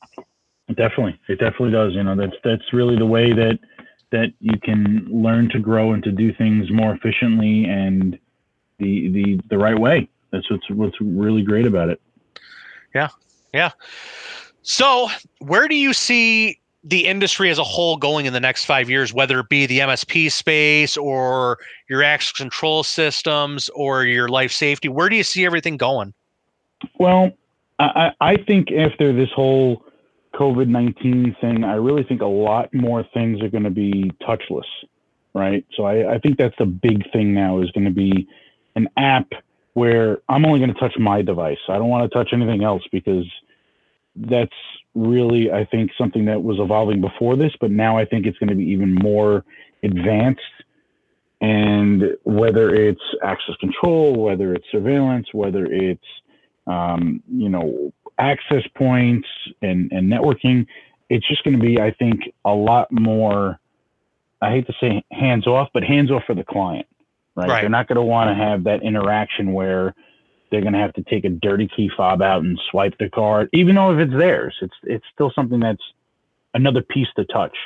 [0.69, 1.93] Definitely, it definitely does.
[1.95, 3.59] You know, that's that's really the way that
[4.11, 8.19] that you can learn to grow and to do things more efficiently and
[8.79, 10.09] the the the right way.
[10.33, 12.01] That's what's what's really great about it.
[12.95, 13.09] Yeah,
[13.53, 13.73] yeah.
[14.63, 15.09] So,
[15.39, 19.13] where do you see the industry as a whole going in the next five years,
[19.13, 21.59] whether it be the MSP space or
[21.91, 24.89] your access control systems or your life safety?
[24.89, 26.15] Where do you see everything going?
[26.99, 27.33] Well,
[27.81, 29.85] I, I think after this whole
[30.35, 34.69] COVID 19 thing, I really think a lot more things are going to be touchless,
[35.35, 35.67] right?
[35.75, 38.29] So I, I think that's the big thing now is going to be
[38.77, 39.33] an app
[39.73, 41.59] where I'm only going to touch my device.
[41.69, 43.27] I don't want to touch anything else because
[44.15, 44.55] that's
[44.97, 48.49] really, I think, something that was evolving before this, but now I think it's going
[48.49, 49.45] to be even more
[49.83, 50.41] advanced.
[51.41, 56.01] And whether it's access control, whether it's surveillance, whether it's
[56.67, 59.29] um, you know access points
[59.61, 60.67] and, and networking,
[61.11, 63.61] it's just going to be, I think, a lot more.
[64.41, 66.87] I hate to say hands off, but hands off for the client
[67.37, 67.49] right?
[67.49, 67.61] right.
[67.61, 69.95] They're not going to want to have that interaction where
[70.51, 73.49] they're going to have to take a dirty key fob out and swipe the card,
[73.53, 75.83] even though if it's theirs, it's it's still something that's
[76.55, 77.57] another piece to touch.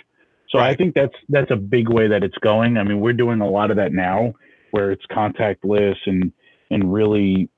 [0.49, 0.71] So right.
[0.71, 2.77] I think that's that's a big way that it's going.
[2.77, 4.35] I mean, we're doing a lot of that now,
[4.71, 6.33] where it's contactless and
[6.71, 7.49] and really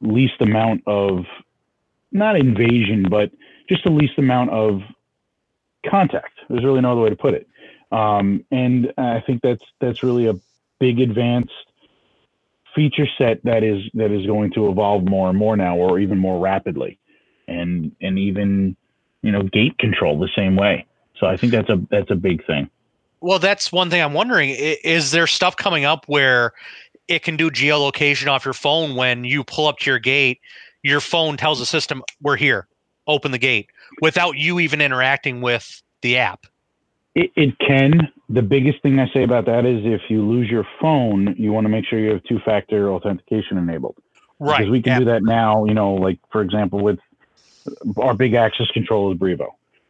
[0.00, 1.24] least amount of
[2.10, 3.30] not invasion, but
[3.68, 4.82] just the least amount of
[5.88, 6.38] contact.
[6.48, 7.48] There's really no other way to put it.
[7.90, 10.34] Um, and I think that's that's really a
[10.78, 11.52] big advanced
[12.74, 16.18] feature set that is that is going to evolve more and more now or even
[16.18, 16.98] more rapidly.
[17.48, 18.76] And and even
[19.22, 20.86] you know gate control the same way.
[21.18, 22.68] So i think that's a that's a big thing.
[23.20, 26.52] Well that's one thing i'm wondering is there stuff coming up where
[27.08, 30.40] it can do geolocation off your phone when you pull up to your gate
[30.82, 32.66] your phone tells the system we're here.
[33.06, 33.68] Open the gate
[34.00, 36.46] without you even interacting with the app?
[37.14, 38.08] It, it can.
[38.32, 41.66] The biggest thing I say about that is if you lose your phone, you want
[41.66, 43.96] to make sure you have two factor authentication enabled.
[44.38, 44.58] Right.
[44.58, 44.98] Because we can yeah.
[45.00, 46.98] do that now, you know, like for example, with
[47.98, 49.48] our big access control is Brivo.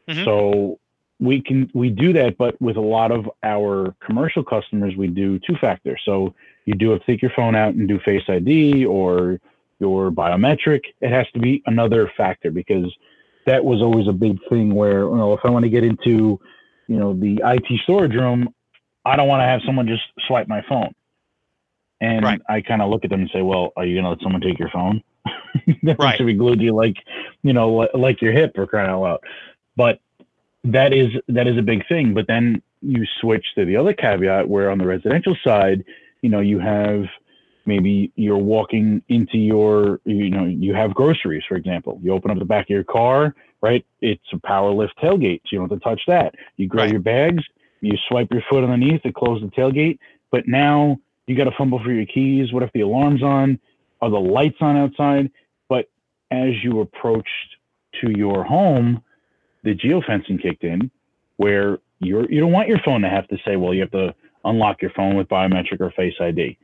[0.09, 0.25] Mm-hmm.
[0.25, 0.81] So
[1.21, 5.39] we can we do that, but with a lot of our commercial customers, we do
[5.39, 5.97] two factor.
[6.05, 9.41] So you do have to take your phone out and do Face ID or
[9.79, 10.83] your biometric.
[11.01, 12.93] It has to be another factor because
[13.47, 16.41] that was always a big thing where you know if I want to get into
[16.93, 18.55] you know, the IT storage room,
[19.07, 20.95] I don't want to have someone just swipe my phone.
[22.03, 22.41] And right.
[22.49, 24.43] I kind of look at them and say, well, are you going to let someone
[24.43, 25.03] take your phone?
[25.85, 26.17] that right.
[26.19, 26.97] should be glued to you like,
[27.43, 29.21] you know, like your hip or crying out loud.
[29.75, 30.01] But
[30.65, 32.13] that is, that is a big thing.
[32.13, 35.85] But then you switch to the other caveat where on the residential side,
[36.21, 37.05] you know, you have
[37.65, 41.99] Maybe you're walking into your, you know, you have groceries, for example.
[42.03, 43.85] You open up the back of your car, right?
[44.01, 45.43] It's a power lift tailgate.
[45.45, 46.35] So you don't have to touch that.
[46.57, 46.93] You grab Right.
[46.93, 47.45] your bags,
[47.81, 49.99] you swipe your foot underneath to close the tailgate.
[50.31, 52.53] But now you got to fumble for your keys.
[52.53, 53.59] What if the alarm's on?
[54.01, 55.31] Are the lights on outside?
[55.69, 55.89] But
[56.31, 57.57] as you approached
[58.01, 59.03] to your home,
[59.63, 60.91] the geofencing kicked in
[61.37, 64.15] where you're, you don't want your phone to have to say, well, you have to
[64.45, 66.59] unlock your phone with biometric or face ID.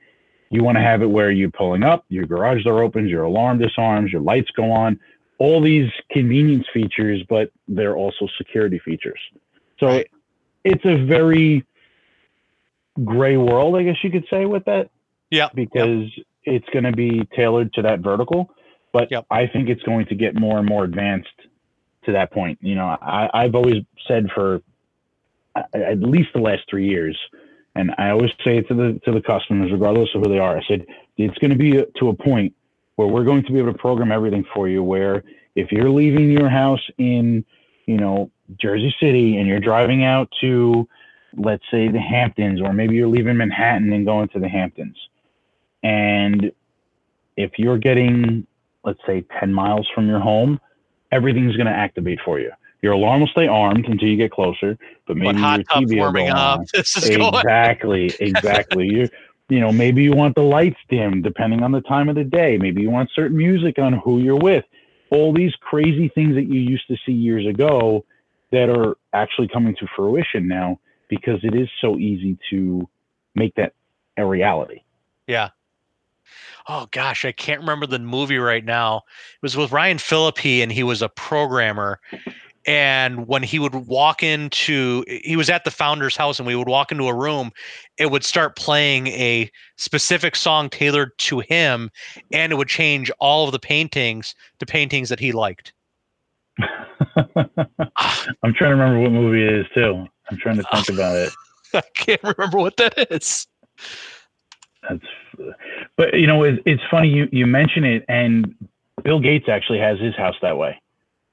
[0.50, 3.58] You want to have it where you're pulling up, your garage door opens, your alarm
[3.58, 4.98] disarms, your lights go on,
[5.38, 9.20] all these convenience features, but they're also security features.
[9.78, 10.02] So
[10.64, 11.64] it's a very
[13.04, 14.90] gray world, I guess you could say, with that
[15.30, 15.48] Yeah.
[15.54, 16.10] because
[16.44, 18.50] it's going to be tailored to that vertical.
[18.92, 19.26] But Yep.
[19.30, 21.28] I think it's going to get more and more advanced
[22.06, 22.58] to that point.
[22.62, 24.62] You know, I, I've always said for
[25.54, 27.18] at least the last three years,
[27.78, 30.58] and I always say to the to the customers, regardless of who they are.
[30.58, 30.84] I said
[31.16, 32.52] it's going to be to a point
[32.96, 34.82] where we're going to be able to program everything for you.
[34.82, 35.22] Where
[35.54, 37.44] if you're leaving your house in,
[37.86, 38.30] you know,
[38.60, 40.88] Jersey City and you're driving out to,
[41.36, 44.96] let's say, the Hamptons, or maybe you're leaving Manhattan and going to the Hamptons,
[45.84, 46.50] and
[47.36, 48.44] if you're getting,
[48.84, 50.58] let's say, 10 miles from your home,
[51.12, 52.50] everything's going to activate for you.
[52.80, 55.98] Your alarm will stay armed until you get closer, but maybe hot your tub's TV
[55.98, 56.60] warming up.
[56.60, 56.66] on.
[56.72, 57.34] This is going.
[57.34, 58.86] Exactly, exactly.
[58.86, 59.08] you
[59.48, 62.58] you know, maybe you want the lights dim depending on the time of the day.
[62.58, 64.64] Maybe you want certain music on who you're with.
[65.10, 68.04] All these crazy things that you used to see years ago
[68.52, 70.78] that are actually coming to fruition now
[71.08, 72.86] because it is so easy to
[73.34, 73.72] make that
[74.18, 74.82] a reality.
[75.26, 75.48] Yeah.
[76.68, 78.98] Oh gosh, I can't remember the movie right now.
[78.98, 82.00] It was with Ryan Phillippe, and he was a programmer.
[82.68, 86.68] And when he would walk into, he was at the founder's house, and we would
[86.68, 87.50] walk into a room,
[87.96, 91.90] it would start playing a specific song tailored to him,
[92.30, 95.72] and it would change all of the paintings to paintings that he liked.
[96.58, 100.04] I'm trying to remember what movie it is too.
[100.30, 101.32] I'm trying to think about it.
[101.72, 103.46] I can't remember what that is.
[104.82, 105.06] That's,
[105.96, 108.54] but you know, it's, it's funny you you mention it, and
[109.02, 110.78] Bill Gates actually has his house that way.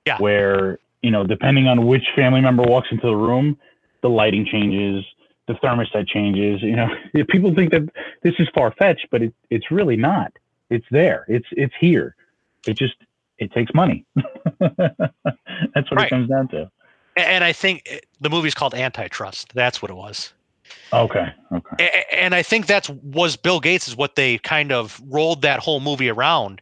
[0.06, 0.18] Yeah.
[0.20, 3.58] Where you know, depending on which family member walks into the room,
[4.02, 5.06] the lighting changes,
[5.48, 6.62] the thermostat changes.
[6.64, 6.90] You know,
[7.30, 7.84] people think that
[8.24, 10.32] this is far fetched, but it, it's really not.
[10.70, 11.26] It's there.
[11.28, 12.16] It's it's here.
[12.68, 12.96] It just
[13.38, 14.06] it takes money.
[14.60, 16.08] That's what Right.
[16.08, 16.72] it comes down to.
[17.18, 19.54] And I think eh, the movie's called Antitrust.
[19.54, 20.34] That's what it was.
[20.92, 21.28] Okay.
[21.54, 22.04] Okay.
[22.12, 25.80] And I think that's was Bill Gates is what they kind of rolled that whole
[25.80, 26.62] movie around,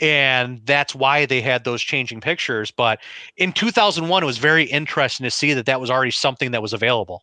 [0.00, 2.70] and that's why they had those changing pictures.
[2.70, 3.00] But
[3.36, 6.72] in 2001, it was very interesting to see that that was already something that was
[6.72, 7.22] available.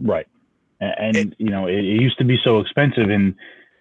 [0.00, 0.26] Right.
[0.80, 3.10] And, you know, it, it used to be so expensive.
[3.10, 3.34] And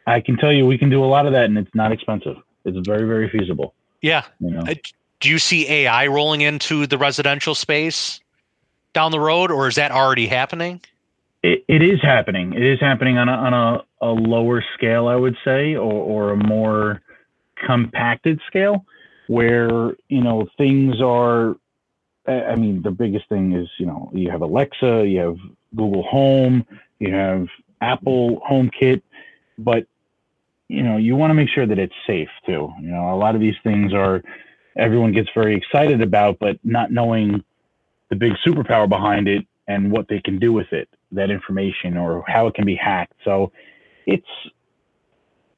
[0.07, 2.37] I can tell you, we can do a lot of that and it's not expensive.
[2.65, 3.73] It's very, very feasible.
[4.01, 4.23] Yeah.
[4.39, 4.75] You know, Uh,
[5.19, 8.19] Do you see AI rolling into the residential space
[8.93, 10.81] down the road, or is that already happening?
[11.43, 12.53] it, it is happening.
[12.53, 16.31] It is happening on a, on a, a lower scale, I would say, or, or
[16.31, 17.01] a more
[17.65, 18.85] compacted scale
[19.27, 21.55] where, you know, things are,
[22.27, 25.37] I mean, the biggest thing is, you know, you have Alexa, you have
[25.75, 26.65] Google Home,
[26.99, 27.47] you have
[27.81, 29.01] Apple HomeKit,
[29.57, 29.87] but
[30.69, 32.73] you know, you want to make sure that it's safe too.
[32.81, 34.21] You know, a lot of these things are
[34.77, 37.43] everyone gets very excited about, but not knowing
[38.09, 42.23] the big superpower behind it and what they can do with it, that information or
[42.27, 43.13] how it can be hacked.
[43.23, 43.51] So
[44.05, 44.27] it's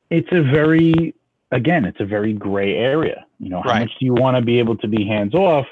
[0.09, 1.15] it's a very
[1.51, 3.25] again, it's a very gray area.
[3.39, 3.79] You know, how Right.
[3.81, 5.65] much do you want to be able to be hands off,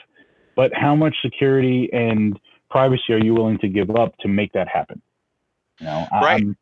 [0.55, 2.39] but how much security and
[2.69, 5.01] privacy are you willing to give up to make that happen?
[5.79, 6.43] You know, Right.
[6.43, 6.57] I'm-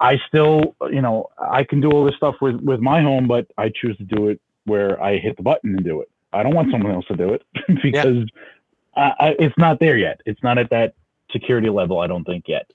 [0.00, 3.46] I still, you know, I can do all this stuff with with my home, but
[3.58, 6.08] I choose to do it where I hit the button and do it.
[6.32, 7.42] I don't want someone else to do it
[7.82, 8.24] because
[8.96, 10.20] I, I, it's not there yet.
[10.24, 10.94] It's not at that
[11.30, 11.98] security level.
[12.00, 12.66] I don't think yet.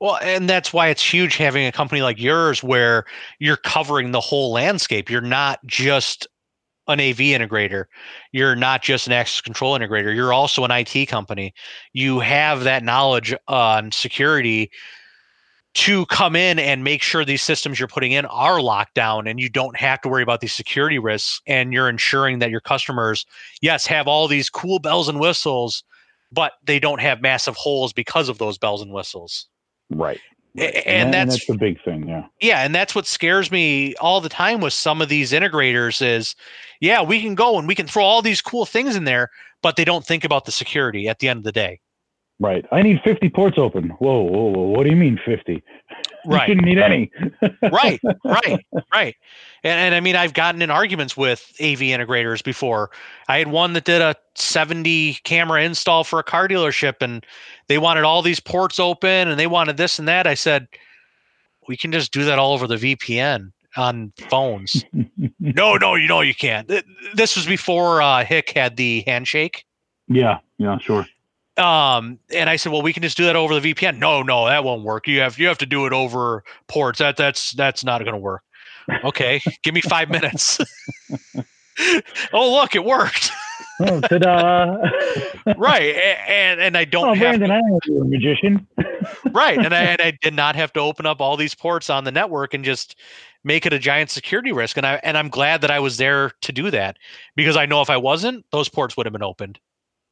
[0.00, 3.04] Well, and that's why it's huge having a company like yours where
[3.38, 5.10] you're covering the whole landscape.
[5.10, 6.26] You're not just
[6.88, 7.86] an AV integrator.
[8.32, 10.14] You're not just an access control integrator.
[10.14, 11.52] You're also an IT company.
[11.92, 14.70] You have that knowledge on security
[15.76, 19.38] to come in and make sure these systems you're putting in are locked down and
[19.38, 23.26] you don't have to worry about these security risks and you're ensuring that your customers
[23.60, 25.84] yes have all these cool bells and whistles
[26.32, 29.48] but they don't have massive holes because of those bells and whistles
[29.90, 30.20] Right.
[30.58, 32.08] A- and that's- that's the big thing.
[32.08, 32.24] Yeah.
[32.40, 36.34] yeah and that's what scares me all the time with some of these integrators is
[36.80, 39.30] yeah we can go and we can throw all these cool things in there
[39.62, 41.78] but they don't think about the security at the end of the day
[42.38, 42.66] Right.
[42.70, 43.88] I need 50 ports open.
[43.98, 44.62] Whoa, whoa, whoa.
[44.64, 45.62] What do you mean 50?
[46.26, 46.48] right.
[46.48, 47.10] you shouldn't need any.
[47.70, 49.14] right, right, right.
[49.62, 52.90] And, and I mean, I've gotten in arguments with AV integrators before.
[53.28, 57.24] I had one that did a 70 camera install for a car dealership, and
[57.68, 60.26] they wanted all these ports open, and they wanted this and that.
[60.26, 60.68] I said,
[61.68, 64.84] we can just do that all over the VPN on phones.
[65.40, 66.70] no, no, you know you can't.
[67.14, 69.64] This was before uh, Hick had the handshake.
[70.08, 71.06] Yeah, yeah, sure.
[71.58, 73.98] Um, and I said, well, we can just do that over the VPN.
[73.98, 75.08] No, no, that won't work.
[75.08, 76.98] You have you have to do it over ports.
[76.98, 78.42] That that's that's not going to work.
[79.04, 80.60] Okay, give me five minutes.
[82.32, 83.30] oh, look, it worked.
[83.80, 84.76] oh, ta-da!
[85.56, 85.96] right,
[86.28, 87.08] and and I don't.
[87.08, 88.66] Oh, have Brandon, to, I am a magician.
[89.32, 92.04] right, and I and I did not have to open up all these ports on
[92.04, 92.96] the network and just
[93.44, 94.76] make it a giant security risk.
[94.76, 96.98] And I and I'm glad that I was there to do that
[97.34, 99.58] because I know if I wasn't, those ports would have been opened.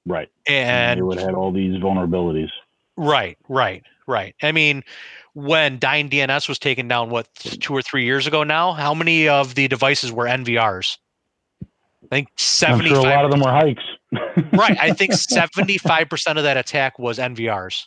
[0.06, 0.28] Right.
[0.46, 2.50] And you would have had all these vulnerabilities.
[2.96, 4.34] Right, right, right.
[4.42, 4.84] I mean,
[5.32, 9.28] when Dyn DNS was taken down, what, two or three years ago now, how many
[9.28, 10.98] of the devices were NVRs?
[11.62, 13.82] I think 75 sure a lot of them were hikes.
[14.52, 14.76] right.
[14.80, 17.84] I think 75% of that attack was NVRs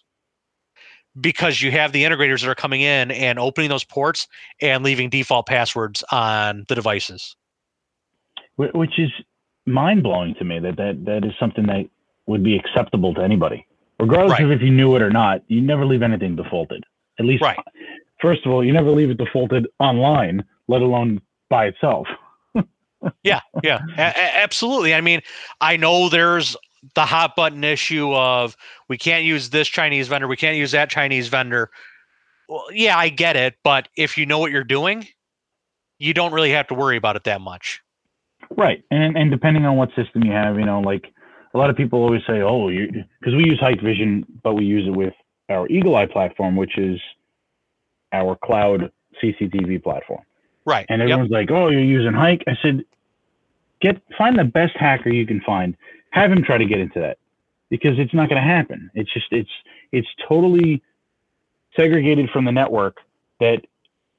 [1.20, 4.28] because you have the integrators that are coming in and opening those ports
[4.62, 7.36] and leaving default passwords on the devices.
[8.58, 9.12] Which is
[9.66, 11.86] mind blowing to me that, that that is something that
[12.28, 13.66] would be acceptable to anybody,
[14.00, 14.44] regardless right.
[14.44, 15.42] of if you knew it or not.
[15.48, 16.84] You never leave anything defaulted.
[17.20, 17.58] At least, right.
[18.22, 22.08] first of all, you never leave it defaulted online, let alone by itself.
[23.24, 24.94] yeah, yeah, a- absolutely.
[24.94, 25.22] I mean,
[25.62, 26.56] I know there's
[26.94, 28.56] the hot button issue of
[28.88, 31.72] we can't use this Chinese vendor, we can't use that Chinese vendor.
[32.48, 35.08] Well, yeah, I get it, but if you know what you're doing,
[36.00, 37.82] you don't really have to worry about it that much.
[38.56, 41.12] Right, and and depending on what system you have, you know, like
[41.58, 42.88] a lot of people always say, "Oh, you,"
[43.20, 45.14] because we use Hikvision, but we use it with
[45.50, 47.00] our Eagle Eye platform, which is
[48.14, 50.22] our cloud CCTV platform.
[50.66, 50.86] Right.
[50.90, 51.40] And everyone's yep.
[51.40, 52.86] like, "Oh, you're using Hik." I said,
[53.82, 55.76] "Get find the best hacker you can find.
[56.12, 57.18] Have him try to get into that,
[57.70, 58.92] because it's not going to happen.
[58.94, 59.50] It's just it's
[59.92, 60.84] it's totally
[61.76, 62.98] segregated from the network
[63.40, 63.66] that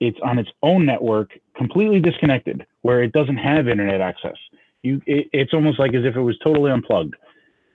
[0.00, 4.36] it's on its own network, completely disconnected, where it doesn't have internet access.
[4.82, 7.14] You, it, it's almost like as if it was totally unplugged.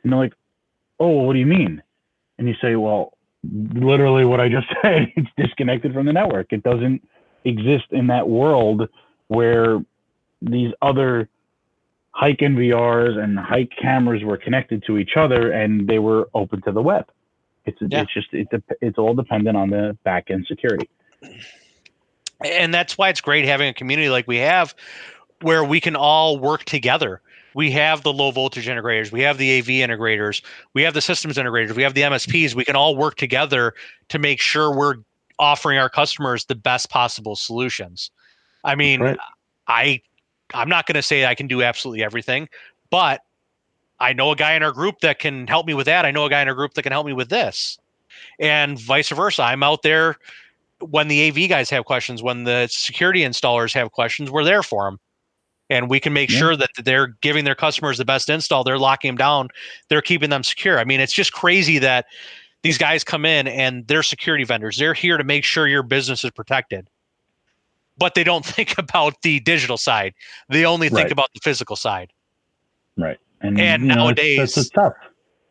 [0.03, 0.33] And they're like,
[0.99, 1.81] "Oh, what do you mean?"
[2.37, 3.13] And you say, "Well,
[3.73, 5.11] literally what I just said.
[5.15, 6.53] It's disconnected from the network.
[6.53, 7.07] It doesn't
[7.45, 8.87] exist in that world
[9.27, 9.83] where
[10.41, 11.29] these other
[12.15, 16.71] Hik NVRs and Hik cameras were connected to each other and they were open to
[16.71, 17.09] the web.
[17.65, 18.01] It's yeah.
[18.01, 18.47] it's just it,
[18.81, 20.89] it's all dependent on the back end security.
[22.43, 24.75] And that's why it's great having a community like we have
[25.41, 27.21] where we can all work together
[27.55, 30.43] we have the low voltage integrators, we have the AV integrators,
[30.73, 32.55] we have the systems integrators, we have the MSPs.
[32.55, 33.73] We can all work together
[34.09, 34.95] to make sure we're
[35.39, 38.11] offering our customers the best possible solutions.
[38.63, 39.17] I mean, right.
[39.67, 40.01] I
[40.53, 42.47] I'm not going to say I can do absolutely everything,
[42.89, 43.21] but
[43.99, 46.05] I know a guy in our group that can help me with that.
[46.05, 47.77] I know a guy in our group that can help me with this.
[48.39, 49.43] And vice versa.
[49.43, 50.17] I'm out there
[50.79, 54.85] when the AV guys have questions, when the security installers have questions, we're there for
[54.85, 54.99] them
[55.73, 56.37] and we can make yeah.
[56.37, 59.47] sure that they're giving their customers the best install they're locking them down
[59.89, 60.79] they're keeping them secure.
[60.79, 62.05] I mean it's just crazy that
[62.63, 64.77] these guys come in and they're security vendors.
[64.77, 66.89] They're here to make sure your business is protected.
[67.97, 70.13] But they don't think about the digital side.
[70.49, 71.11] They only think right.
[71.11, 72.11] about the physical side.
[72.97, 73.17] Right.
[73.41, 74.93] And, and nowadays know, it's, it's, it's tough.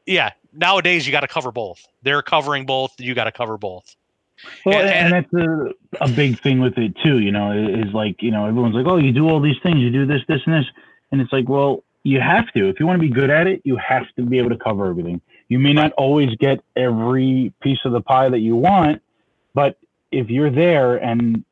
[0.07, 0.31] Yeah.
[0.55, 1.85] Nowadays you got to cover both.
[2.03, 3.95] They're covering both you got to cover both
[4.65, 7.19] well, and, and, that's a, a big thing with it too.
[7.19, 9.91] You know, is like you know everyone's like, oh, you do all these things, you
[9.91, 10.67] do this, this, and this,
[11.11, 12.69] and it's like, well, you have to.
[12.69, 14.87] If you want to be good at it, you have to be able to cover
[14.87, 15.21] everything.
[15.49, 19.03] You may not always get every piece of the pie that you want,
[19.55, 19.79] but
[20.11, 21.45] if you're there and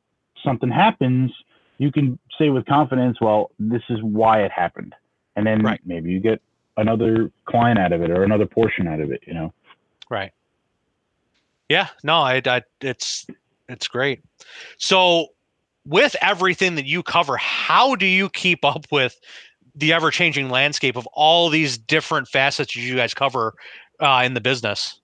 [0.44, 1.32] something happens,
[1.78, 4.94] you can say with confidence, well, this is why it happened,
[5.36, 5.80] and then right.
[5.84, 6.40] maybe you get
[6.76, 9.22] another client out of it or another portion out of it.
[9.26, 9.52] You know.
[10.08, 10.32] Right.
[11.70, 13.26] Yeah, no, I, I it's
[13.68, 14.22] it's great.
[14.78, 15.28] So
[15.86, 19.18] with everything that you cover, how do you keep up with
[19.76, 23.54] the ever changing landscape of all these different facets you guys cover
[24.00, 25.00] uh, in the business?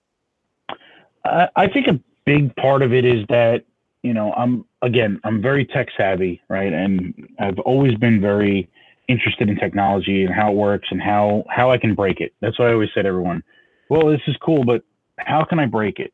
[1.23, 3.63] I think a big part of it is that
[4.03, 8.69] you know I'm again I'm very tech savvy, right, and I've always been very
[9.07, 12.33] interested in technology and how it works and how how I can break it.
[12.41, 13.41] That's why I always said everyone,
[13.87, 14.83] well, this is cool, but
[15.17, 16.11] how can I break it?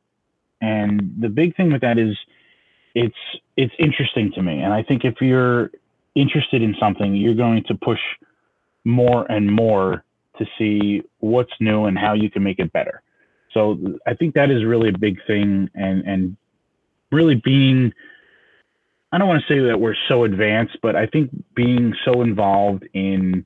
[0.63, 2.17] And the big thing with that is
[2.95, 3.15] it's
[3.57, 4.61] it's interesting to me.
[4.61, 5.71] And I think if you're
[6.15, 7.99] interested in something, you're going to push
[8.85, 10.05] more and more
[10.37, 13.01] to see what's new and how you can make it better.
[13.53, 13.77] So
[14.07, 16.37] I think that is really a big thing and and
[17.11, 17.93] really being
[19.11, 22.87] I don't want to say that we're so advanced, but I think being so involved
[22.93, 23.45] in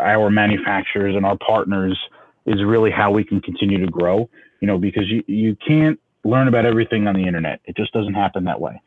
[0.00, 1.98] our manufacturers and our partners
[2.46, 4.30] is really how we can continue to grow,
[4.60, 7.60] you know, because you, you can't learn about everything on the internet.
[7.64, 8.80] It just doesn't happen that way.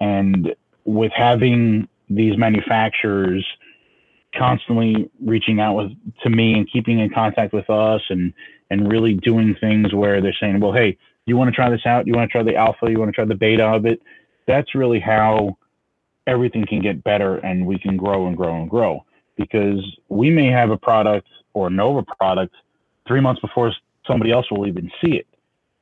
[0.00, 3.46] And with having these manufacturers
[4.36, 5.92] constantly reaching out with
[6.22, 8.32] to me and keeping in contact with us and
[8.70, 10.96] and really doing things where they're saying, well, hey,
[11.26, 12.06] you want to try this out?
[12.06, 12.90] You want to try the alpha?
[12.90, 14.00] You want to try the beta of it?
[14.46, 15.56] That's really how
[16.26, 19.04] everything can get better and we can grow and grow and grow
[19.36, 22.54] because we may have a product or know of a product
[23.06, 23.72] three months before
[24.06, 25.26] somebody else will even see it,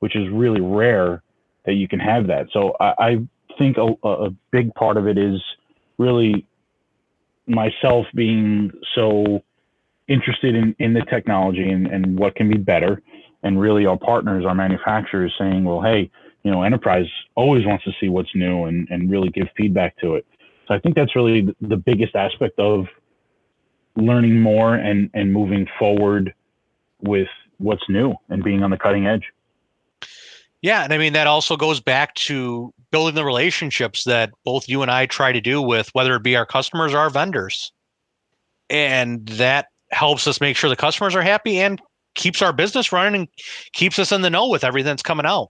[0.00, 1.22] which is really rare
[1.64, 2.46] that you can have that.
[2.52, 3.28] So I, I
[3.58, 5.40] think a, a big part of it is
[5.98, 6.46] really
[7.46, 9.42] myself being so
[10.08, 13.02] interested in, in the technology and, and what can be better.
[13.42, 16.10] And really our partners, our manufacturers saying, well, hey,
[16.44, 20.14] you know, enterprise always wants to see what's new and, and really give feedback to
[20.14, 20.26] it.
[20.66, 22.86] So I think that's really the biggest aspect of
[23.96, 26.34] learning more and, and moving forward
[27.00, 27.28] with
[27.62, 29.24] what's new and being on the cutting edge.
[30.60, 34.82] Yeah, and I mean that also goes back to building the relationships that both you
[34.82, 37.72] and I try to do with whether it be our customers or our vendors.
[38.70, 41.80] And that helps us make sure the customers are happy and
[42.14, 43.28] keeps our business running and
[43.72, 45.48] keeps us in the know with everything that's coming out.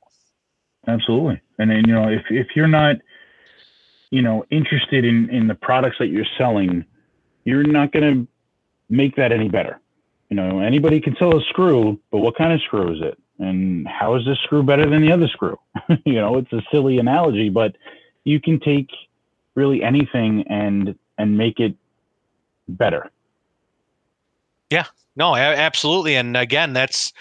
[0.87, 1.41] Absolutely.
[1.59, 2.97] And then, you know, if, if you're not,
[4.11, 6.85] you know, interested in, in the products that you're selling,
[7.45, 8.29] you're not going to
[8.89, 9.81] make that any better.
[10.33, 13.19] You know, anybody can sell a screw, but what kind of screw is it?
[13.39, 15.59] And how is this screw better than the other screw?
[16.07, 17.77] you know, it's a silly analogy, but
[18.25, 18.89] you can take
[19.57, 21.75] really anything and and make it
[22.67, 23.11] better.
[24.71, 24.87] Yeah,
[25.17, 26.17] no, absolutely.
[26.17, 27.13] And again, that's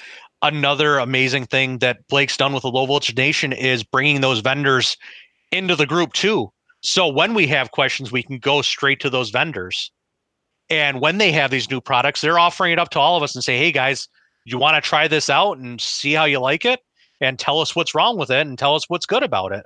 [0.41, 4.95] another amazing thing that Blake's done with the low voltage nation is bringing those vendors
[5.51, 6.49] into the group too.
[6.79, 9.91] So when we have questions, we can go straight to those vendors.
[10.71, 13.35] And when they have these new products, they're offering it up to all of us
[13.35, 14.07] and say, "Hey guys,
[14.45, 16.79] you want to try this out and see how you like it,
[17.19, 19.65] and tell us what's wrong with it, and tell us what's good about it."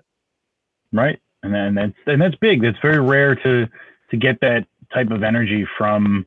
[0.92, 2.62] Right, and then that's and that's big.
[2.62, 3.68] That's very rare to
[4.10, 6.26] to get that type of energy from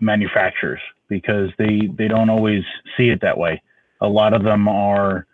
[0.00, 2.64] manufacturers because they they don't always
[2.96, 3.62] see it that way
[4.00, 5.26] a lot of them are,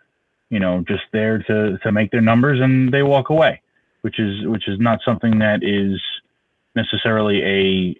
[0.49, 3.61] you know, just there to to make their numbers and they walk away,
[4.01, 6.01] which is which is not something that is
[6.75, 7.95] necessarily a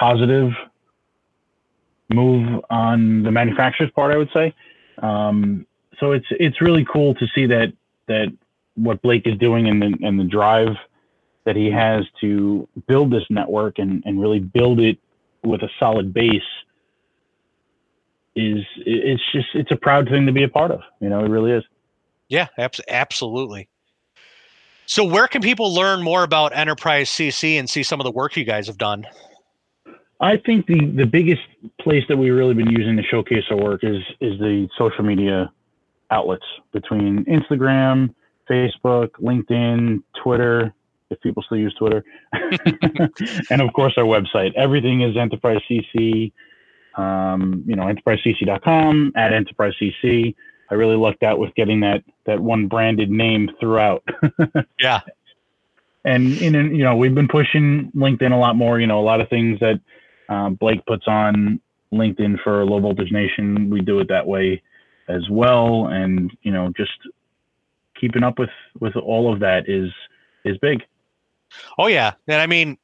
[0.00, 0.50] positive
[2.12, 4.54] move on the manufacturer's part, I would say.
[4.98, 5.66] Um,
[5.98, 7.72] so it's it's really cool to see that
[8.08, 8.32] that
[8.74, 10.74] what Blake is doing and the and the drive
[11.44, 14.98] that he has to build this network and, and really build it
[15.42, 16.42] with a solid base
[18.36, 20.80] is it's just it's a proud thing to be a part of.
[21.00, 21.64] You know, it really is.
[22.28, 22.46] Yeah,
[22.88, 23.68] absolutely.
[24.86, 28.36] So, where can people learn more about Enterprise CC and see some of the work
[28.36, 29.06] you guys have done?
[30.20, 31.42] I think the the biggest
[31.80, 35.50] place that we've really been using to showcase our work is is the social media
[36.10, 38.14] outlets between Instagram,
[38.48, 40.74] Facebook, LinkedIn, Twitter,
[41.10, 42.04] if people still use Twitter,
[43.50, 44.52] and of course our website.
[44.56, 46.32] Everything is Enterprise CC
[46.96, 50.34] um, you know, enterprisecc.com at enterprisecc.
[50.70, 54.06] I really lucked out with getting that that one branded name throughout.
[54.80, 55.00] yeah.
[56.04, 58.80] And in you know, we've been pushing LinkedIn a lot more.
[58.80, 59.80] You know, a lot of things that
[60.30, 61.60] uh, Blake puts on
[61.92, 64.62] LinkedIn for Low Voltage Nation, we do it that way
[65.08, 65.88] as well.
[65.88, 66.92] And you know, just
[68.00, 68.50] keeping up with
[68.80, 69.90] with all of that is
[70.44, 70.82] is big.
[71.78, 72.78] Oh yeah, and I mean,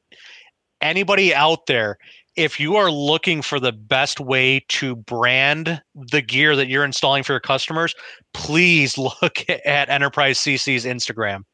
[0.81, 1.99] anybody out there,
[2.37, 7.23] if you are looking for the best way to brand the gear that you're installing
[7.23, 7.95] for your customers,
[8.35, 11.45] please look at Enterprise CC's Instagram.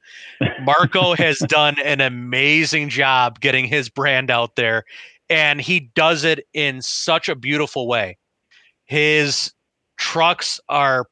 [0.62, 4.84] Marco has done an amazing job getting his brand out there,
[5.32, 8.18] and he does it in such a beautiful way.
[8.84, 9.52] His
[9.96, 11.06] trucks are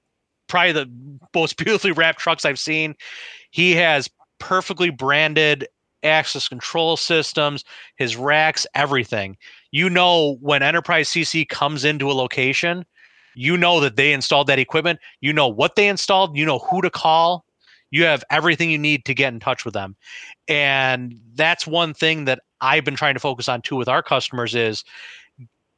[0.47, 0.91] probably the
[1.35, 2.95] most beautifully wrapped trucks I've seen.
[3.51, 5.67] He has perfectly branded
[6.03, 7.65] access control systems,
[7.97, 9.37] his racks, everything
[9.73, 12.85] you know when enterprise cc comes into a location
[13.35, 16.83] you know that they installed that equipment you know what they installed you know who
[16.83, 17.45] to call
[17.91, 19.97] you have everything you need to get in touch with them
[20.49, 24.55] and that's one thing that i've been trying to focus on too with our customers
[24.55, 24.85] is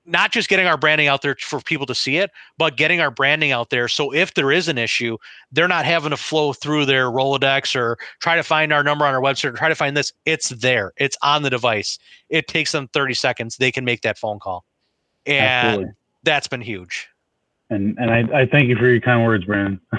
[0.04, 3.10] not just getting our branding out there for people to see it, but getting our
[3.10, 3.86] branding out there.
[3.88, 5.16] So if there is an issue,
[5.52, 9.14] they're not having to flow through their Rolodex or try to find our number on
[9.14, 10.12] our website or try to find this.
[10.24, 10.92] It's there.
[10.96, 11.98] It's on the device.
[12.30, 13.56] It takes them 30 seconds.
[13.56, 14.64] They can make that phone call.
[15.26, 15.92] And Absolutely.
[16.24, 17.08] that's been huge.
[17.72, 19.80] And and I, I thank you for your kind words, Brandon.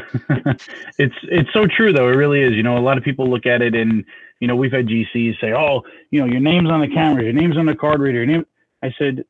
[0.99, 2.07] it's it's so true though.
[2.07, 2.53] It really is.
[2.53, 4.05] You know, a lot of people look at it and
[4.39, 5.81] you know, we've had GCs say, "Oh,
[6.11, 8.45] you know, your name's on the camera, your name's on the card reader." Your name.
[8.83, 9.25] I said,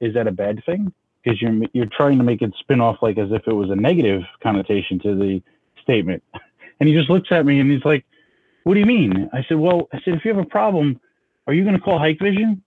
[0.00, 0.92] "Is that a bad thing?"
[1.22, 3.76] Because you're you're trying to make it spin off like as if it was a
[3.76, 5.42] negative connotation to the
[5.82, 6.22] statement.
[6.80, 8.04] And he just looks at me and he's like,
[8.64, 11.00] "What do you mean?" I said, "Well, I said if you have a problem,
[11.46, 12.62] are you going to call Hikvision?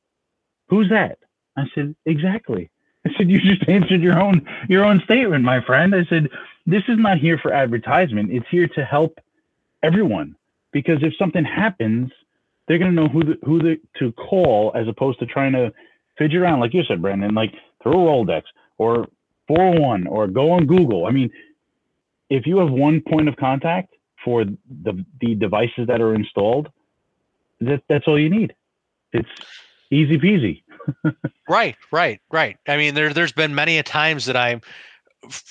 [0.69, 1.19] Who's that?"
[1.57, 2.69] I said, "Exactly."
[3.10, 6.30] I said, "You just answered your own your own statement, my friend." I said,
[6.66, 8.32] "This is not here for advertisement.
[8.32, 9.20] It's here to help
[9.84, 10.36] everyone
[10.72, 12.12] because if something happens,
[12.68, 15.74] they're going to know who the, who the, to call as opposed to trying to
[16.18, 18.44] fidget around, like you said, Brandon, like throw a Rolodex
[18.78, 19.08] or
[19.48, 21.06] 401 or go on Google.
[21.06, 21.32] I mean,
[22.30, 23.94] if you have one point of contact
[24.24, 26.70] for the the devices that are installed,
[27.62, 28.54] that that's all you need.
[29.14, 29.30] It's
[29.90, 30.64] easy peasy.
[31.49, 32.57] Right, right, right.
[32.68, 34.61] I mean, there there's been many a times that I'm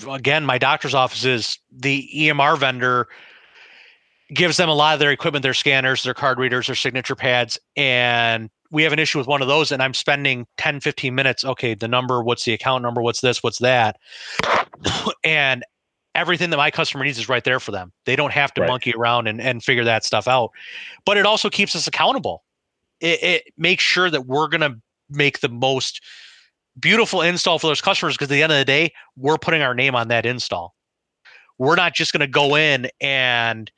[0.09, 3.09] again, my doctor's office is the EMR vendor
[4.35, 7.59] gives them a lot of their equipment, their scanners, their card readers, their signature pads,
[7.77, 11.45] and we have an issue with one of those and I'm spending 10, 15 minutes.
[11.45, 13.97] Okay, the number, what's the account number, what's this, what's that?
[15.25, 15.65] and
[16.15, 17.93] everything that my customer needs is right there for them.
[18.07, 18.69] They don't have to right.
[18.69, 20.51] monkey around and, and figure that stuff out.
[21.05, 22.43] But it also keeps us accountable.
[23.01, 24.81] It, it makes sure that we're going to
[25.11, 26.01] make the most
[26.79, 29.75] beautiful install for those customers because at the end of the day, we're putting our
[29.75, 30.75] name on that install.
[31.59, 33.71] We're not just going to go in and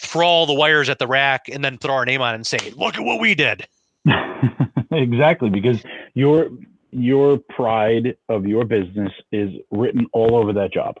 [0.00, 2.46] throw all the wires at the rack and then throw our name on it and
[2.46, 3.66] say, look at what we did.
[4.92, 5.50] exactly.
[5.50, 5.82] Because
[6.14, 6.50] your
[6.90, 10.94] your pride of your business is written all over that job.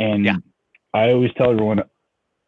[0.00, 0.36] And yeah.
[0.94, 1.80] I always tell everyone,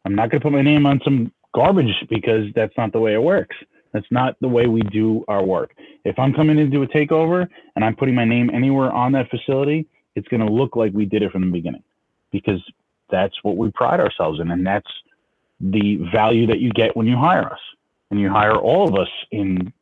[0.05, 3.15] I'm not going to put my name on some garbage because that's not the way
[3.15, 3.57] it works.
[3.93, 5.75] That's not the way we do our work.
[6.05, 9.13] If I'm coming in to do a takeover and I'm putting my name anywhere on
[9.13, 11.83] that facility, it's going to look like we did it from the beginning
[12.31, 12.63] because
[13.11, 14.51] that's what we pride ourselves in.
[14.51, 14.91] And that's
[15.61, 17.59] the value that you get when you hire us
[18.11, 19.73] and you hire all of us in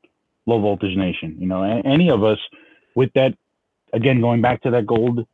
[0.46, 1.36] low voltage nation.
[1.38, 2.38] You know, any of us
[2.94, 3.34] with that,
[3.92, 5.26] again, going back to that gold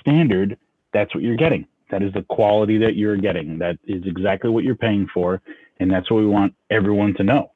[0.00, 0.56] standard,
[0.92, 1.66] that's what you're getting.
[1.90, 3.58] That is the quality that you're getting.
[3.58, 5.42] That is exactly what you're paying for.
[5.80, 7.50] And that's what we want everyone to know.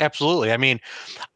[0.00, 0.52] Absolutely.
[0.52, 0.80] I mean,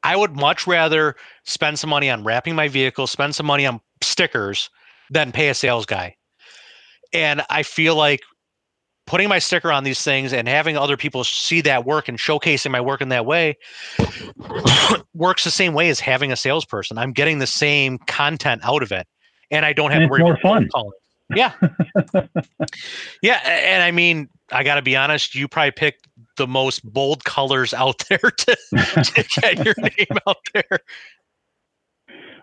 [0.02, 3.80] I would much rather spend some money on wrapping my vehicle, spend some money on
[4.02, 4.70] stickers
[5.10, 6.16] than pay a sales guy.
[7.12, 8.20] And I feel like
[9.06, 12.70] putting my sticker on these things and having other people see that work and showcasing
[12.70, 13.56] my work in that way
[15.14, 16.98] works the same way as having a salesperson.
[16.98, 19.06] I'm getting the same content out of it,
[19.50, 20.68] and I don't have and to worry more fun.
[20.68, 20.92] Calling.
[21.34, 21.52] Yeah.
[23.22, 23.40] yeah.
[23.44, 26.06] And I mean, I got to be honest, you probably picked
[26.36, 30.80] the most bold colors out there to, to get your name out there.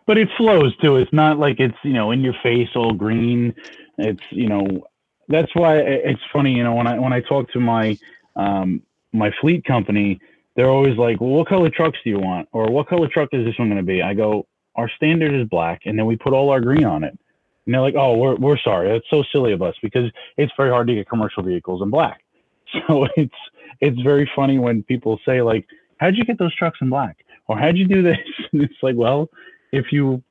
[0.06, 0.98] But it flows too.
[0.98, 3.54] It's not like it's, you know, in your face all green.
[3.98, 4.88] It's, you know,
[5.28, 7.98] that's why it's funny, you know, when I, when I talk to my,
[8.36, 8.82] um,
[9.14, 10.20] my fleet company,
[10.56, 12.50] they're always like, well, what color trucks do you want?
[12.52, 14.02] Or what color truck is this one going to be?
[14.02, 17.18] I go, our standard is black and then we put all our green on it.
[17.66, 18.90] And they're like, oh, we're, we're sorry.
[18.90, 22.24] That's so silly of us because it's very hard to get commercial vehicles in black.
[22.88, 23.36] So it's,
[23.82, 25.66] it's very funny when people say like,
[25.98, 27.18] how'd you get those trucks in black?
[27.48, 28.18] Or how'd you do this?
[28.52, 29.30] And it's like, well,
[29.72, 30.24] if you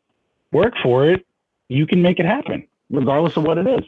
[0.53, 1.25] work for it,
[1.69, 3.85] you can make it happen regardless of what it is.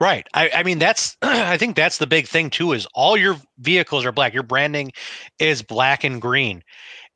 [0.00, 0.26] Right.
[0.34, 4.04] I, I mean, that's, I think that's the big thing too, is all your vehicles
[4.04, 4.34] are black.
[4.34, 4.92] Your branding
[5.38, 6.64] is black and green.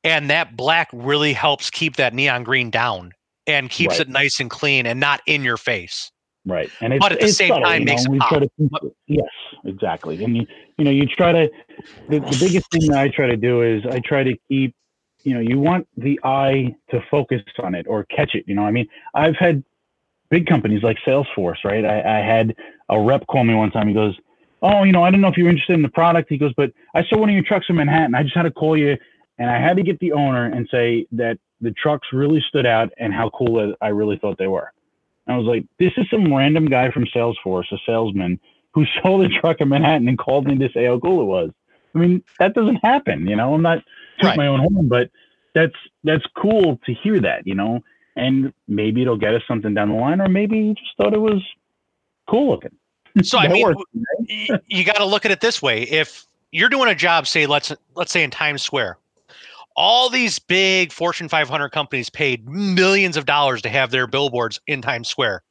[0.05, 3.13] And that black really helps keep that neon green down
[3.49, 4.03] and keeps right.
[4.03, 6.13] it nice and clean and not in your face.
[6.47, 6.71] Right.
[6.81, 8.41] And it's, but at the same subtle, time, makes know, pop.
[8.41, 9.27] To, yes,
[9.65, 10.23] exactly.
[10.23, 10.47] And you,
[10.79, 11.51] you know, you try to.
[12.09, 14.75] The, the biggest thing that I try to do is I try to keep.
[15.25, 18.45] You know, you want the eye to focus on it or catch it.
[18.47, 19.65] You know, I mean, I've had
[20.31, 21.85] big companies like Salesforce, right?
[21.85, 22.55] I, I had
[22.89, 23.89] a rep call me one time.
[23.89, 24.15] He goes,
[24.63, 26.71] "Oh, you know, I don't know if you're interested in the product." He goes, "But
[26.95, 28.15] I saw one of your trucks in Manhattan.
[28.15, 28.97] I just had to call you,
[29.39, 32.93] and I had to get the owner and say that the trucks really stood out
[32.99, 34.73] and how cool I really thought they were.
[35.29, 38.41] I was like, this is some random guy from Salesforce, a salesman,
[38.75, 41.51] who sold a truck in Manhattan and called me to say how cool it was.
[41.95, 43.55] I mean, that doesn't happen, you know.
[43.55, 43.83] I'm not
[44.23, 44.37] right.
[44.37, 45.11] my own horn, but
[45.55, 45.75] that's
[46.05, 47.83] that's cool to hear that, you know.
[48.17, 51.21] And maybe it'll get us something down the line, or maybe you just thought it
[51.21, 51.43] was
[52.29, 52.77] cool looking.
[53.23, 54.61] So I mean, works, right?
[54.67, 57.73] you got to look at it this way: if you're doing a job, say let's
[57.95, 58.99] let's say in Times Square,
[59.77, 64.81] all these big Fortune 500 companies paid millions of dollars to have their billboards in
[64.83, 65.43] Times Square.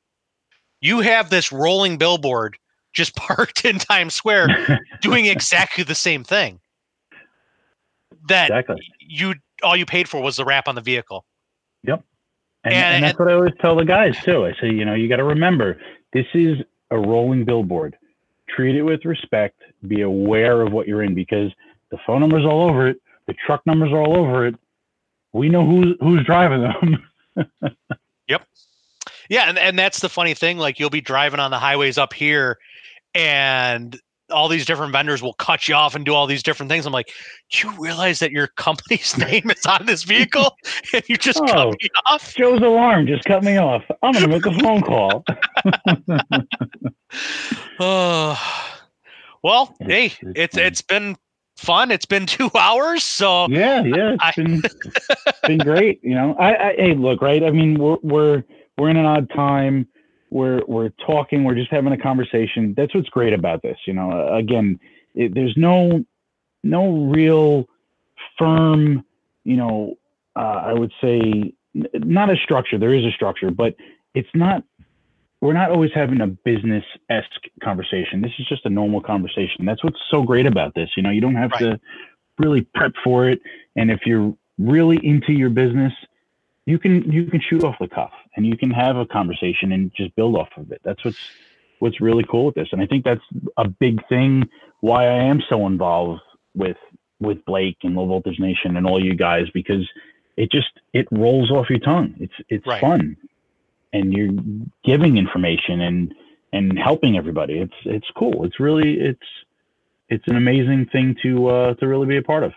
[0.82, 2.58] You have this rolling billboard
[2.94, 6.60] just parked in Times Square doing exactly the same thing.
[8.28, 8.82] That exactly.
[9.00, 11.26] you all you paid for was the wrap on the vehicle.
[11.84, 12.04] Yep.
[12.64, 14.46] And, And- and that's what I always tell the guys too.
[14.46, 15.80] I say, you know, you got to remember
[16.14, 16.58] this is
[16.92, 17.96] a rolling billboard.
[18.50, 19.60] Treat it with respect.
[19.88, 21.52] Be aware of what you're in because
[21.92, 22.98] the phone number's all over it.
[23.28, 24.56] The truck numbers are all over it.
[25.34, 27.04] We know who's who's driving them.
[28.28, 28.42] Yep.
[29.30, 30.58] Yeah, and, and that's the funny thing.
[30.58, 32.58] Like you'll be driving on the highways up here
[33.14, 34.00] and
[34.32, 36.88] all these different vendors will cut you off and do all these different things.
[36.88, 37.10] I'm like,
[37.52, 40.56] do you realize that your company's name is on this vehicle
[40.94, 41.46] and you just Oh.
[41.46, 42.34] cut me off?
[42.36, 43.84] Joe's alarm just cut me off.
[44.02, 45.24] I'm gonna make a phone call.
[47.80, 48.74] Oh,
[49.44, 51.16] well, hey, it's it's been
[51.56, 51.92] fun.
[51.92, 54.62] It's been two hours, so Yeah, yeah, it's been
[55.48, 56.04] been great.
[56.04, 57.44] You know, I, I hey, look, right?
[57.44, 58.44] I mean, we're we're
[58.78, 59.88] we're in an odd time.
[60.30, 61.44] We're we're talking.
[61.44, 62.74] We're just having a conversation.
[62.76, 63.78] That's what's great about this.
[63.86, 64.80] You know, uh, again,
[65.14, 66.04] it, there's no
[66.64, 67.68] no real
[68.38, 69.06] firm.
[69.44, 69.96] You know,
[70.36, 72.78] uh, I would say n- not a structure.
[72.78, 73.76] There is a structure, but
[74.14, 74.64] it's not.
[75.46, 78.22] We're not always having a business esque conversation.
[78.22, 79.66] This is just a normal conversation.
[79.66, 80.90] That's what's so great about this.
[80.98, 81.62] You know, you don't have Right.
[81.62, 81.80] to
[82.40, 83.40] really prep for it.
[83.76, 85.94] And if you're really into your business,
[86.66, 89.92] you can you can shoot off the cuff and you can have a conversation and
[89.96, 90.82] just build off of it.
[90.84, 91.20] That's what's
[91.80, 92.70] what's really cool with this.
[92.72, 93.22] And I think that's
[93.58, 94.44] a big thing
[94.82, 96.22] why I am so involved
[96.56, 96.78] with
[97.20, 99.88] with Blake and Low Voltage Nation and all you guys because
[100.38, 102.16] it just it rolls off your tongue.
[102.20, 102.82] It's it's Right.
[102.82, 103.16] fun.
[103.94, 104.32] And you're
[104.84, 106.14] giving information and
[106.54, 107.60] and helping everybody.
[107.60, 108.46] It's it's cool.
[108.46, 109.20] It's really it's
[110.10, 112.54] it's an amazing thing to uh to really be a part of.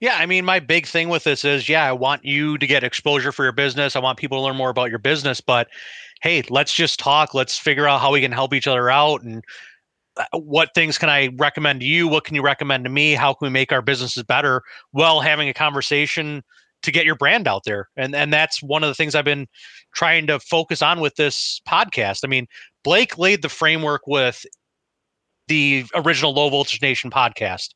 [0.00, 2.82] Yeah, I mean, my big thing with this is, yeah, I want you to get
[2.82, 3.94] exposure for your business.
[3.94, 5.68] I want people to learn more about your business, but
[6.22, 7.34] hey, let's just talk.
[7.34, 9.44] Let's figure out how we can help each other out and
[10.16, 12.06] uh, what things can I recommend to you?
[12.06, 13.14] What can you recommend to me?
[13.14, 16.42] How can we make our businesses better while having a conversation
[16.82, 17.88] to get your brand out there?
[17.96, 19.46] And and that's one of the things I've been
[19.94, 22.20] trying to focus on with this podcast.
[22.24, 22.46] I mean,
[22.84, 24.44] Blake laid the framework with
[25.48, 27.70] the original Low Voltage Nation podcast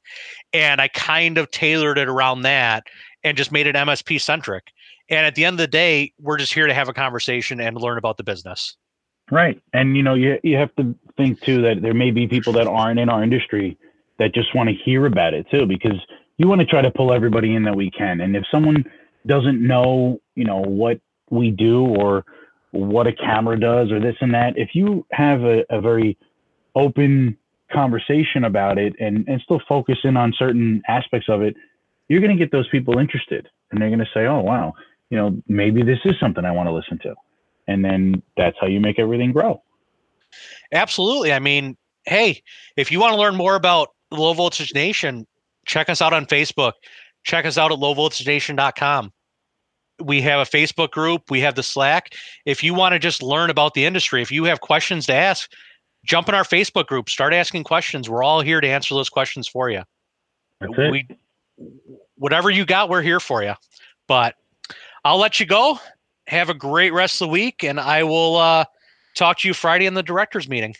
[0.52, 2.84] and I kind of tailored it around that
[3.24, 4.70] and just made it MSP centric.
[5.08, 7.76] And at the end of the day, we're just here to have a conversation and
[7.76, 8.76] learn about the business.
[9.30, 9.60] Right.
[9.72, 12.66] And you know, you you have to think too that there may be people that
[12.66, 13.76] aren't in our industry
[14.18, 16.00] that just want to hear about it too, because
[16.38, 18.20] you want to try to pull everybody in that we can.
[18.20, 18.84] And if someone
[19.26, 21.00] doesn't know, you know, what
[21.30, 22.24] we do or
[22.72, 26.16] what a camera does or this and that, if you have a, a very
[26.74, 27.36] open
[27.72, 31.56] conversation about it and, and still focus in on certain aspects of it,
[32.08, 34.74] you're going to get those people interested and they're going to say, oh, wow,
[35.10, 37.14] you know, maybe this is something I want to listen to.
[37.66, 39.60] And then that's how you make everything grow.
[40.72, 41.32] Absolutely.
[41.32, 42.42] I mean, hey,
[42.76, 45.26] if you want to learn more about Low Voltage Nation,
[45.66, 46.72] check us out on Facebook.
[47.24, 49.12] Check us out at lowvoltagenation.com.
[50.01, 52.12] We have a Facebook group, we have the Slack.
[52.44, 55.51] If you want to just learn about the industry, if you have questions to ask,
[56.05, 58.09] jump in our Facebook group, start asking questions.
[58.09, 59.82] We're all here to answer those questions for you.
[60.60, 60.90] That's it.
[60.90, 61.06] we
[62.16, 63.55] whatever you got we're here for you
[64.09, 64.34] but
[65.05, 65.78] i'll let you go
[66.26, 68.64] have a great rest of the week and i will uh
[69.14, 70.74] talk to you friday in the directors meeting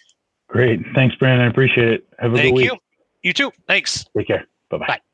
[0.49, 0.79] Great.
[0.95, 1.45] Thanks, Brandon.
[1.45, 2.07] I appreciate it.
[2.21, 2.69] Have a good week.
[2.69, 2.79] thank you
[3.23, 4.47] you too thanks Take care.
[4.71, 4.87] Bye bye.
[4.89, 5.06] Bye.